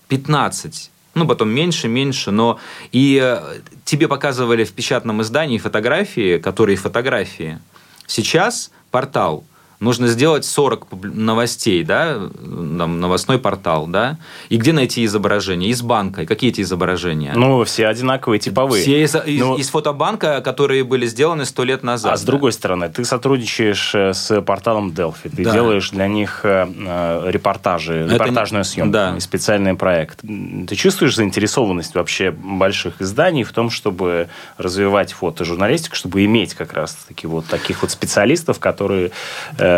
15 0.08 0.90
ну, 1.14 1.26
потом 1.26 1.48
меньше, 1.48 1.88
меньше, 1.88 2.30
но 2.30 2.60
и 2.92 3.20
э, 3.20 3.60
тебе 3.84 4.06
показывали 4.06 4.62
в 4.62 4.72
печатном 4.72 5.20
издании 5.22 5.58
фотографии, 5.58 6.38
которые 6.38 6.76
фотографии. 6.76 7.58
Сейчас 8.06 8.70
портал 8.92 9.44
нужно 9.80 10.08
сделать 10.08 10.44
40 10.44 10.88
новостей, 11.14 11.84
да, 11.84 12.18
там, 12.38 13.00
новостной 13.00 13.38
портал, 13.38 13.86
да, 13.86 14.18
и 14.48 14.56
где 14.56 14.72
найти 14.72 15.04
изображения? 15.04 15.68
Из 15.68 15.82
банка. 15.82 16.22
И 16.22 16.26
какие 16.26 16.50
эти 16.50 16.62
изображения? 16.62 17.32
Ну, 17.34 17.64
все 17.64 17.86
одинаковые, 17.86 18.40
типовые. 18.40 18.82
Все 18.82 19.02
из, 19.02 19.14
из, 19.14 19.40
ну, 19.40 19.56
из 19.56 19.68
фотобанка, 19.70 20.40
которые 20.40 20.84
были 20.84 21.06
сделаны 21.06 21.44
сто 21.44 21.64
лет 21.64 21.82
назад. 21.82 22.14
А 22.14 22.16
с 22.16 22.22
другой 22.22 22.52
стороны, 22.52 22.88
ты 22.88 23.04
сотрудничаешь 23.04 23.94
э, 23.94 24.12
с 24.14 24.40
порталом 24.42 24.90
Delphi, 24.90 25.30
ты 25.34 25.44
да. 25.44 25.52
делаешь 25.52 25.90
для 25.90 26.08
них 26.08 26.40
э, 26.44 26.66
э, 26.68 27.30
репортажи, 27.30 27.94
Это 27.94 28.14
репортажную 28.14 28.62
не... 28.62 28.68
съемку, 28.68 28.92
да. 28.92 29.20
специальный 29.20 29.74
проект. 29.74 30.20
Ты 30.20 30.74
чувствуешь 30.74 31.14
заинтересованность 31.14 31.94
вообще 31.94 32.30
больших 32.30 33.00
изданий 33.00 33.44
в 33.44 33.52
том, 33.52 33.70
чтобы 33.70 34.28
развивать 34.56 35.12
фотожурналистику, 35.12 35.94
чтобы 35.94 36.24
иметь 36.24 36.54
как 36.54 36.72
раз-таки 36.72 37.26
вот 37.26 37.46
таких 37.46 37.82
вот 37.82 37.90
специалистов, 37.90 38.58
которые 38.58 39.10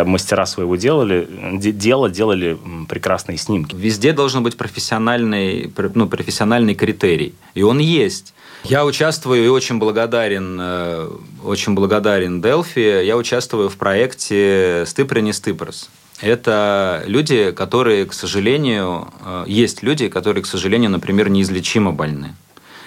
мастера 0.05 0.45
своего 0.45 0.75
делали, 0.75 1.27
дела 1.57 2.09
делали 2.09 2.57
прекрасные 2.87 3.37
снимки. 3.37 3.75
Везде 3.75 4.13
должен 4.13 4.43
быть 4.43 4.57
профессиональный, 4.57 5.71
ну, 5.93 6.07
профессиональный 6.07 6.75
критерий. 6.75 7.33
И 7.53 7.63
он 7.63 7.79
есть. 7.79 8.33
Я 8.63 8.85
участвую 8.85 9.43
и 9.43 9.47
очень 9.47 9.79
благодарен, 9.79 10.57
э, 10.61 11.09
очень 11.43 11.73
благодарен 11.73 12.41
Delphi. 12.41 13.03
Я 13.03 13.17
участвую 13.17 13.69
в 13.69 13.77
проекте 13.77 14.83
«Стыпры 14.85 15.21
не 15.21 15.33
стыпрос». 15.33 15.89
Это 16.21 17.03
люди, 17.07 17.51
которые, 17.51 18.05
к 18.05 18.13
сожалению, 18.13 19.07
э, 19.25 19.45
есть 19.47 19.81
люди, 19.81 20.09
которые, 20.09 20.43
к 20.43 20.45
сожалению, 20.45 20.91
например, 20.91 21.29
неизлечимо 21.29 21.91
больны. 21.91 22.35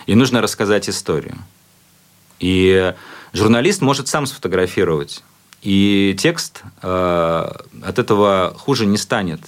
И 0.07 0.15
нужно 0.15 0.41
рассказать 0.41 0.89
историю. 0.89 1.37
И 2.39 2.95
журналист 3.33 3.81
может 3.81 4.07
сам 4.07 4.27
сфотографировать 4.27 5.25
и 5.65 6.15
текст 6.19 6.63
э, 6.83 7.51
от 7.83 7.99
этого 7.99 8.55
хуже 8.57 8.85
не 8.85 8.99
станет. 8.99 9.41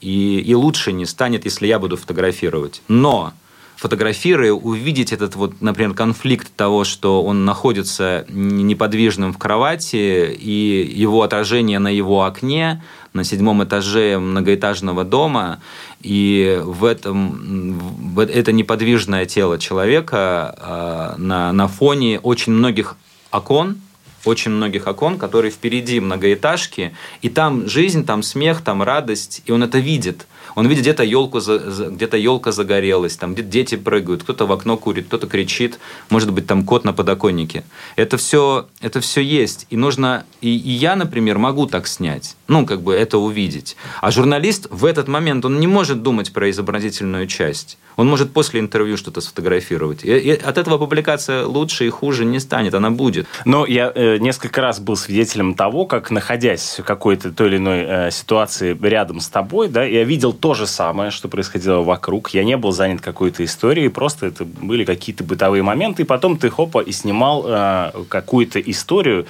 И, 0.00 0.38
и 0.38 0.54
лучше 0.54 0.92
не 0.92 1.04
станет, 1.04 1.44
если 1.44 1.66
я 1.66 1.78
буду 1.80 1.96
фотографировать. 1.96 2.80
Но 2.86 3.32
фотографируя, 3.74 4.52
увидеть 4.52 5.12
этот 5.12 5.34
вот, 5.34 5.60
например, 5.60 5.94
конфликт 5.94 6.54
того, 6.54 6.84
что 6.84 7.24
он 7.24 7.44
находится 7.44 8.24
неподвижным 8.28 9.32
в 9.32 9.38
кровати, 9.38 10.32
и 10.32 10.92
его 10.94 11.22
отражение 11.22 11.80
на 11.80 11.88
его 11.88 12.24
окне, 12.24 12.82
на 13.12 13.24
седьмом 13.24 13.64
этаже 13.64 14.18
многоэтажного 14.18 15.04
дома, 15.04 15.60
и 16.02 16.60
в 16.62 16.84
этом 16.84 17.78
в 18.14 18.20
это 18.20 18.52
неподвижное 18.52 19.26
тело 19.26 19.58
человека 19.58 20.54
э, 20.56 21.20
на, 21.20 21.52
на 21.52 21.66
фоне 21.66 22.20
очень 22.20 22.52
многих 22.52 22.96
окон, 23.32 23.80
очень 24.24 24.50
многих 24.50 24.86
окон, 24.86 25.18
которые 25.18 25.50
впереди 25.50 26.00
многоэтажки, 26.00 26.94
и 27.22 27.28
там 27.28 27.68
жизнь, 27.68 28.04
там 28.04 28.22
смех, 28.22 28.62
там 28.62 28.82
радость, 28.82 29.42
и 29.46 29.52
он 29.52 29.62
это 29.62 29.78
видит. 29.78 30.26
Он 30.54 30.66
видит, 30.66 30.82
где-то 30.82 31.04
елку, 31.04 31.40
где-то 31.40 32.16
елка 32.16 32.52
загорелась, 32.52 33.16
там 33.16 33.34
где-то 33.34 33.48
дети 33.48 33.76
прыгают, 33.76 34.22
кто-то 34.22 34.46
в 34.46 34.52
окно 34.52 34.76
курит, 34.76 35.06
кто-то 35.06 35.26
кричит, 35.26 35.78
может 36.10 36.32
быть, 36.32 36.46
там 36.46 36.64
кот 36.64 36.84
на 36.84 36.92
подоконнике. 36.92 37.64
Это 37.96 38.16
все, 38.16 38.66
это 38.80 39.00
все 39.00 39.20
есть. 39.20 39.66
И 39.70 39.76
нужно, 39.76 40.24
и, 40.40 40.48
и 40.56 40.70
я, 40.70 40.96
например, 40.96 41.38
могу 41.38 41.66
так 41.66 41.86
снять, 41.86 42.36
ну, 42.48 42.66
как 42.66 42.82
бы 42.82 42.94
это 42.94 43.18
увидеть. 43.18 43.76
А 44.00 44.10
журналист 44.10 44.66
в 44.70 44.84
этот 44.84 45.08
момент, 45.08 45.44
он 45.44 45.60
не 45.60 45.66
может 45.66 46.02
думать 46.02 46.32
про 46.32 46.50
изобразительную 46.50 47.26
часть. 47.26 47.78
Он 47.96 48.08
может 48.08 48.32
после 48.32 48.60
интервью 48.60 48.96
что-то 48.96 49.20
сфотографировать. 49.20 50.04
И, 50.04 50.08
и 50.08 50.30
от 50.30 50.58
этого 50.58 50.78
публикация 50.78 51.46
лучше 51.46 51.86
и 51.86 51.90
хуже 51.90 52.24
не 52.24 52.40
станет, 52.40 52.74
она 52.74 52.90
будет. 52.90 53.26
Но 53.44 53.66
я 53.66 53.92
э, 53.94 54.18
несколько 54.18 54.60
раз 54.60 54.80
был 54.80 54.96
свидетелем 54.96 55.54
того, 55.54 55.86
как, 55.86 56.10
находясь 56.10 56.78
в 56.78 56.82
какой-то 56.82 57.30
той 57.32 57.48
или 57.48 57.56
иной 57.56 57.84
э, 57.86 58.10
ситуации 58.10 58.76
рядом 58.82 59.20
с 59.20 59.28
тобой, 59.28 59.68
да, 59.68 59.84
я 59.84 60.04
видел 60.04 60.32
то 60.34 60.54
же 60.54 60.66
самое, 60.66 61.10
что 61.10 61.28
происходило 61.28 61.82
вокруг. 61.82 62.30
Я 62.30 62.44
не 62.44 62.56
был 62.56 62.72
занят 62.72 63.00
какой-то 63.00 63.44
историей, 63.44 63.88
просто 63.88 64.26
это 64.26 64.44
были 64.44 64.84
какие-то 64.84 65.24
бытовые 65.24 65.62
моменты, 65.62 66.02
и 66.02 66.04
потом 66.04 66.36
ты 66.36 66.50
хопа 66.50 66.80
и 66.80 66.92
снимал 66.92 67.44
э, 67.46 67.92
какую-то 68.08 68.60
историю, 68.60 69.26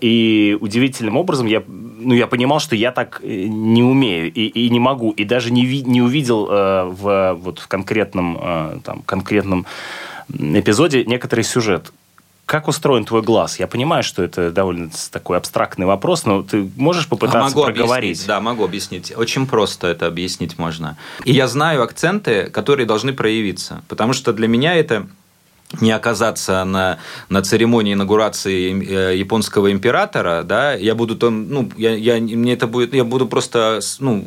и 0.00 0.56
удивительным 0.60 1.16
образом 1.16 1.46
я, 1.46 1.62
ну, 1.66 2.14
я 2.14 2.26
понимал, 2.26 2.60
что 2.60 2.76
я 2.76 2.92
так 2.92 3.20
э, 3.22 3.46
не 3.48 3.82
умею 3.82 4.32
и, 4.32 4.46
и 4.46 4.70
не 4.70 4.78
могу. 4.78 5.10
И 5.10 5.24
даже 5.24 5.50
не, 5.50 5.64
ви, 5.64 5.82
не 5.82 6.02
увидел 6.02 6.48
э, 6.48 6.84
в, 6.84 7.34
вот, 7.40 7.58
в 7.58 7.66
конкретном, 7.66 8.38
э, 8.40 8.78
там, 8.84 9.02
конкретном 9.02 9.66
эпизоде 10.32 11.04
некоторый 11.04 11.42
сюжет. 11.42 11.92
Как 12.48 12.66
устроен 12.66 13.04
твой 13.04 13.20
глаз? 13.20 13.58
Я 13.58 13.66
понимаю, 13.66 14.02
что 14.02 14.22
это 14.22 14.50
довольно 14.50 14.90
такой 15.10 15.36
абстрактный 15.36 15.84
вопрос, 15.84 16.24
но 16.24 16.42
ты 16.42 16.66
можешь 16.76 17.06
попытаться 17.06 17.54
могу 17.54 17.62
проговорить? 17.62 18.24
Да, 18.26 18.40
могу 18.40 18.64
объяснить. 18.64 19.12
Очень 19.14 19.46
просто 19.46 19.88
это 19.88 20.06
объяснить 20.06 20.58
можно. 20.58 20.96
И 21.26 21.32
я 21.32 21.46
знаю 21.46 21.82
акценты, 21.82 22.44
которые 22.44 22.86
должны 22.86 23.12
проявиться, 23.12 23.82
потому 23.86 24.14
что 24.14 24.32
для 24.32 24.48
меня 24.48 24.74
это 24.76 25.06
не 25.80 25.90
оказаться 25.90 26.64
на, 26.64 26.98
на 27.28 27.42
церемонии 27.42 27.92
инаугурации 27.92 29.12
э, 29.12 29.16
японского 29.16 29.70
императора, 29.70 30.42
да, 30.42 30.72
я 30.72 30.94
буду 30.94 31.14
там, 31.14 31.48
ну, 31.48 31.70
я, 31.76 31.94
я, 31.94 32.16
мне 32.16 32.54
это 32.54 32.66
будет, 32.66 32.94
я 32.94 33.04
буду 33.04 33.26
просто, 33.26 33.80
ну, 34.00 34.26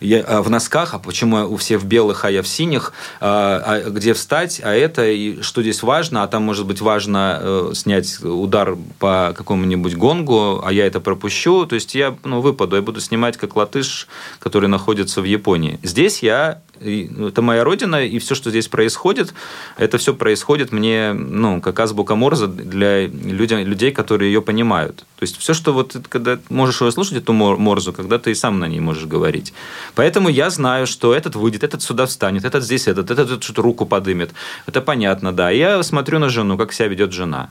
я 0.00 0.20
а, 0.20 0.42
в 0.42 0.50
носках, 0.50 0.94
а 0.94 0.98
почему 0.98 1.50
у 1.50 1.56
всех 1.56 1.80
в 1.80 1.86
белых, 1.86 2.24
а 2.24 2.30
я 2.30 2.42
в 2.42 2.48
синих, 2.48 2.92
а, 3.20 3.62
а 3.64 3.90
где 3.90 4.12
встать, 4.12 4.60
а 4.62 4.74
это, 4.74 5.06
и 5.06 5.40
что 5.40 5.62
здесь 5.62 5.82
важно, 5.82 6.22
а 6.22 6.28
там, 6.28 6.42
может 6.42 6.66
быть, 6.66 6.80
важно 6.82 7.38
э, 7.40 7.70
снять 7.74 8.22
удар 8.22 8.76
по 8.98 9.34
какому-нибудь 9.36 9.96
гонгу, 9.96 10.62
а 10.62 10.72
я 10.72 10.86
это 10.86 11.00
пропущу, 11.00 11.64
то 11.66 11.76
есть 11.76 11.94
я, 11.94 12.14
ну, 12.24 12.42
выпаду, 12.42 12.76
я 12.76 12.82
буду 12.82 13.00
снимать 13.00 13.38
как 13.38 13.56
латыш, 13.56 14.06
который 14.38 14.68
находится 14.68 15.22
в 15.22 15.24
Японии. 15.24 15.78
Здесь 15.82 16.22
я 16.22 16.60
ну, 16.80 17.28
это 17.28 17.42
моя 17.42 17.64
родина, 17.64 18.04
и 18.04 18.18
все, 18.18 18.34
что 18.34 18.50
здесь 18.50 18.68
происходит, 18.68 19.32
это 19.76 19.98
все 19.98 20.14
происходит 20.14 20.72
мне, 20.74 21.12
ну, 21.12 21.60
как 21.60 21.80
азбука 21.80 22.14
Морзе 22.14 22.46
для 22.46 23.06
людей, 23.06 23.64
людей, 23.64 23.92
которые 23.92 24.32
ее 24.32 24.42
понимают. 24.42 24.98
То 25.16 25.22
есть 25.22 25.38
все, 25.38 25.54
что 25.54 25.72
вот, 25.72 25.96
когда 26.08 26.38
можешь 26.50 26.80
ее 26.82 26.92
слушать, 26.92 27.18
эту 27.18 27.32
Морзу, 27.32 27.92
когда 27.92 28.18
ты 28.18 28.30
и 28.30 28.34
сам 28.34 28.58
на 28.58 28.68
ней 28.68 28.80
можешь 28.80 29.06
говорить. 29.06 29.54
Поэтому 29.94 30.28
я 30.28 30.50
знаю, 30.50 30.86
что 30.86 31.14
этот 31.14 31.36
выйдет, 31.36 31.64
этот 31.64 31.82
сюда 31.82 32.04
встанет, 32.06 32.44
этот 32.44 32.62
здесь 32.62 32.88
этот, 32.88 33.10
этот 33.10 33.42
что-то 33.42 33.62
руку 33.62 33.86
подымет. 33.86 34.34
Это 34.66 34.80
понятно, 34.80 35.32
да. 35.32 35.50
Я 35.50 35.82
смотрю 35.82 36.18
на 36.18 36.28
жену, 36.28 36.58
как 36.58 36.72
себя 36.72 36.88
ведет 36.88 37.12
жена. 37.12 37.50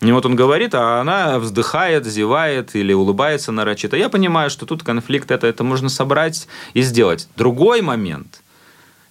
И 0.00 0.12
вот 0.12 0.26
он 0.26 0.36
говорит, 0.36 0.74
а 0.74 1.00
она 1.00 1.38
вздыхает, 1.38 2.04
зевает 2.06 2.76
или 2.76 2.92
улыбается 2.92 3.52
нарочито. 3.52 3.96
Я 3.96 4.08
понимаю, 4.08 4.50
что 4.50 4.66
тут 4.66 4.82
конфликт, 4.82 5.30
это, 5.30 5.46
это 5.46 5.64
можно 5.64 5.88
собрать 5.88 6.48
и 6.74 6.82
сделать. 6.82 7.28
Другой 7.36 7.80
момент– 7.80 8.40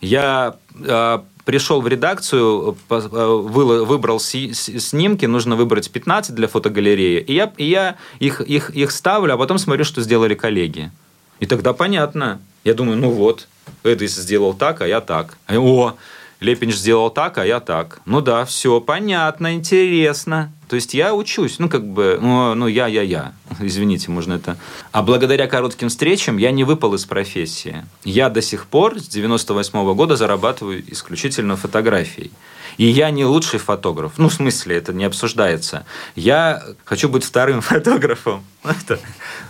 я 0.03 0.55
э, 0.75 1.19
пришел 1.45 1.81
в 1.81 1.87
редакцию, 1.87 2.77
э, 2.89 2.97
выбрал 2.97 4.19
снимки, 4.19 5.25
нужно 5.25 5.55
выбрать 5.55 5.91
15 5.91 6.35
для 6.35 6.47
фотогалереи, 6.47 7.19
и 7.19 7.33
я, 7.33 7.51
и 7.57 7.65
я 7.65 7.95
их, 8.19 8.41
их, 8.41 8.69
их 8.71 8.91
ставлю, 8.91 9.33
а 9.33 9.37
потом 9.37 9.57
смотрю, 9.57 9.83
что 9.83 10.01
сделали 10.01 10.35
коллеги. 10.35 10.91
И 11.39 11.45
тогда 11.45 11.73
понятно. 11.73 12.39
Я 12.63 12.73
думаю, 12.73 12.97
ну 12.97 13.09
вот, 13.09 13.47
это 13.83 14.07
сделал 14.07 14.53
так, 14.53 14.81
а 14.81 14.87
я 14.87 15.01
так. 15.01 15.37
О, 15.49 15.95
Лепинч 16.43 16.75
сделал 16.75 17.09
так, 17.09 17.37
а 17.37 17.45
я 17.45 17.59
так. 17.61 18.01
Ну 18.05 18.19
да, 18.19 18.43
все 18.43 18.81
понятно, 18.81 19.55
интересно. 19.55 20.51
То 20.67 20.75
есть 20.75 20.93
я 20.93 21.13
учусь, 21.13 21.57
ну 21.57 21.69
как 21.69 21.87
бы, 21.87 22.19
ну, 22.21 22.53
ну 22.53 22.67
я, 22.67 22.87
я, 22.87 23.01
я. 23.01 23.33
Извините, 23.61 24.11
можно 24.11 24.33
это. 24.33 24.57
А 24.91 25.03
благодаря 25.03 25.47
коротким 25.47 25.87
встречам 25.87 26.37
я 26.37 26.51
не 26.51 26.65
выпал 26.65 26.95
из 26.95 27.05
профессии. 27.05 27.85
Я 28.03 28.29
до 28.29 28.41
сих 28.41 28.65
пор 28.65 28.99
с 28.99 29.07
98 29.07 29.79
-го 29.79 29.95
года 29.95 30.17
зарабатываю 30.17 30.83
исключительно 30.91 31.55
фотографией. 31.55 32.31
И 32.77 32.85
я 32.85 33.09
не 33.11 33.23
лучший 33.23 33.59
фотограф. 33.59 34.13
Ну, 34.17 34.27
в 34.27 34.33
смысле, 34.33 34.75
это 34.75 34.93
не 34.93 35.05
обсуждается. 35.05 35.85
Я 36.15 36.61
хочу 36.83 37.07
быть 37.07 37.23
вторым 37.23 37.61
фотографом. 37.71 38.43
Это, 38.63 38.99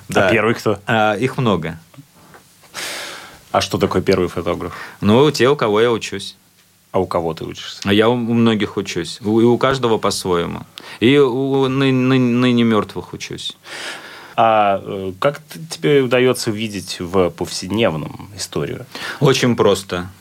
да. 0.10 0.28
А 0.28 0.32
первый 0.32 0.54
кто? 0.54 0.78
А, 0.86 1.16
их 1.16 1.38
много. 1.38 1.80
А 3.52 3.62
что 3.62 3.78
такое 3.78 4.02
первый 4.02 4.28
фотограф? 4.28 4.74
Ну, 5.02 5.32
те, 5.32 5.50
у 5.50 5.56
кого 5.56 5.82
я 5.82 5.92
учусь. 5.92 6.36
А 6.94 7.00
у 7.00 7.08
кого 7.08 7.34
ты 7.34 7.44
учишься? 7.44 7.82
А 7.86 7.92
я 7.92 8.08
у 8.08 8.16
многих 8.16 8.78
учусь. 8.78 9.20
И 9.20 9.26
у 9.26 9.58
каждого 9.58 9.98
по-своему. 9.98 10.62
И 11.00 11.18
у 11.18 11.68
ныне, 11.68 12.20
ныне 12.20 12.64
мертвых 12.64 13.14
учусь. 13.14 13.58
А 14.36 14.80
э, 14.86 15.14
как 15.20 15.42
тебе 15.72 16.04
удается 16.04 16.52
видеть 16.52 16.98
в 17.00 17.32
повседневном 17.32 18.30
историю? 18.36 18.86
Очень 19.20 19.56
просто. 19.56 20.12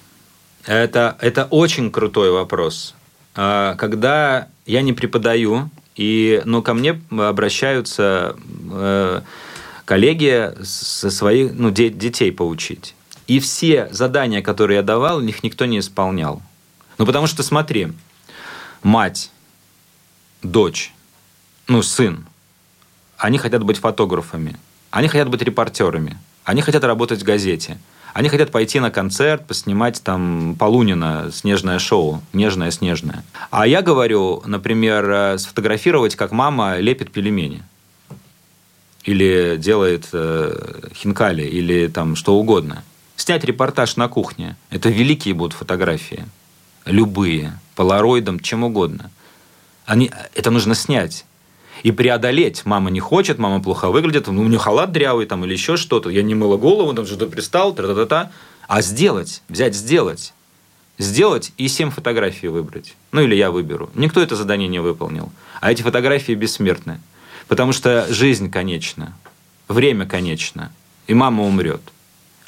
Это, 0.65 1.19
это 1.21 1.45
очень 1.51 1.91
крутой 1.91 2.31
вопрос. 2.31 2.95
А, 3.35 3.75
когда 3.75 4.49
я 4.65 4.81
не 4.81 4.95
преподаю, 4.95 5.69
и, 5.95 6.41
но 6.47 6.63
ко 6.63 6.73
мне 6.73 6.99
обращаются 7.11 8.35
э, 8.71 9.21
коллеги 9.85 10.53
со 10.65 11.11
своих 11.11 11.53
ну, 11.53 11.71
детей 11.71 12.33
поучить. 12.33 12.95
И 13.27 13.41
все 13.41 13.89
задания, 13.91 14.41
которые 14.41 14.77
я 14.77 14.83
давал, 14.83 15.21
их 15.21 15.43
никто 15.43 15.67
не 15.67 15.79
исполнял. 15.81 16.41
Ну, 16.99 17.07
потому 17.07 17.27
что, 17.27 17.43
смотри, 17.43 17.93
мать, 18.83 19.31
дочь, 20.43 20.93
ну, 21.69 21.83
сын, 21.83 22.27
они 23.19 23.39
хотят 23.39 23.63
быть 23.63 23.79
фотографами. 23.79 24.57
Они 24.91 25.09
хотят 25.09 25.29
быть 25.29 25.43
репортерами. 25.43 26.19
Они 26.45 26.61
хотят 26.61 26.85
работать 26.85 27.23
в 27.23 27.25
газете. 27.25 27.79
Они 28.15 28.29
хотят 28.29 28.51
пойти 28.51 28.79
на 28.79 28.91
концерт, 28.91 29.47
поснимать 29.47 30.03
там 30.03 30.55
Полунина, 30.59 31.31
снежное 31.33 31.79
шоу, 31.79 32.23
нежное-снежное. 32.33 33.25
А 33.51 33.67
я 33.67 33.81
говорю, 33.81 34.43
например, 34.45 35.11
э, 35.11 35.39
сфотографировать, 35.39 36.15
как 36.15 36.31
мама 36.33 36.79
лепит 36.79 37.11
пельмени. 37.11 37.63
Или 39.05 39.57
делает 39.57 40.09
э, 40.13 40.91
хинкали, 40.95 41.43
или 41.43 41.87
там 41.87 42.17
что 42.17 42.35
угодно. 42.35 42.85
Снять 43.17 43.45
репортаж 43.45 43.97
на 43.97 44.09
кухне. 44.09 44.57
Это 44.69 44.91
великие 44.91 45.33
будут 45.33 45.55
фотографии. 45.55 46.27
Любые. 46.85 47.59
Полароидом, 47.75 48.41
чем 48.41 48.65
угодно. 48.65 49.11
Они, 49.87 50.11
это 50.35 50.51
нужно 50.51 50.75
снять 50.75 51.25
и 51.83 51.91
преодолеть. 51.91 52.65
Мама 52.65 52.91
не 52.91 53.01
хочет, 53.01 53.39
мама 53.39 53.63
плохо 53.63 53.91
выглядит, 53.91 54.27
ну, 54.29 54.43
у 54.43 54.47
нее 54.47 54.59
халат 54.59 54.93
дрявый 54.93 55.27
там, 55.27 55.45
или 55.45 55.53
еще 55.53 55.77
что-то, 55.77 56.11
я 56.11 56.23
не 56.23 56.35
мыла 56.35 56.57
голову, 56.57 56.93
там 56.95 57.07
что-то 57.07 57.27
пристал, 57.27 57.75
та-та-та. 57.75 58.31
А 58.69 58.83
сделать, 58.83 59.43
взять, 59.49 59.75
сделать. 59.75 60.35
Сделать 60.99 61.53
и 61.57 61.69
семь 61.69 61.91
фотографий 61.91 62.49
выбрать. 62.49 62.95
Ну, 63.11 63.23
или 63.23 63.35
я 63.35 63.51
выберу. 63.51 63.91
Никто 63.95 64.21
это 64.21 64.37
задание 64.37 64.69
не 64.69 64.79
выполнил. 64.79 65.33
А 65.61 65.73
эти 65.73 65.83
фотографии 65.83 66.33
бессмертны. 66.33 67.01
Потому 67.49 67.73
что 67.73 68.07
жизнь 68.13 68.51
конечна, 68.51 69.17
время 69.69 70.07
конечно, 70.07 70.73
и 71.07 71.15
мама 71.15 71.43
умрет 71.43 71.81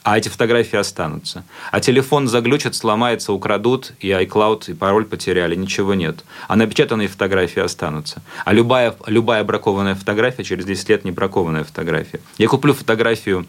а 0.04 0.18
эти 0.18 0.28
фотографии 0.28 0.76
останутся. 0.76 1.44
А 1.72 1.80
телефон 1.80 2.28
заглючат, 2.28 2.74
сломается, 2.74 3.32
украдут, 3.32 3.92
и 4.00 4.10
iCloud, 4.10 4.70
и 4.70 4.74
пароль 4.74 5.06
потеряли, 5.06 5.54
ничего 5.56 5.94
нет. 5.94 6.24
А 6.46 6.56
напечатанные 6.56 7.08
фотографии 7.08 7.60
останутся. 7.60 8.22
А 8.44 8.52
любая, 8.52 8.94
любая 9.06 9.42
бракованная 9.44 9.94
фотография 9.94 10.44
через 10.44 10.66
10 10.66 10.88
лет 10.90 11.04
не 11.06 11.10
бракованная 11.10 11.64
фотография. 11.64 12.20
Я 12.36 12.48
куплю 12.48 12.74
фотографию 12.74 13.46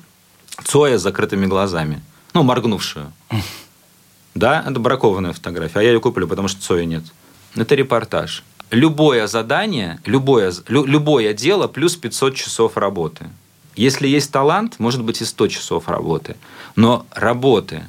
Цоя 0.63 0.97
с 0.97 1.01
закрытыми 1.01 1.45
глазами, 1.45 2.01
ну, 2.33 2.43
моргнувшую. 2.43 3.11
Да, 4.33 4.63
это 4.65 4.79
бракованная 4.79 5.33
фотография, 5.33 5.79
а 5.79 5.83
я 5.83 5.91
ее 5.91 5.99
куплю, 5.99 6.25
потому 6.25 6.47
что 6.47 6.61
Цоя 6.61 6.85
нет. 6.85 7.03
Это 7.55 7.75
репортаж. 7.75 8.43
Любое 8.71 9.27
задание, 9.27 9.99
любое, 10.05 10.53
любое 10.69 11.33
дело 11.33 11.67
плюс 11.67 11.97
500 11.97 12.33
часов 12.33 12.77
работы– 12.77 13.25
если 13.75 14.07
есть 14.07 14.31
талант, 14.31 14.75
может 14.79 15.03
быть 15.03 15.21
и 15.21 15.25
100 15.25 15.47
часов 15.47 15.87
работы. 15.87 16.35
Но 16.75 17.05
работы, 17.11 17.83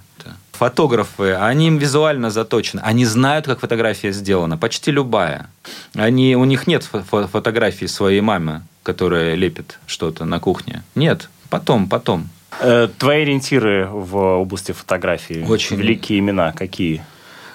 фотографы, 0.57 1.35
они 1.35 1.71
визуально 1.71 2.31
заточены. 2.31 2.81
Они 2.81 3.05
знают, 3.05 3.47
как 3.47 3.61
фотография 3.61 4.13
сделана. 4.13 4.57
Почти 4.57 4.91
любая. 4.91 5.49
Они, 5.95 6.37
у 6.37 6.45
них 6.45 6.67
нет 6.67 6.83
фо 6.85 7.27
фотографии 7.27 7.87
своей 7.87 8.21
мамы, 8.21 8.63
которая 8.83 9.35
лепит 9.35 9.79
что-то 9.87 10.25
на 10.25 10.41
кухне. 10.41 10.83
Нет. 10.95 11.29
Потом, 11.51 11.89
потом. 11.89 12.29
Э, 12.61 12.89
твои 12.99 13.23
ориентиры 13.23 13.87
в 13.87 14.17
области 14.17 14.73
фотографии? 14.73 15.45
Очень. 15.49 15.77
Великие 15.77 16.19
имена 16.19 16.53
какие? 16.53 17.05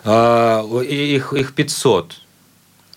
А, 0.04 0.64
их, 0.82 1.34
их 1.34 1.54
500. 1.54 2.16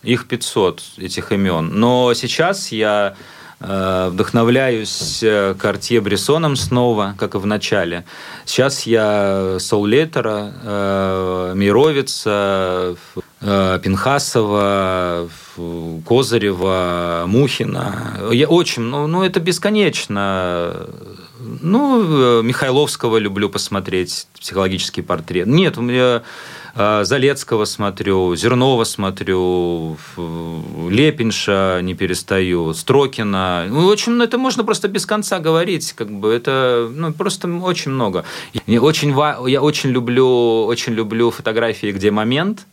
Их 0.02 0.26
500, 0.28 0.82
этих 0.98 1.32
имен. 1.32 1.70
Но 1.80 2.12
сейчас 2.14 2.70
я 2.72 3.14
вдохновляюсь 4.10 5.24
Картье 5.58 6.00
Брессоном 6.00 6.56
снова, 6.56 7.14
как 7.18 7.34
и 7.34 7.38
в 7.38 7.46
начале. 7.46 8.04
Сейчас 8.44 8.86
я 8.86 9.56
Соулетера, 9.58 10.52
э, 10.62 11.52
Мировица, 11.56 12.96
э, 13.40 13.78
Пинхасова, 13.82 15.28
Козырева, 16.06 17.24
Мухина. 17.26 18.18
Я 18.32 18.48
очень, 18.48 18.82
ну, 18.82 19.06
ну 19.06 19.22
это 19.22 19.40
бесконечно. 19.40 20.86
Ну, 21.38 22.42
Михайловского 22.42 23.18
люблю 23.18 23.48
посмотреть, 23.48 24.26
психологический 24.40 25.02
портрет. 25.02 25.46
Нет, 25.46 25.78
у 25.78 25.82
меня 25.82 26.22
Залецкого 26.76 27.66
смотрю, 27.66 28.34
Зернова 28.34 28.82
смотрю, 28.84 29.96
Лепинша 30.90 31.80
не 31.82 31.94
перестаю, 31.94 32.74
Строкина. 32.74 33.66
Ну, 33.68 33.86
очень, 33.86 34.20
это 34.20 34.38
можно 34.38 34.64
просто 34.64 34.88
без 34.88 35.06
конца 35.06 35.38
говорить, 35.38 35.92
как 35.92 36.10
бы 36.10 36.32
это 36.32 36.90
ну, 36.92 37.12
просто 37.12 37.48
очень 37.48 37.92
много. 37.92 38.24
Я 38.66 38.82
очень, 38.82 39.14
я 39.48 39.62
очень 39.62 39.90
люблю, 39.90 40.64
очень 40.64 40.94
люблю 40.94 41.30
фотографии, 41.30 41.92
где 41.92 42.10
момент, 42.10 42.66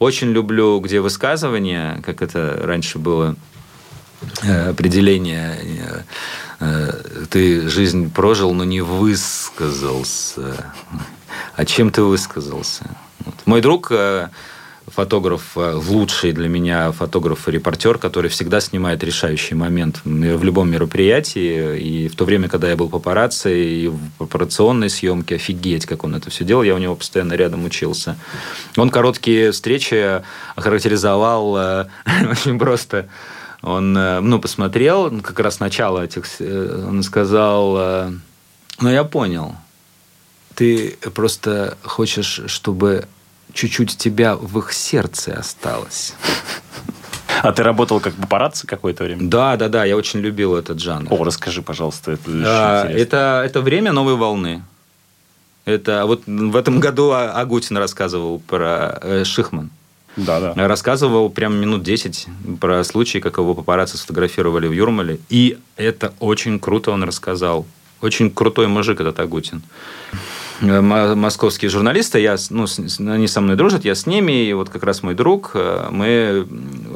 очень 0.00 0.32
люблю, 0.32 0.80
где 0.80 1.00
высказывание, 1.00 2.02
как 2.04 2.22
это 2.22 2.58
раньше 2.62 2.98
было 2.98 3.36
э, 4.42 4.70
определение 4.70 6.04
э, 6.58 6.92
ты 7.30 7.68
жизнь 7.68 8.10
прожил, 8.10 8.52
но 8.54 8.64
не 8.64 8.80
высказался. 8.80 10.72
А 11.54 11.64
чем 11.64 11.90
ты 11.90 12.02
высказался? 12.02 12.90
Вот. 13.26 13.34
Мой 13.44 13.60
друг 13.60 13.88
э, 13.90 14.28
фотограф, 14.86 15.56
э, 15.56 15.72
лучший 15.74 16.32
для 16.32 16.48
меня 16.48 16.92
фотограф 16.92 17.48
и 17.48 17.50
репортер, 17.50 17.98
который 17.98 18.30
всегда 18.30 18.60
снимает 18.60 19.02
решающий 19.02 19.54
момент 19.54 20.00
в 20.04 20.44
любом 20.44 20.70
мероприятии. 20.70 21.78
И 21.78 22.08
в 22.08 22.14
то 22.14 22.24
время, 22.24 22.48
когда 22.48 22.68
я 22.70 22.76
был 22.76 22.88
папарацци 22.88 23.64
и 23.64 23.88
в 23.88 24.22
операционной 24.22 24.88
съемке, 24.88 25.34
офигеть, 25.34 25.86
как 25.86 26.04
он 26.04 26.14
это 26.14 26.30
все 26.30 26.44
делал, 26.44 26.62
я 26.62 26.74
у 26.74 26.78
него 26.78 26.94
постоянно 26.94 27.34
рядом 27.34 27.64
учился. 27.64 28.16
Он 28.76 28.90
короткие 28.90 29.50
встречи 29.50 30.22
охарактеризовал 30.54 31.56
э, 31.56 31.86
очень 32.30 32.58
просто. 32.58 33.08
Он 33.62 33.94
ну, 33.94 34.38
посмотрел 34.38 35.20
как 35.22 35.40
раз 35.40 35.58
начало 35.58 36.04
этих... 36.04 36.26
Он 36.38 37.02
сказал, 37.02 38.12
ну, 38.78 38.88
я 38.88 39.02
понял, 39.02 39.56
ты 40.54 40.96
просто 41.14 41.76
хочешь, 41.82 42.42
чтобы 42.46 43.08
чуть-чуть 43.56 43.96
тебя 43.96 44.36
в 44.36 44.58
их 44.58 44.72
сердце 44.72 45.34
осталось. 45.38 46.14
А 47.42 47.52
ты 47.52 47.62
работал 47.62 48.00
как 48.00 48.14
папарацци 48.14 48.66
какое-то 48.66 49.04
время? 49.04 49.28
Да, 49.28 49.56
да, 49.56 49.68
да, 49.68 49.84
я 49.84 49.96
очень 49.96 50.20
любил 50.20 50.56
этот 50.56 50.80
жанр. 50.80 51.08
О, 51.10 51.24
расскажи, 51.24 51.62
пожалуйста, 51.62 52.12
это 52.12 52.30
а, 52.30 52.88
это, 52.88 53.42
это 53.44 53.60
время 53.60 53.92
новой 53.92 54.14
волны. 54.14 54.62
Это 55.64 56.06
вот 56.06 56.22
в 56.26 56.56
этом 56.56 56.80
году 56.80 57.10
а, 57.10 57.32
Агутин 57.32 57.76
рассказывал 57.76 58.38
про 58.38 58.98
э, 59.02 59.24
Шихман. 59.24 59.70
Да, 60.16 60.40
да. 60.40 60.68
Рассказывал 60.68 61.28
прям 61.28 61.56
минут 61.56 61.82
10 61.82 62.26
про 62.60 62.84
случай, 62.84 63.20
как 63.20 63.36
его 63.36 63.54
папарацци 63.54 63.98
сфотографировали 63.98 64.66
в 64.66 64.72
Юрмале. 64.72 65.18
И 65.28 65.58
это 65.76 66.14
очень 66.20 66.58
круто 66.58 66.90
он 66.90 67.02
рассказал. 67.04 67.66
Очень 68.00 68.30
крутой 68.30 68.66
мужик 68.66 69.00
этот 69.00 69.20
Агутин. 69.20 69.62
Э, 70.60 70.80
московские 70.80 71.70
журналисты, 71.70 72.20
я, 72.20 72.36
ну, 72.50 72.66
они 72.98 73.28
со 73.28 73.40
мной 73.40 73.56
дружат, 73.56 73.84
я 73.84 73.94
с 73.94 74.06
ними, 74.06 74.46
и 74.46 74.52
вот 74.54 74.70
как 74.70 74.84
раз 74.84 75.02
мой 75.02 75.14
друг, 75.14 75.50
э, 75.54 75.88
мы, 75.90 76.46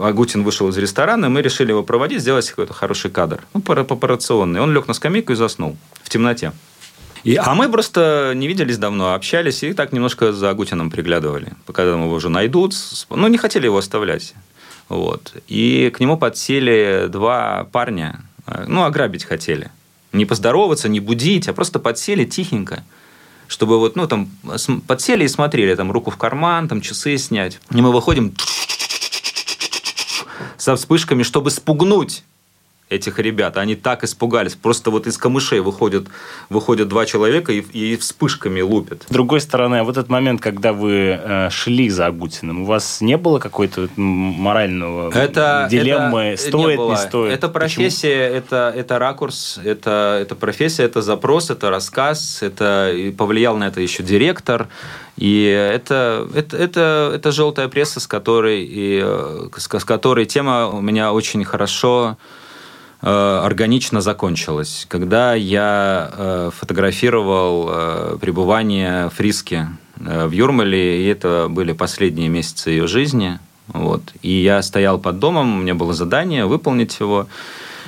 Агутин 0.01 0.42
вышел 0.44 0.68
из 0.68 0.79
ресторана, 0.79 1.29
мы 1.29 1.42
решили 1.42 1.70
его 1.70 1.83
проводить, 1.83 2.23
сделать 2.23 2.49
какой-то 2.49 2.73
хороший 2.73 3.11
кадр, 3.11 3.40
ну, 3.53 3.61
попарационный. 3.61 4.61
Он 4.61 4.73
лег 4.73 4.88
на 4.88 4.94
скамейку 4.94 5.33
и 5.33 5.37
заснул 5.37 5.77
в 6.03 6.09
темноте. 6.09 6.53
И, 7.23 7.37
а 7.37 7.55
мы 7.55 7.68
просто 7.68 8.33
не 8.35 8.49
виделись 8.49 8.79
давно, 8.79 9.12
общались 9.12 9.62
и 9.62 9.75
так 9.75 9.92
немножко 9.92 10.33
за 10.33 10.49
Агутином 10.49 10.90
приглядывали. 10.90 11.53
Пока 11.66 11.83
его 11.83 12.11
уже 12.11 12.31
найдут, 12.31 12.75
ну, 13.11 13.29
не 13.29 13.37
хотели 13.37 13.66
его 13.66 13.77
оставлять. 13.77 14.35
Вот. 14.88 15.35
И 15.49 15.92
к 15.94 16.01
нему 16.01 16.16
подсели 16.16 17.09
два 17.09 17.64
парня, 17.73 18.23
э, 18.46 18.64
ну, 18.66 18.85
ограбить 18.85 19.25
хотели. 19.25 19.70
Не 20.12 20.25
поздороваться, 20.25 20.88
не 20.88 20.99
будить, 20.99 21.46
а 21.46 21.53
просто 21.53 21.79
подсели 21.79 22.25
тихенько 22.25 22.83
чтобы 23.50 23.80
вот, 23.80 23.96
ну, 23.96 24.06
там, 24.06 24.30
подсели 24.86 25.24
и 25.24 25.28
смотрели, 25.28 25.74
там, 25.74 25.90
руку 25.90 26.12
в 26.12 26.16
карман, 26.16 26.68
там, 26.68 26.80
часы 26.80 27.18
снять. 27.18 27.58
И 27.72 27.80
мы 27.80 27.92
выходим 27.92 28.32
со 30.56 30.76
вспышками, 30.76 31.24
чтобы 31.24 31.50
спугнуть 31.50 32.22
этих 32.90 33.18
ребят. 33.20 33.57
Они 33.57 33.76
так 33.76 34.05
испугались. 34.05 34.57
Просто 34.57 34.90
вот 34.90 35.07
из 35.07 35.16
камышей 35.16 35.61
выходят, 35.61 36.09
выходят 36.50 36.88
два 36.88 37.07
человека 37.07 37.53
и, 37.53 37.61
и 37.61 37.96
вспышками 37.96 38.61
лупят. 38.61 39.07
С 39.09 39.12
другой 39.12 39.40
стороны, 39.40 39.76
а 39.76 39.85
вот 39.85 39.96
этот 39.96 40.11
момент, 40.11 40.40
когда 40.40 40.72
вы 40.72 41.18
э, 41.22 41.50
шли 41.50 41.88
за 41.88 42.07
Агутиным, 42.07 42.62
у 42.62 42.64
вас 42.66 43.00
не 43.00 43.16
было 43.16 43.38
какой-то 43.38 43.88
морального 43.96 45.11
это, 45.12 45.68
дилеммы, 45.70 46.20
это 46.20 46.42
стоит, 46.42 46.79
не, 46.79 46.88
не 46.88 46.96
стоит? 46.96 47.33
Это 47.33 47.48
профессия, 47.48 48.26
это, 48.26 48.72
это 48.76 48.98
ракурс, 48.98 49.61
это, 49.62 50.18
это 50.20 50.35
профессия, 50.35 50.83
это 50.83 51.00
запрос, 51.00 51.50
это 51.50 51.70
рассказ, 51.70 52.42
это 52.42 52.92
и 52.92 53.12
повлиял 53.12 53.57
на 53.57 53.68
это 53.68 53.81
еще 53.81 54.03
директор. 54.03 54.68
И 55.16 55.44
это, 55.44 56.26
это, 56.35 56.57
это, 56.57 57.12
это 57.14 57.31
желтая 57.31 57.68
пресса, 57.68 58.00
с 58.00 58.07
которой, 58.07 58.64
и, 58.64 59.00
э, 59.05 59.48
с, 59.57 59.68
с 59.68 59.85
которой 59.85 60.26
тема 60.26 60.66
у 60.66 60.81
меня 60.81 61.12
очень 61.12 61.44
хорошо 61.44 62.16
органично 63.02 64.00
закончилась, 64.00 64.86
когда 64.88 65.34
я 65.34 66.10
э, 66.12 66.50
фотографировал 66.54 67.68
э, 67.70 68.18
пребывание 68.20 69.10
Фриски 69.10 69.68
в 69.96 70.30
Юрмале, 70.30 71.02
и 71.02 71.06
это 71.06 71.46
были 71.48 71.72
последние 71.72 72.28
месяцы 72.28 72.70
ее 72.70 72.86
жизни. 72.86 73.38
Вот. 73.68 74.02
И 74.22 74.30
я 74.42 74.62
стоял 74.62 74.98
под 74.98 75.18
домом, 75.18 75.58
у 75.58 75.62
меня 75.62 75.74
было 75.74 75.94
задание 75.94 76.46
выполнить 76.46 76.98
его. 77.00 77.26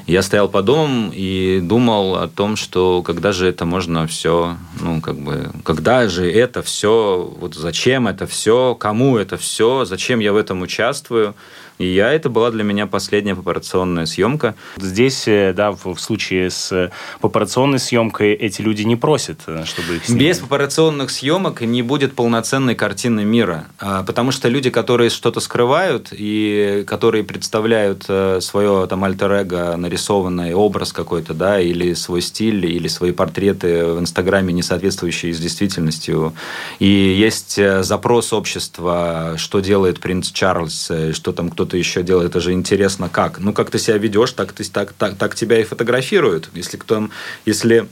Я 0.06 0.22
стоял 0.22 0.48
по 0.48 0.62
домам 0.62 1.12
и 1.14 1.60
думал 1.62 2.16
о 2.16 2.26
том, 2.26 2.56
что 2.56 3.02
когда 3.02 3.32
же 3.32 3.46
это 3.46 3.64
можно 3.64 4.06
все, 4.08 4.56
ну, 4.80 5.00
как 5.00 5.16
бы, 5.16 5.50
когда 5.64 6.08
же 6.08 6.28
это 6.28 6.62
все, 6.62 7.32
вот 7.38 7.54
зачем 7.54 8.08
это 8.08 8.26
все, 8.26 8.74
кому 8.74 9.16
это 9.16 9.36
все, 9.36 9.84
зачем 9.84 10.18
я 10.18 10.32
в 10.32 10.36
этом 10.36 10.62
участвую. 10.62 11.34
И 11.82 11.86
я, 11.86 12.12
это 12.12 12.28
была 12.28 12.52
для 12.52 12.62
меня 12.62 12.86
последняя 12.86 13.34
папарационная 13.34 14.06
съемка. 14.06 14.54
Здесь, 14.76 15.26
э, 15.26 15.52
да, 15.52 15.72
в, 15.72 15.96
случае 15.98 16.48
с 16.48 16.92
папарационной 17.20 17.80
съемкой 17.80 18.34
эти 18.34 18.62
люди 18.62 18.82
не 18.82 18.94
просят, 18.94 19.40
э, 19.48 19.64
чтобы 19.66 19.96
их 19.96 20.04
снимали. 20.04 20.28
Без 20.28 20.38
папарационных 20.38 21.10
съемок 21.10 21.60
не 21.62 21.82
будет 21.82 22.14
полноценной 22.14 22.76
картины 22.76 23.24
мира. 23.24 23.66
А, 23.80 24.04
потому 24.04 24.30
что 24.30 24.48
люди, 24.48 24.70
которые 24.70 25.10
что-то 25.10 25.40
скрывают 25.40 26.10
и 26.12 26.84
которые 26.86 27.24
представляют 27.24 28.04
э, 28.08 28.38
свое 28.40 28.86
там 28.86 29.02
альтер-эго, 29.02 29.76
нарисованный 29.76 30.54
образ 30.54 30.92
какой-то, 30.92 31.34
да, 31.34 31.60
или 31.60 31.94
свой 31.94 32.22
стиль, 32.22 32.64
или 32.64 32.86
свои 32.86 33.10
портреты 33.10 33.86
в 33.86 33.98
Инстаграме, 33.98 34.52
не 34.52 34.62
соответствующие 34.62 35.34
с 35.34 35.40
действительностью. 35.40 36.32
И 36.78 36.86
есть 36.86 37.58
запрос 37.82 38.32
общества, 38.32 39.34
что 39.36 39.58
делает 39.58 39.98
принц 39.98 40.30
Чарльз, 40.30 40.88
что 41.12 41.32
там 41.32 41.48
кто 41.48 41.71
кто-то 41.72 41.76
еще 41.78 42.02
делает, 42.02 42.30
это 42.30 42.40
же 42.40 42.52
интересно 42.52 43.08
как. 43.08 43.38
Ну, 43.38 43.54
как 43.54 43.70
ты 43.70 43.78
себя 43.78 43.96
ведешь, 43.96 44.32
так, 44.32 44.52
ты, 44.52 44.64
так, 44.64 44.92
так, 44.92 45.16
так 45.16 45.34
тебя 45.34 45.58
и 45.58 45.64
фотографируют. 45.64 46.50
Если, 46.54 46.76
кто, 46.76 47.08
если 47.46 47.86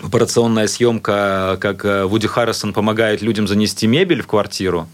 операционная 0.00 0.68
съемка, 0.68 1.58
как 1.60 1.84
э, 1.84 2.04
Вуди 2.04 2.28
Харрисон 2.28 2.72
помогает 2.72 3.22
людям 3.22 3.48
занести 3.48 3.88
мебель 3.88 4.22
в 4.22 4.28
квартиру, 4.28 4.88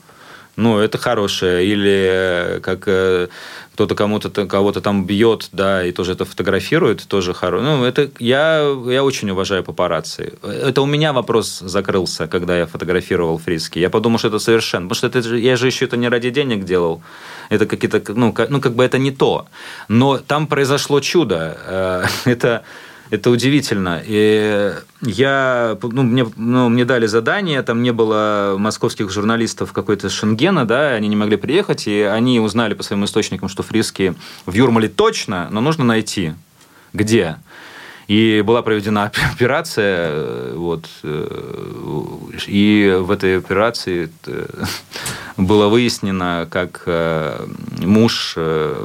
ну, 0.57 0.79
это 0.79 0.99
хорошее. 0.99 1.67
Или 1.67 2.09
э, 2.11 2.61
как 2.61 2.89
э, 2.89 3.29
кто-то 3.75 3.95
кому-то 3.95 4.47
кого-то 4.47 4.81
там 4.81 5.05
бьет, 5.05 5.49
да, 5.53 5.85
и 5.85 5.93
тоже 5.93 6.13
это 6.13 6.25
фотографирует, 6.25 7.07
тоже 7.07 7.35
хорошо. 7.35 7.63
Ну, 7.63 7.85
это 7.85 8.11
я, 8.19 8.75
я 8.87 9.05
очень 9.05 9.31
уважаю 9.31 9.63
папарацци. 9.63 10.33
Это 10.43 10.81
у 10.81 10.87
меня 10.87 11.13
вопрос 11.13 11.59
закрылся, 11.59 12.27
когда 12.27 12.57
я 12.57 12.67
фотографировал 12.67 13.39
фриски. 13.39 13.79
Я 13.79 13.91
подумал, 13.91 14.19
что 14.19 14.29
это 14.29 14.39
совершенно... 14.39 14.89
Потому 14.89 14.97
что 15.11 15.19
это, 15.19 15.37
я 15.37 15.57
же 15.57 15.67
еще 15.67 15.85
это 15.85 15.99
не 15.99 16.09
ради 16.09 16.31
денег 16.31 16.65
делал. 16.65 17.03
Это 17.51 17.67
какие-то... 17.67 18.03
Ну, 18.15 18.33
как, 18.33 18.49
ну, 18.49 18.61
как 18.61 18.75
бы 18.75 18.83
это 18.83 18.97
не 18.99 19.11
то. 19.11 19.47
Но 19.89 20.17
там 20.17 20.47
произошло 20.47 21.01
чудо. 21.01 21.59
Э, 21.67 22.05
это 22.31 22.63
это 23.11 23.31
удивительно. 23.31 24.03
И 24.05 24.73
я, 25.03 25.79
ну, 25.83 26.03
мне, 26.03 26.27
ну, 26.37 26.69
мне 26.69 26.85
дали 26.85 27.07
задание, 27.07 27.63
там 27.63 27.83
не 27.83 27.93
было 27.93 28.57
московских 28.59 29.11
журналистов 29.11 29.73
какой-то 29.73 30.09
Шенгена, 30.09 30.67
да, 30.67 30.91
они 30.91 31.09
не 31.09 31.17
могли 31.17 31.37
приехать, 31.37 31.87
и 31.87 32.01
они 32.03 32.41
узнали 32.41 32.75
по 32.75 32.83
своим 32.83 33.05
источникам, 33.05 33.49
что 33.49 33.63
фриски 33.63 34.15
в 34.45 34.53
Юрмале 34.55 34.89
точно, 34.89 35.49
но 35.51 35.61
нужно 35.61 35.85
найти. 35.85 36.35
Где? 36.93 37.37
И 38.09 38.43
была 38.47 38.63
проведена 38.63 39.11
операция, 39.33 40.55
вот, 40.55 40.89
э, 41.03 41.29
и 42.47 42.97
в 43.01 43.11
этой 43.11 43.39
операции 43.39 44.11
э, 44.27 44.47
было 45.37 45.67
выяснено, 45.67 46.47
как 46.49 46.83
э, 46.87 47.47
муж 47.81 48.37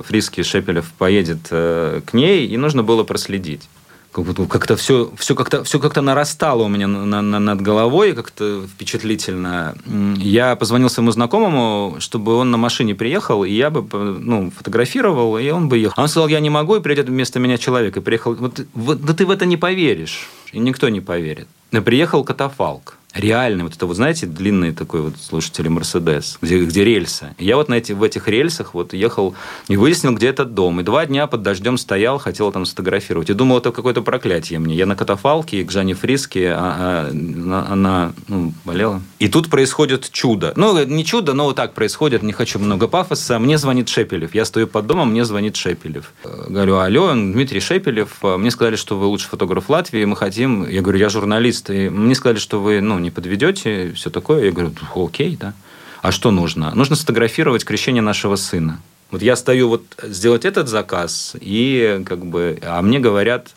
Фриски 0.08 0.42
Шепелев 0.42 0.92
поедет 0.98 1.48
к 1.50 2.14
ней, 2.14 2.48
и 2.48 2.58
нужно 2.58 2.84
было 2.84 3.04
проследить 3.04 3.70
как-то 4.12 4.76
все, 4.76 5.12
все 5.18 5.36
как-то 5.36 5.64
все 5.64 5.80
как-то 5.80 6.02
нарастало 6.02 6.64
у 6.64 6.68
меня 6.68 6.88
на, 6.88 7.22
на, 7.22 7.40
над 7.40 7.62
головой, 7.62 8.14
как-то 8.14 8.64
впечатлительно. 8.68 9.76
Я 10.18 10.56
позвонил 10.56 10.90
своему 10.90 11.12
знакомому, 11.12 11.98
чтобы 12.00 12.36
он 12.36 12.52
на 12.52 12.58
машине 12.58 12.94
приехал, 12.94 13.44
и 13.44 13.52
я 13.52 13.70
бы 13.70 13.82
ну, 14.20 14.52
фотографировал, 14.52 15.38
и 15.38 15.50
он 15.50 15.70
бы 15.70 15.78
ехал. 15.78 15.96
А 15.98 16.04
он 16.04 16.08
сказал, 16.10 16.28
я 16.28 16.40
не 16.40 16.50
могу, 16.50 16.76
и 16.76 16.82
придет 16.82 17.08
вместо 17.08 17.40
меня 17.40 17.58
человек. 17.58 17.98
И 17.98 18.02
приехал. 18.02 18.36
Вот, 18.36 18.66
вот, 18.74 19.02
да 19.02 19.14
ты 19.14 19.26
в 19.26 19.32
это 19.32 19.46
не 19.46 19.58
поверишь. 19.58 20.30
И 20.52 20.60
никто 20.60 20.90
не 20.90 21.02
поверит. 21.02 21.48
Приехал 21.72 22.24
катафалк 22.24 22.98
реальный, 23.14 23.64
вот 23.64 23.76
это 23.76 23.86
вот, 23.86 23.96
знаете, 23.96 24.26
длинный 24.26 24.72
такой 24.72 25.02
вот, 25.02 25.14
слушатели, 25.22 25.68
Мерседес, 25.68 26.38
где, 26.42 26.64
где 26.64 26.84
рельсы. 26.84 27.36
Я 27.38 27.58
вот 27.58 27.70
на 27.70 27.76
эти, 27.76 27.92
в 27.92 28.04
этих 28.04 28.28
рельсах 28.28 28.74
вот 28.74 28.94
ехал 28.94 29.36
и 29.68 29.78
выяснил, 29.78 30.14
где 30.14 30.28
этот 30.28 30.54
дом. 30.54 30.80
И 30.80 30.84
два 30.84 31.06
дня 31.06 31.28
под 31.28 31.42
дождем 31.42 31.78
стоял, 31.78 32.18
хотел 32.18 32.52
там 32.52 32.66
сфотографировать. 32.66 33.30
И 33.30 33.34
думал, 33.34 33.58
это 33.58 33.72
какое-то 33.72 34.02
проклятие 34.02 34.60
мне. 34.60 34.76
Я 34.76 34.86
на 34.86 34.96
катафалке 34.96 35.64
к 35.64 35.72
Жанне 35.72 35.94
Фриске, 35.94 36.52
а, 36.52 37.10
а, 37.10 37.68
она 37.72 38.14
ну, 38.28 38.54
болела. 38.66 39.02
И 39.20 39.28
тут 39.28 39.50
происходит 39.50 40.10
чудо. 40.12 40.54
Ну, 40.56 40.84
не 40.86 41.06
чудо, 41.06 41.34
но 41.34 41.46
вот 41.46 41.56
так 41.56 41.74
происходит. 41.74 42.24
Не 42.24 42.34
хочу 42.34 42.60
много 42.60 42.88
пафоса. 42.88 43.40
Мне 43.40 43.58
звонит 43.58 43.90
Шепелев. 43.90 44.34
Я 44.34 44.46
стою 44.46 44.68
под 44.68 44.88
домом, 44.88 45.12
мне 45.12 45.26
звонит 45.26 45.56
Шепелев. 45.56 46.14
Говорю, 46.24 46.78
алло, 46.78 47.12
Дмитрий 47.14 47.60
Шепелев. 47.60 48.18
Мне 48.22 48.52
сказали, 48.52 48.76
что 48.76 48.98
вы 48.98 49.06
лучший 49.08 49.30
фотограф 49.30 49.70
Латвии, 49.70 50.06
мы 50.06 50.16
хотим... 50.16 50.68
Я 50.68 50.82
говорю, 50.82 51.00
я 51.00 51.10
журналист. 51.10 51.70
И 51.70 51.90
мне 51.90 52.16
сказали, 52.16 52.40
что 52.40 52.62
вы, 52.62 52.82
ну, 52.82 53.01
не 53.02 53.12
подведете, 53.12 53.92
все 53.94 54.10
такое. 54.10 54.46
Я 54.46 54.52
говорю, 54.52 54.74
окей, 54.96 55.38
да. 55.38 55.54
А 56.02 56.12
что 56.12 56.32
нужно? 56.32 56.74
Нужно 56.74 56.96
сфотографировать 56.96 57.66
крещение 57.66 58.02
нашего 58.02 58.36
сына. 58.36 58.80
Вот 59.12 59.22
я 59.22 59.36
стою 59.36 59.68
вот 59.68 59.84
сделать 60.04 60.46
этот 60.46 60.70
заказ, 60.70 61.36
и 61.40 62.02
как 62.06 62.26
бы, 62.26 62.58
а 62.64 62.82
мне 62.82 63.00
говорят, 63.00 63.54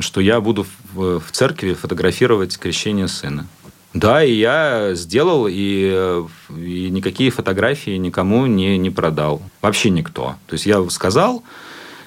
что 0.00 0.20
я 0.20 0.40
буду 0.40 0.66
в, 0.92 1.20
в 1.20 1.30
церкви 1.30 1.74
фотографировать 1.74 2.58
крещение 2.58 3.06
сына. 3.06 3.46
Да, 3.94 4.22
и 4.22 4.32
я 4.32 4.94
сделал, 4.94 5.46
и, 5.48 6.24
и 6.48 6.90
никакие 6.90 7.30
фотографии 7.30 7.96
никому 7.96 8.46
не, 8.46 8.78
не 8.78 8.90
продал. 8.90 9.42
Вообще 9.62 9.90
никто. 9.90 10.36
То 10.46 10.54
есть 10.54 10.66
я 10.66 10.88
сказал, 10.90 11.42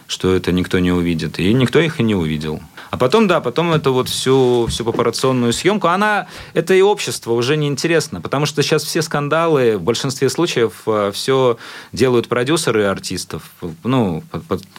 что 0.08 0.34
это 0.34 0.52
никто 0.52 0.80
не 0.80 0.92
увидит, 0.92 1.40
и 1.40 1.54
никто 1.54 1.80
их 1.80 2.00
и 2.00 2.04
не 2.04 2.16
увидел. 2.16 2.62
А 2.94 2.98
потом, 2.98 3.28
да, 3.28 3.42
потом 3.42 3.74
это 3.74 3.90
вот 3.90 4.08
всю, 4.08 4.68
всю 4.70 4.86
папарационную 4.86 5.52
съемку, 5.52 5.88
она, 5.88 6.28
это 6.54 6.76
и 6.76 6.82
общество 6.82 7.32
уже 7.34 7.58
не 7.58 7.68
интересно, 7.68 8.22
потому 8.22 8.46
что 8.46 8.62
сейчас 8.62 8.84
все 8.84 9.02
скандалы, 9.02 9.80
в 9.80 9.82
большинстве 9.82 10.30
случаев 10.30 10.84
э, 10.86 11.10
все 11.12 11.58
делают 11.92 12.28
продюсеры 12.28 12.84
артистов, 12.84 13.42
ну, 13.84 14.22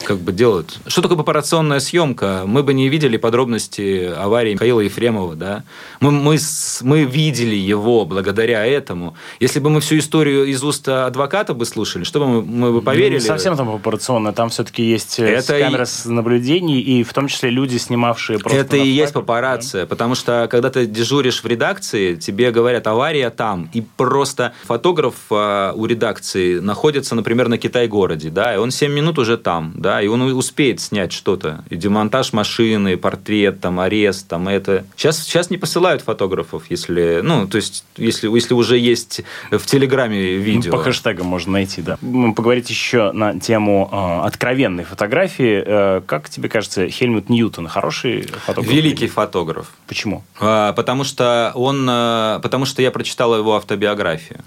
как 0.05 0.19
бы 0.19 0.31
делают. 0.31 0.79
Что 0.87 1.01
такое 1.01 1.17
папарационная 1.17 1.81
съемка? 1.81 2.43
Мы 2.45 2.63
бы 2.63 2.73
не 2.73 2.87
видели 2.87 3.17
подробности 3.17 4.05
аварии 4.05 4.53
Михаила 4.53 4.79
Ефремова, 4.79 5.35
да? 5.35 5.65
Мы, 5.99 6.11
мы, 6.11 6.37
мы 6.83 7.03
видели 7.03 7.55
его 7.55 8.05
благодаря 8.05 8.65
этому. 8.65 9.17
Если 9.41 9.59
бы 9.59 9.69
мы 9.69 9.81
всю 9.81 9.97
историю 9.97 10.45
из 10.45 10.63
уст 10.63 10.87
адвоката 10.87 11.53
бы 11.53 11.65
слушали, 11.65 12.05
что 12.05 12.21
бы 12.21 12.27
мы, 12.27 12.41
мы 12.43 12.71
бы 12.71 12.81
поверили? 12.81 13.15
Не 13.15 13.19
совсем 13.19 13.57
там 13.57 13.69
папарационная, 13.73 14.31
там 14.31 14.47
все-таки 14.47 14.83
есть 14.83 15.19
э, 15.19 15.25
это 15.25 15.59
камеры 15.59 15.83
и... 15.83 16.09
наблюдений, 16.09 16.79
и 16.79 17.03
в 17.03 17.11
том 17.11 17.27
числе 17.27 17.49
люди 17.49 17.75
снимают 17.75 18.04
снимавшие 18.05 18.39
просто... 18.39 18.59
Это 18.59 18.77
и 18.77 18.87
есть 18.87 19.13
папарация, 19.13 19.83
да? 19.83 19.87
потому 19.87 20.15
что 20.15 20.47
когда 20.49 20.69
ты 20.69 20.85
дежуришь 20.85 21.43
в 21.43 21.47
редакции, 21.47 22.15
тебе 22.15 22.51
говорят 22.51 22.87
авария 22.87 23.29
там, 23.29 23.69
и 23.73 23.81
просто 23.81 24.53
фотограф 24.65 25.15
э, 25.31 25.73
у 25.75 25.85
редакции 25.85 26.59
находится, 26.59 27.15
например, 27.15 27.47
на 27.47 27.57
Китай-городе, 27.57 28.29
да, 28.29 28.53
и 28.53 28.57
он 28.57 28.71
7 28.71 28.91
минут 28.91 29.19
уже 29.19 29.37
там, 29.37 29.73
да, 29.75 30.01
и 30.01 30.07
он 30.07 30.21
успеет 30.21 30.79
снять 30.79 31.11
что-то, 31.11 31.63
и 31.69 31.75
демонтаж 31.75 32.33
машины, 32.33 32.97
портрет, 32.97 33.59
там, 33.61 33.79
арест, 33.79 34.27
там, 34.27 34.47
это... 34.47 34.85
Сейчас, 34.95 35.19
сейчас 35.19 35.49
не 35.49 35.57
посылают 35.57 36.01
фотографов, 36.01 36.63
если, 36.69 37.21
ну, 37.23 37.47
то 37.47 37.57
есть, 37.57 37.83
если, 37.97 38.29
если 38.33 38.53
уже 38.53 38.77
есть 38.77 39.21
в 39.51 39.65
Телеграме 39.65 40.35
видео. 40.35 40.71
Ну, 40.71 40.77
по 40.77 40.83
хэштегам 40.83 41.27
можно 41.27 41.53
найти, 41.53 41.81
да. 41.81 41.97
Поговорить 42.35 42.69
еще 42.69 43.11
на 43.11 43.39
тему 43.39 43.89
э, 43.91 44.25
откровенной 44.25 44.83
фотографии. 44.83 45.63
Э, 45.65 46.01
как 46.05 46.29
тебе 46.29 46.49
кажется, 46.49 46.87
Хельмут 46.89 47.29
Ньютон 47.29 47.67
хороший 47.67 47.94
хороший 47.95 48.27
фотограф? 48.45 48.73
Великий 48.73 49.07
фотограф. 49.07 49.67
Почему? 49.87 50.23
А, 50.39 50.73
потому 50.73 51.03
что 51.03 51.51
он, 51.55 51.87
а, 51.89 52.39
потому 52.39 52.65
что 52.65 52.81
я 52.81 52.91
прочитал 52.91 53.35
его 53.37 53.55
автобиографию. 53.55 54.43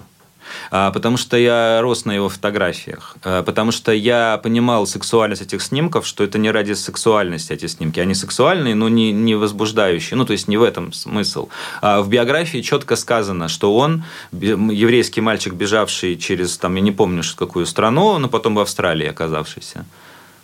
А, 0.70 0.90
потому 0.90 1.16
что 1.18 1.36
я 1.36 1.80
рос 1.82 2.04
на 2.06 2.12
его 2.12 2.28
фотографиях, 2.28 3.16
потому 3.22 3.70
что 3.70 3.92
я 3.92 4.40
понимал 4.42 4.86
сексуальность 4.86 5.42
этих 5.42 5.62
снимков, 5.62 6.06
что 6.06 6.24
это 6.24 6.38
не 6.38 6.50
ради 6.50 6.72
сексуальности 6.72 7.52
эти 7.52 7.66
снимки, 7.66 8.00
они 8.00 8.14
сексуальные, 8.14 8.74
но 8.74 8.88
не, 8.88 9.12
не 9.12 9.34
возбуждающие, 9.34 10.16
ну 10.16 10.24
то 10.24 10.32
есть 10.32 10.48
не 10.48 10.56
в 10.56 10.62
этом 10.62 10.92
смысл. 10.92 11.48
В 11.82 12.08
биографии 12.08 12.62
четко 12.62 12.96
сказано, 12.96 13.48
что 13.48 13.76
он 13.76 14.04
еврейский 14.32 15.20
мальчик, 15.20 15.52
бежавший 15.52 16.16
через, 16.16 16.56
там, 16.56 16.74
я 16.76 16.80
не 16.80 16.92
помню, 16.92 17.22
какую 17.36 17.66
страну, 17.66 18.18
но 18.18 18.28
потом 18.28 18.54
в 18.54 18.58
Австралии 18.58 19.06
оказавшийся. 19.06 19.84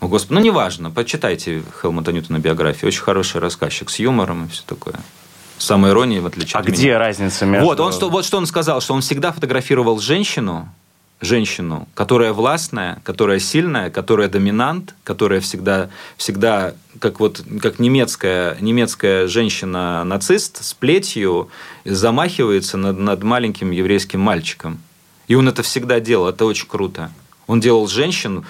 О, 0.05 0.09
Господи, 0.09 0.35
ну 0.35 0.45
неважно, 0.45 0.91
почитайте 0.91 1.63
Хелмута 1.81 2.13
Ньютона 2.13 2.39
биографию. 2.39 2.89
Очень 2.89 3.01
хороший 3.01 3.41
рассказчик 3.41 3.89
с 3.89 3.99
юмором 3.99 4.45
и 4.45 4.49
все 4.51 4.63
такое. 4.67 4.97
Самой 5.57 5.93
иронией, 5.93 6.21
в 6.21 6.27
отличие 6.27 6.57
а 6.57 6.59
от 6.59 6.67
меня. 6.67 6.77
А 6.77 6.79
где 6.79 6.97
разница 6.99 7.47
между... 7.47 7.67
Вот, 7.67 7.81
он, 7.81 7.91
что, 7.91 8.11
вот 8.11 8.27
что 8.27 8.37
он 8.37 8.45
сказал, 8.45 8.83
что 8.83 8.93
он 8.93 9.01
всегда 9.01 9.33
фотографировал 9.33 9.99
женщину, 10.01 10.69
женщину, 11.23 11.89
которая 11.95 12.35
властная, 12.35 13.01
которая 13.03 13.39
сильная, 13.39 13.89
которая 13.89 14.29
доминант, 14.29 14.95
которая 15.05 15.41
всегда, 15.41 15.89
всегда 16.19 16.75
как 16.99 17.19
вот 17.19 17.43
как 17.63 17.79
немецкая, 17.79 18.59
немецкая 18.61 19.27
женщина-нацист 19.27 20.63
с 20.63 20.75
плетью 20.75 21.49
замахивается 21.87 22.77
над, 22.77 22.99
над 22.99 23.23
маленьким 23.23 23.71
еврейским 23.71 24.21
мальчиком. 24.21 24.81
И 25.29 25.35
он 25.35 25.49
это 25.49 25.63
всегда 25.63 25.99
делал, 25.99 26.29
это 26.29 26.45
очень 26.45 26.69
круто. 26.69 27.11
Он 27.47 27.61
делал 27.61 27.87
женщин 27.89 28.45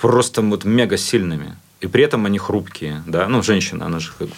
просто 0.00 0.42
вот 0.42 0.64
мега 0.64 0.96
сильными. 0.96 1.56
и 1.80 1.86
при 1.86 2.04
этом 2.04 2.24
они 2.24 2.38
хрупкие, 2.38 3.02
да, 3.06 3.28
ну, 3.28 3.42
женщина, 3.42 3.86
она 3.86 3.98
же 3.98 4.10
как 4.18 4.28
бы... 4.28 4.34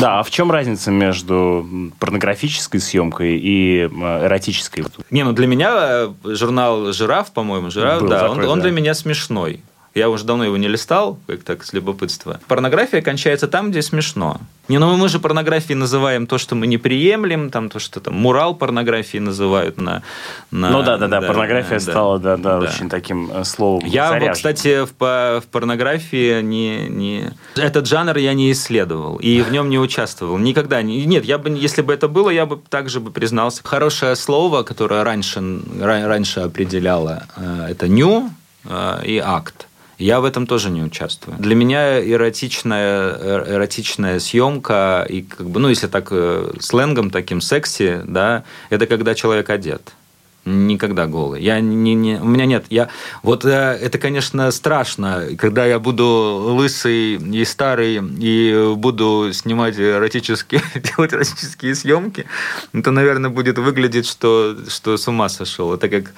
Да, 0.00 0.20
а 0.20 0.22
в 0.22 0.30
чем 0.30 0.50
разница 0.50 0.90
между 0.90 1.92
порнографической 1.98 2.80
съемкой 2.80 3.36
и 3.36 3.80
э, 3.80 4.26
эротической? 4.26 4.84
Не, 5.10 5.24
ну 5.24 5.32
для 5.32 5.46
меня 5.46 5.72
э, 5.76 6.12
журнал 6.24 6.92
«Жираф», 6.92 7.32
по-моему, 7.32 7.70
«Жираф», 7.70 8.00
Был 8.00 8.08
да, 8.08 8.30
он, 8.30 8.44
он 8.44 8.60
для 8.60 8.70
меня 8.70 8.94
смешной. 8.94 9.60
Я 9.94 10.10
уже 10.10 10.24
давно 10.24 10.44
его 10.44 10.56
не 10.56 10.66
листал, 10.66 11.18
как 11.28 11.44
так, 11.44 11.64
с 11.64 11.72
любопытства. 11.72 12.40
Порнография 12.48 13.00
кончается 13.00 13.46
там, 13.46 13.70
где 13.70 13.80
смешно. 13.80 14.40
Не, 14.66 14.78
ну 14.78 14.96
мы 14.96 15.08
же 15.08 15.20
порнографией 15.20 15.76
называем 15.76 16.26
то, 16.26 16.36
что 16.36 16.56
мы 16.56 16.66
не 16.66 16.78
приемлем, 16.78 17.50
там 17.50 17.68
то, 17.68 17.78
что 17.78 18.00
там 18.00 18.14
мурал 18.14 18.56
порнографии 18.56 19.18
называют 19.18 19.76
на... 19.76 20.02
на 20.50 20.70
ну 20.70 20.82
да, 20.82 20.96
да, 20.96 21.06
да, 21.06 21.20
порнография 21.20 21.78
да, 21.78 21.80
стала, 21.80 22.18
да, 22.18 22.36
да, 22.36 22.58
да, 22.58 22.66
очень 22.66 22.88
таким 22.88 23.30
э, 23.30 23.44
словом 23.44 23.84
Я, 23.84 24.08
заряжен. 24.08 24.32
кстати, 24.32 24.84
в, 24.84 24.94
по, 24.94 25.42
в 25.44 25.48
порнографии 25.48 26.40
не, 26.42 26.88
не... 26.88 27.32
Этот 27.54 27.86
жанр 27.86 28.16
я 28.16 28.34
не 28.34 28.50
исследовал 28.50 29.16
и 29.16 29.42
в 29.42 29.52
нем 29.52 29.68
не 29.68 29.78
участвовал. 29.78 30.38
Никогда 30.38 30.82
не... 30.82 31.04
Нет, 31.04 31.24
я 31.24 31.38
бы, 31.38 31.50
если 31.50 31.82
бы 31.82 31.92
это 31.92 32.08
было, 32.08 32.30
я 32.30 32.46
бы 32.46 32.58
также 32.68 32.98
бы 32.98 33.12
признался. 33.12 33.60
Хорошее 33.62 34.16
слово, 34.16 34.64
которое 34.64 35.04
раньше, 35.04 35.40
раньше 35.78 36.40
определяло, 36.40 37.24
э, 37.36 37.66
это 37.70 37.86
«ню» 37.86 38.30
э, 38.64 39.00
и 39.04 39.18
«акт». 39.18 39.68
Я 39.98 40.20
в 40.20 40.24
этом 40.24 40.46
тоже 40.46 40.70
не 40.70 40.82
участвую. 40.82 41.36
Для 41.38 41.54
меня 41.54 42.00
эротичная, 42.00 43.44
эротичная 43.56 44.18
съемка, 44.18 45.06
и 45.08 45.22
как 45.22 45.48
бы, 45.48 45.60
ну, 45.60 45.68
если 45.68 45.86
так 45.86 46.08
э, 46.10 46.52
сленгом 46.60 47.10
таким 47.10 47.40
секси, 47.40 48.00
да, 48.04 48.44
это 48.70 48.86
когда 48.86 49.14
человек 49.14 49.50
одет. 49.50 49.92
Никогда 50.46 51.06
голый. 51.06 51.42
Я 51.42 51.60
не, 51.60 51.94
не, 51.94 52.20
у 52.20 52.26
меня 52.26 52.44
нет. 52.44 52.66
Я, 52.68 52.90
вот 53.22 53.46
э, 53.46 53.48
это, 53.48 53.96
конечно, 53.98 54.50
страшно, 54.50 55.28
когда 55.38 55.64
я 55.64 55.78
буду 55.78 56.04
лысый 56.54 57.14
и 57.14 57.44
старый 57.46 58.02
и 58.18 58.74
буду 58.76 59.30
снимать 59.32 59.78
эротические, 59.78 60.62
делать 60.74 61.14
эротические 61.14 61.74
съемки, 61.74 62.26
это, 62.74 62.90
наверное, 62.90 63.30
будет 63.30 63.58
выглядеть, 63.58 64.06
что, 64.06 64.54
что 64.68 64.98
с 64.98 65.08
ума 65.08 65.30
сошел. 65.30 65.72
Это 65.72 65.88
как 65.88 66.12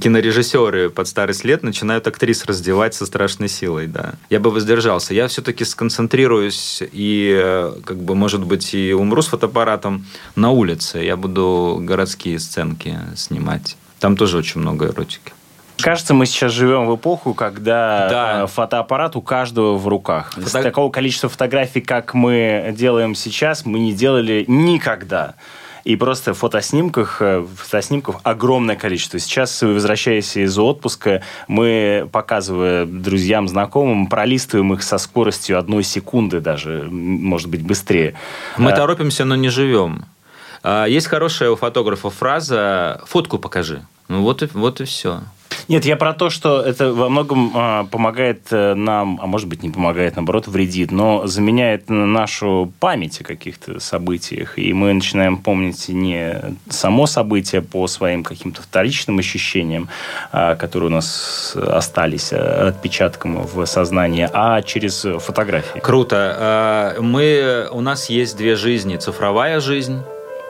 кинорежиссеры 0.00 0.88
под 0.88 1.06
старость 1.06 1.44
лет 1.44 1.62
начинают 1.62 2.06
актрис 2.06 2.46
раздевать 2.46 2.94
со 2.94 3.04
страшной 3.04 3.50
силой, 3.50 3.86
да. 3.86 4.14
Я 4.30 4.40
бы 4.40 4.50
воздержался. 4.50 5.12
Я 5.12 5.28
все-таки 5.28 5.64
сконцентрируюсь 5.64 6.82
и, 6.92 7.38
э, 7.38 7.72
как 7.84 7.98
бы, 7.98 8.14
может 8.14 8.44
быть, 8.44 8.72
и 8.72 8.94
умру 8.94 9.20
с 9.20 9.26
фотоаппаратом 9.26 10.06
на 10.36 10.52
улице. 10.52 11.00
Я 11.00 11.16
буду 11.16 11.78
городские 11.82 12.38
сценки 12.38 12.98
снимать. 13.14 13.57
Там 14.00 14.16
тоже 14.16 14.38
очень 14.38 14.60
много 14.60 14.86
эротики. 14.86 15.32
Кажется, 15.80 16.12
мы 16.12 16.26
сейчас 16.26 16.52
живем 16.52 16.86
в 16.86 16.96
эпоху, 16.96 17.34
когда 17.34 18.08
да. 18.08 18.42
Э, 18.42 18.46
фотоаппарат 18.48 19.14
у 19.14 19.22
каждого 19.22 19.76
в 19.76 19.86
руках. 19.86 20.32
Фото... 20.32 20.62
Такого 20.62 20.90
количества 20.90 21.28
фотографий, 21.28 21.80
как 21.80 22.14
мы 22.14 22.74
делаем 22.76 23.14
сейчас, 23.14 23.64
мы 23.64 23.78
не 23.78 23.92
делали 23.92 24.44
никогда. 24.48 25.34
И 25.84 25.94
просто 25.96 26.34
в 26.34 26.38
фотоснимках, 26.38 27.18
э, 27.20 27.46
фотоснимков 27.56 28.16
огромное 28.24 28.74
количество. 28.74 29.18
Сейчас, 29.20 29.62
возвращаясь 29.62 30.36
из 30.36 30.58
отпуска, 30.58 31.22
мы, 31.46 32.08
показывая 32.10 32.84
друзьям, 32.84 33.48
знакомым, 33.48 34.08
пролистываем 34.08 34.74
их 34.74 34.82
со 34.82 34.98
скоростью 34.98 35.58
одной 35.58 35.84
секунды 35.84 36.40
даже, 36.40 36.88
может 36.90 37.48
быть, 37.48 37.62
быстрее. 37.62 38.14
Мы 38.56 38.72
а... 38.72 38.76
торопимся, 38.76 39.24
но 39.24 39.36
не 39.36 39.48
живем. 39.48 40.06
А, 40.62 40.86
есть 40.86 41.06
хорошая 41.06 41.50
у 41.50 41.56
фотографа 41.56 42.10
фраза 42.10 43.02
«фотку 43.06 43.38
покажи». 43.38 43.84
Ну 44.08 44.22
вот 44.22 44.42
и, 44.42 44.46
вот 44.46 44.80
и 44.80 44.84
все. 44.84 45.20
Нет, 45.68 45.84
я 45.84 45.96
про 45.96 46.14
то, 46.14 46.30
что 46.30 46.62
это 46.62 46.94
во 46.94 47.10
многом 47.10 47.52
а, 47.54 47.84
помогает 47.84 48.46
э, 48.50 48.74
нам, 48.74 49.18
а 49.22 49.26
может 49.26 49.48
быть 49.48 49.62
не 49.62 49.68
помогает, 49.68 50.16
наоборот, 50.16 50.46
вредит, 50.46 50.90
но 50.90 51.26
заменяет 51.26 51.90
нашу 51.90 52.72
память 52.80 53.20
о 53.20 53.24
каких-то 53.24 53.78
событиях, 53.78 54.58
и 54.58 54.72
мы 54.72 54.94
начинаем 54.94 55.36
помнить 55.36 55.88
не 55.88 56.40
само 56.70 57.06
событие 57.06 57.60
по 57.60 57.86
своим 57.86 58.24
каким-то 58.24 58.62
вторичным 58.62 59.18
ощущениям, 59.18 59.88
а, 60.32 60.56
которые 60.56 60.88
у 60.88 60.94
нас 60.94 61.54
остались 61.54 62.32
э, 62.32 62.68
отпечатком 62.68 63.42
в 63.42 63.66
сознании, 63.66 64.28
а 64.32 64.62
через 64.62 65.04
фотографии. 65.22 65.80
Круто. 65.80 66.96
Мы, 67.00 67.68
у 67.70 67.80
нас 67.80 68.08
есть 68.08 68.36
две 68.36 68.56
жизни. 68.56 68.96
Цифровая 68.96 69.60
жизнь 69.60 70.00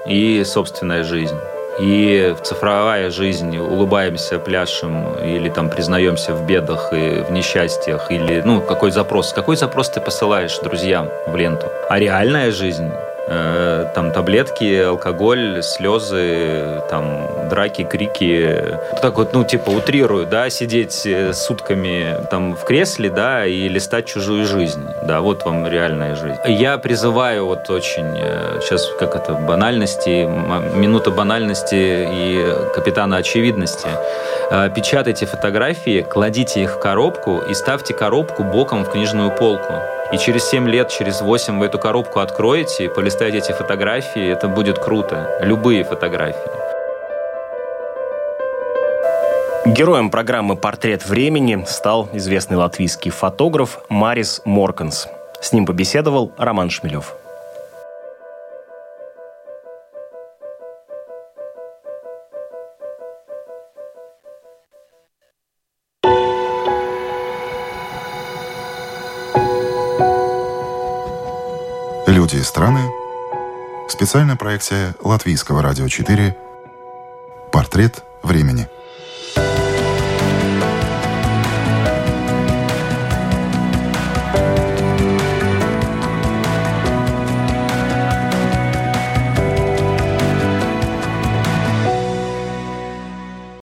и 0.09 0.43
собственная 0.45 1.05
жизнь. 1.05 1.37
И 1.79 2.35
в 2.37 2.43
цифровая 2.43 3.11
жизнь 3.11 3.57
улыбаемся, 3.57 4.39
пляшем 4.39 5.15
или 5.23 5.49
там 5.49 5.71
признаемся 5.71 6.35
в 6.35 6.45
бедах 6.45 6.93
и 6.93 7.23
в 7.23 7.31
несчастьях, 7.31 8.11
или 8.11 8.43
ну 8.45 8.61
какой 8.61 8.91
запрос, 8.91 9.33
какой 9.33 9.57
запрос 9.57 9.91
ты 9.91 10.01
посылаешь 10.01 10.59
друзьям 10.59 11.09
в 11.29 11.37
ленту. 11.37 11.69
А 11.89 11.99
реальная 12.01 12.51
жизнь 12.51 12.91
Э, 13.31 13.85
там 13.95 14.11
таблетки, 14.11 14.83
алкоголь, 14.83 15.63
слезы, 15.63 16.83
там 16.89 17.29
драки, 17.51 17.85
крики. 17.85 18.79
Так 19.03 19.19
вот, 19.19 19.35
ну, 19.35 19.45
типа, 19.45 19.69
утрирую, 19.69 20.27
да, 20.27 20.49
сидеть 20.49 21.05
э, 21.05 21.35
сутками 21.35 22.27
там 22.31 22.57
в 22.57 22.65
кресле, 22.65 23.11
да, 23.11 23.45
и 23.45 23.69
листать 23.69 24.07
чужую 24.07 24.47
жизнь. 24.47 24.83
Да, 25.03 25.21
вот 25.21 25.45
вам 25.45 25.69
реальная 25.69 26.15
жизнь. 26.15 26.39
Я 26.47 26.79
призываю 26.79 27.45
вот 27.45 27.69
очень, 27.69 28.17
сейчас 28.63 28.89
э, 28.89 28.99
как 28.99 29.15
это, 29.15 29.35
банальности, 29.35 30.25
минута 30.75 31.11
банальности 31.11 31.75
и 32.11 32.47
капитана 32.75 33.19
очевидности. 33.19 33.89
Печатайте 34.75 35.27
фотографии, 35.27 36.01
кладите 36.01 36.63
их 36.63 36.77
в 36.77 36.79
коробку 36.79 37.43
и 37.51 37.53
ставьте 37.53 37.93
коробку 37.93 38.43
боком 38.43 38.87
в 38.87 38.91
книжную 38.91 39.31
полку. 39.31 39.75
И 40.11 40.17
через 40.17 40.45
7 40.45 40.67
лет, 40.67 40.89
через 40.89 41.21
8 41.21 41.59
вы 41.59 41.67
эту 41.67 41.79
коробку 41.79 42.21
откроете 42.21 42.89
полистаете 42.89 43.39
эти 43.39 43.53
фотографии, 43.53 44.27
это 44.27 44.49
будет 44.49 44.79
круто. 44.79 45.39
Любые 45.43 45.85
фотографии. 45.85 46.51
Героем 49.67 50.11
программы 50.11 50.57
«Портрет 50.57 51.07
времени» 51.07 51.63
стал 51.67 52.09
известный 52.15 52.57
латвийский 52.57 53.11
фотограф 53.11 53.81
Марис 53.91 54.41
Морканс. 54.47 55.09
С 55.43 55.53
ним 55.53 55.67
побеседовал 55.67 56.33
Роман 56.39 56.71
Шмелев. 56.71 57.15
Специальная 74.09 74.37
проекция 74.37 74.95
Латвийского 75.05 75.61
радио 75.63 75.87
4. 75.87 76.35
Портрет 77.53 78.03
времени. 78.23 78.67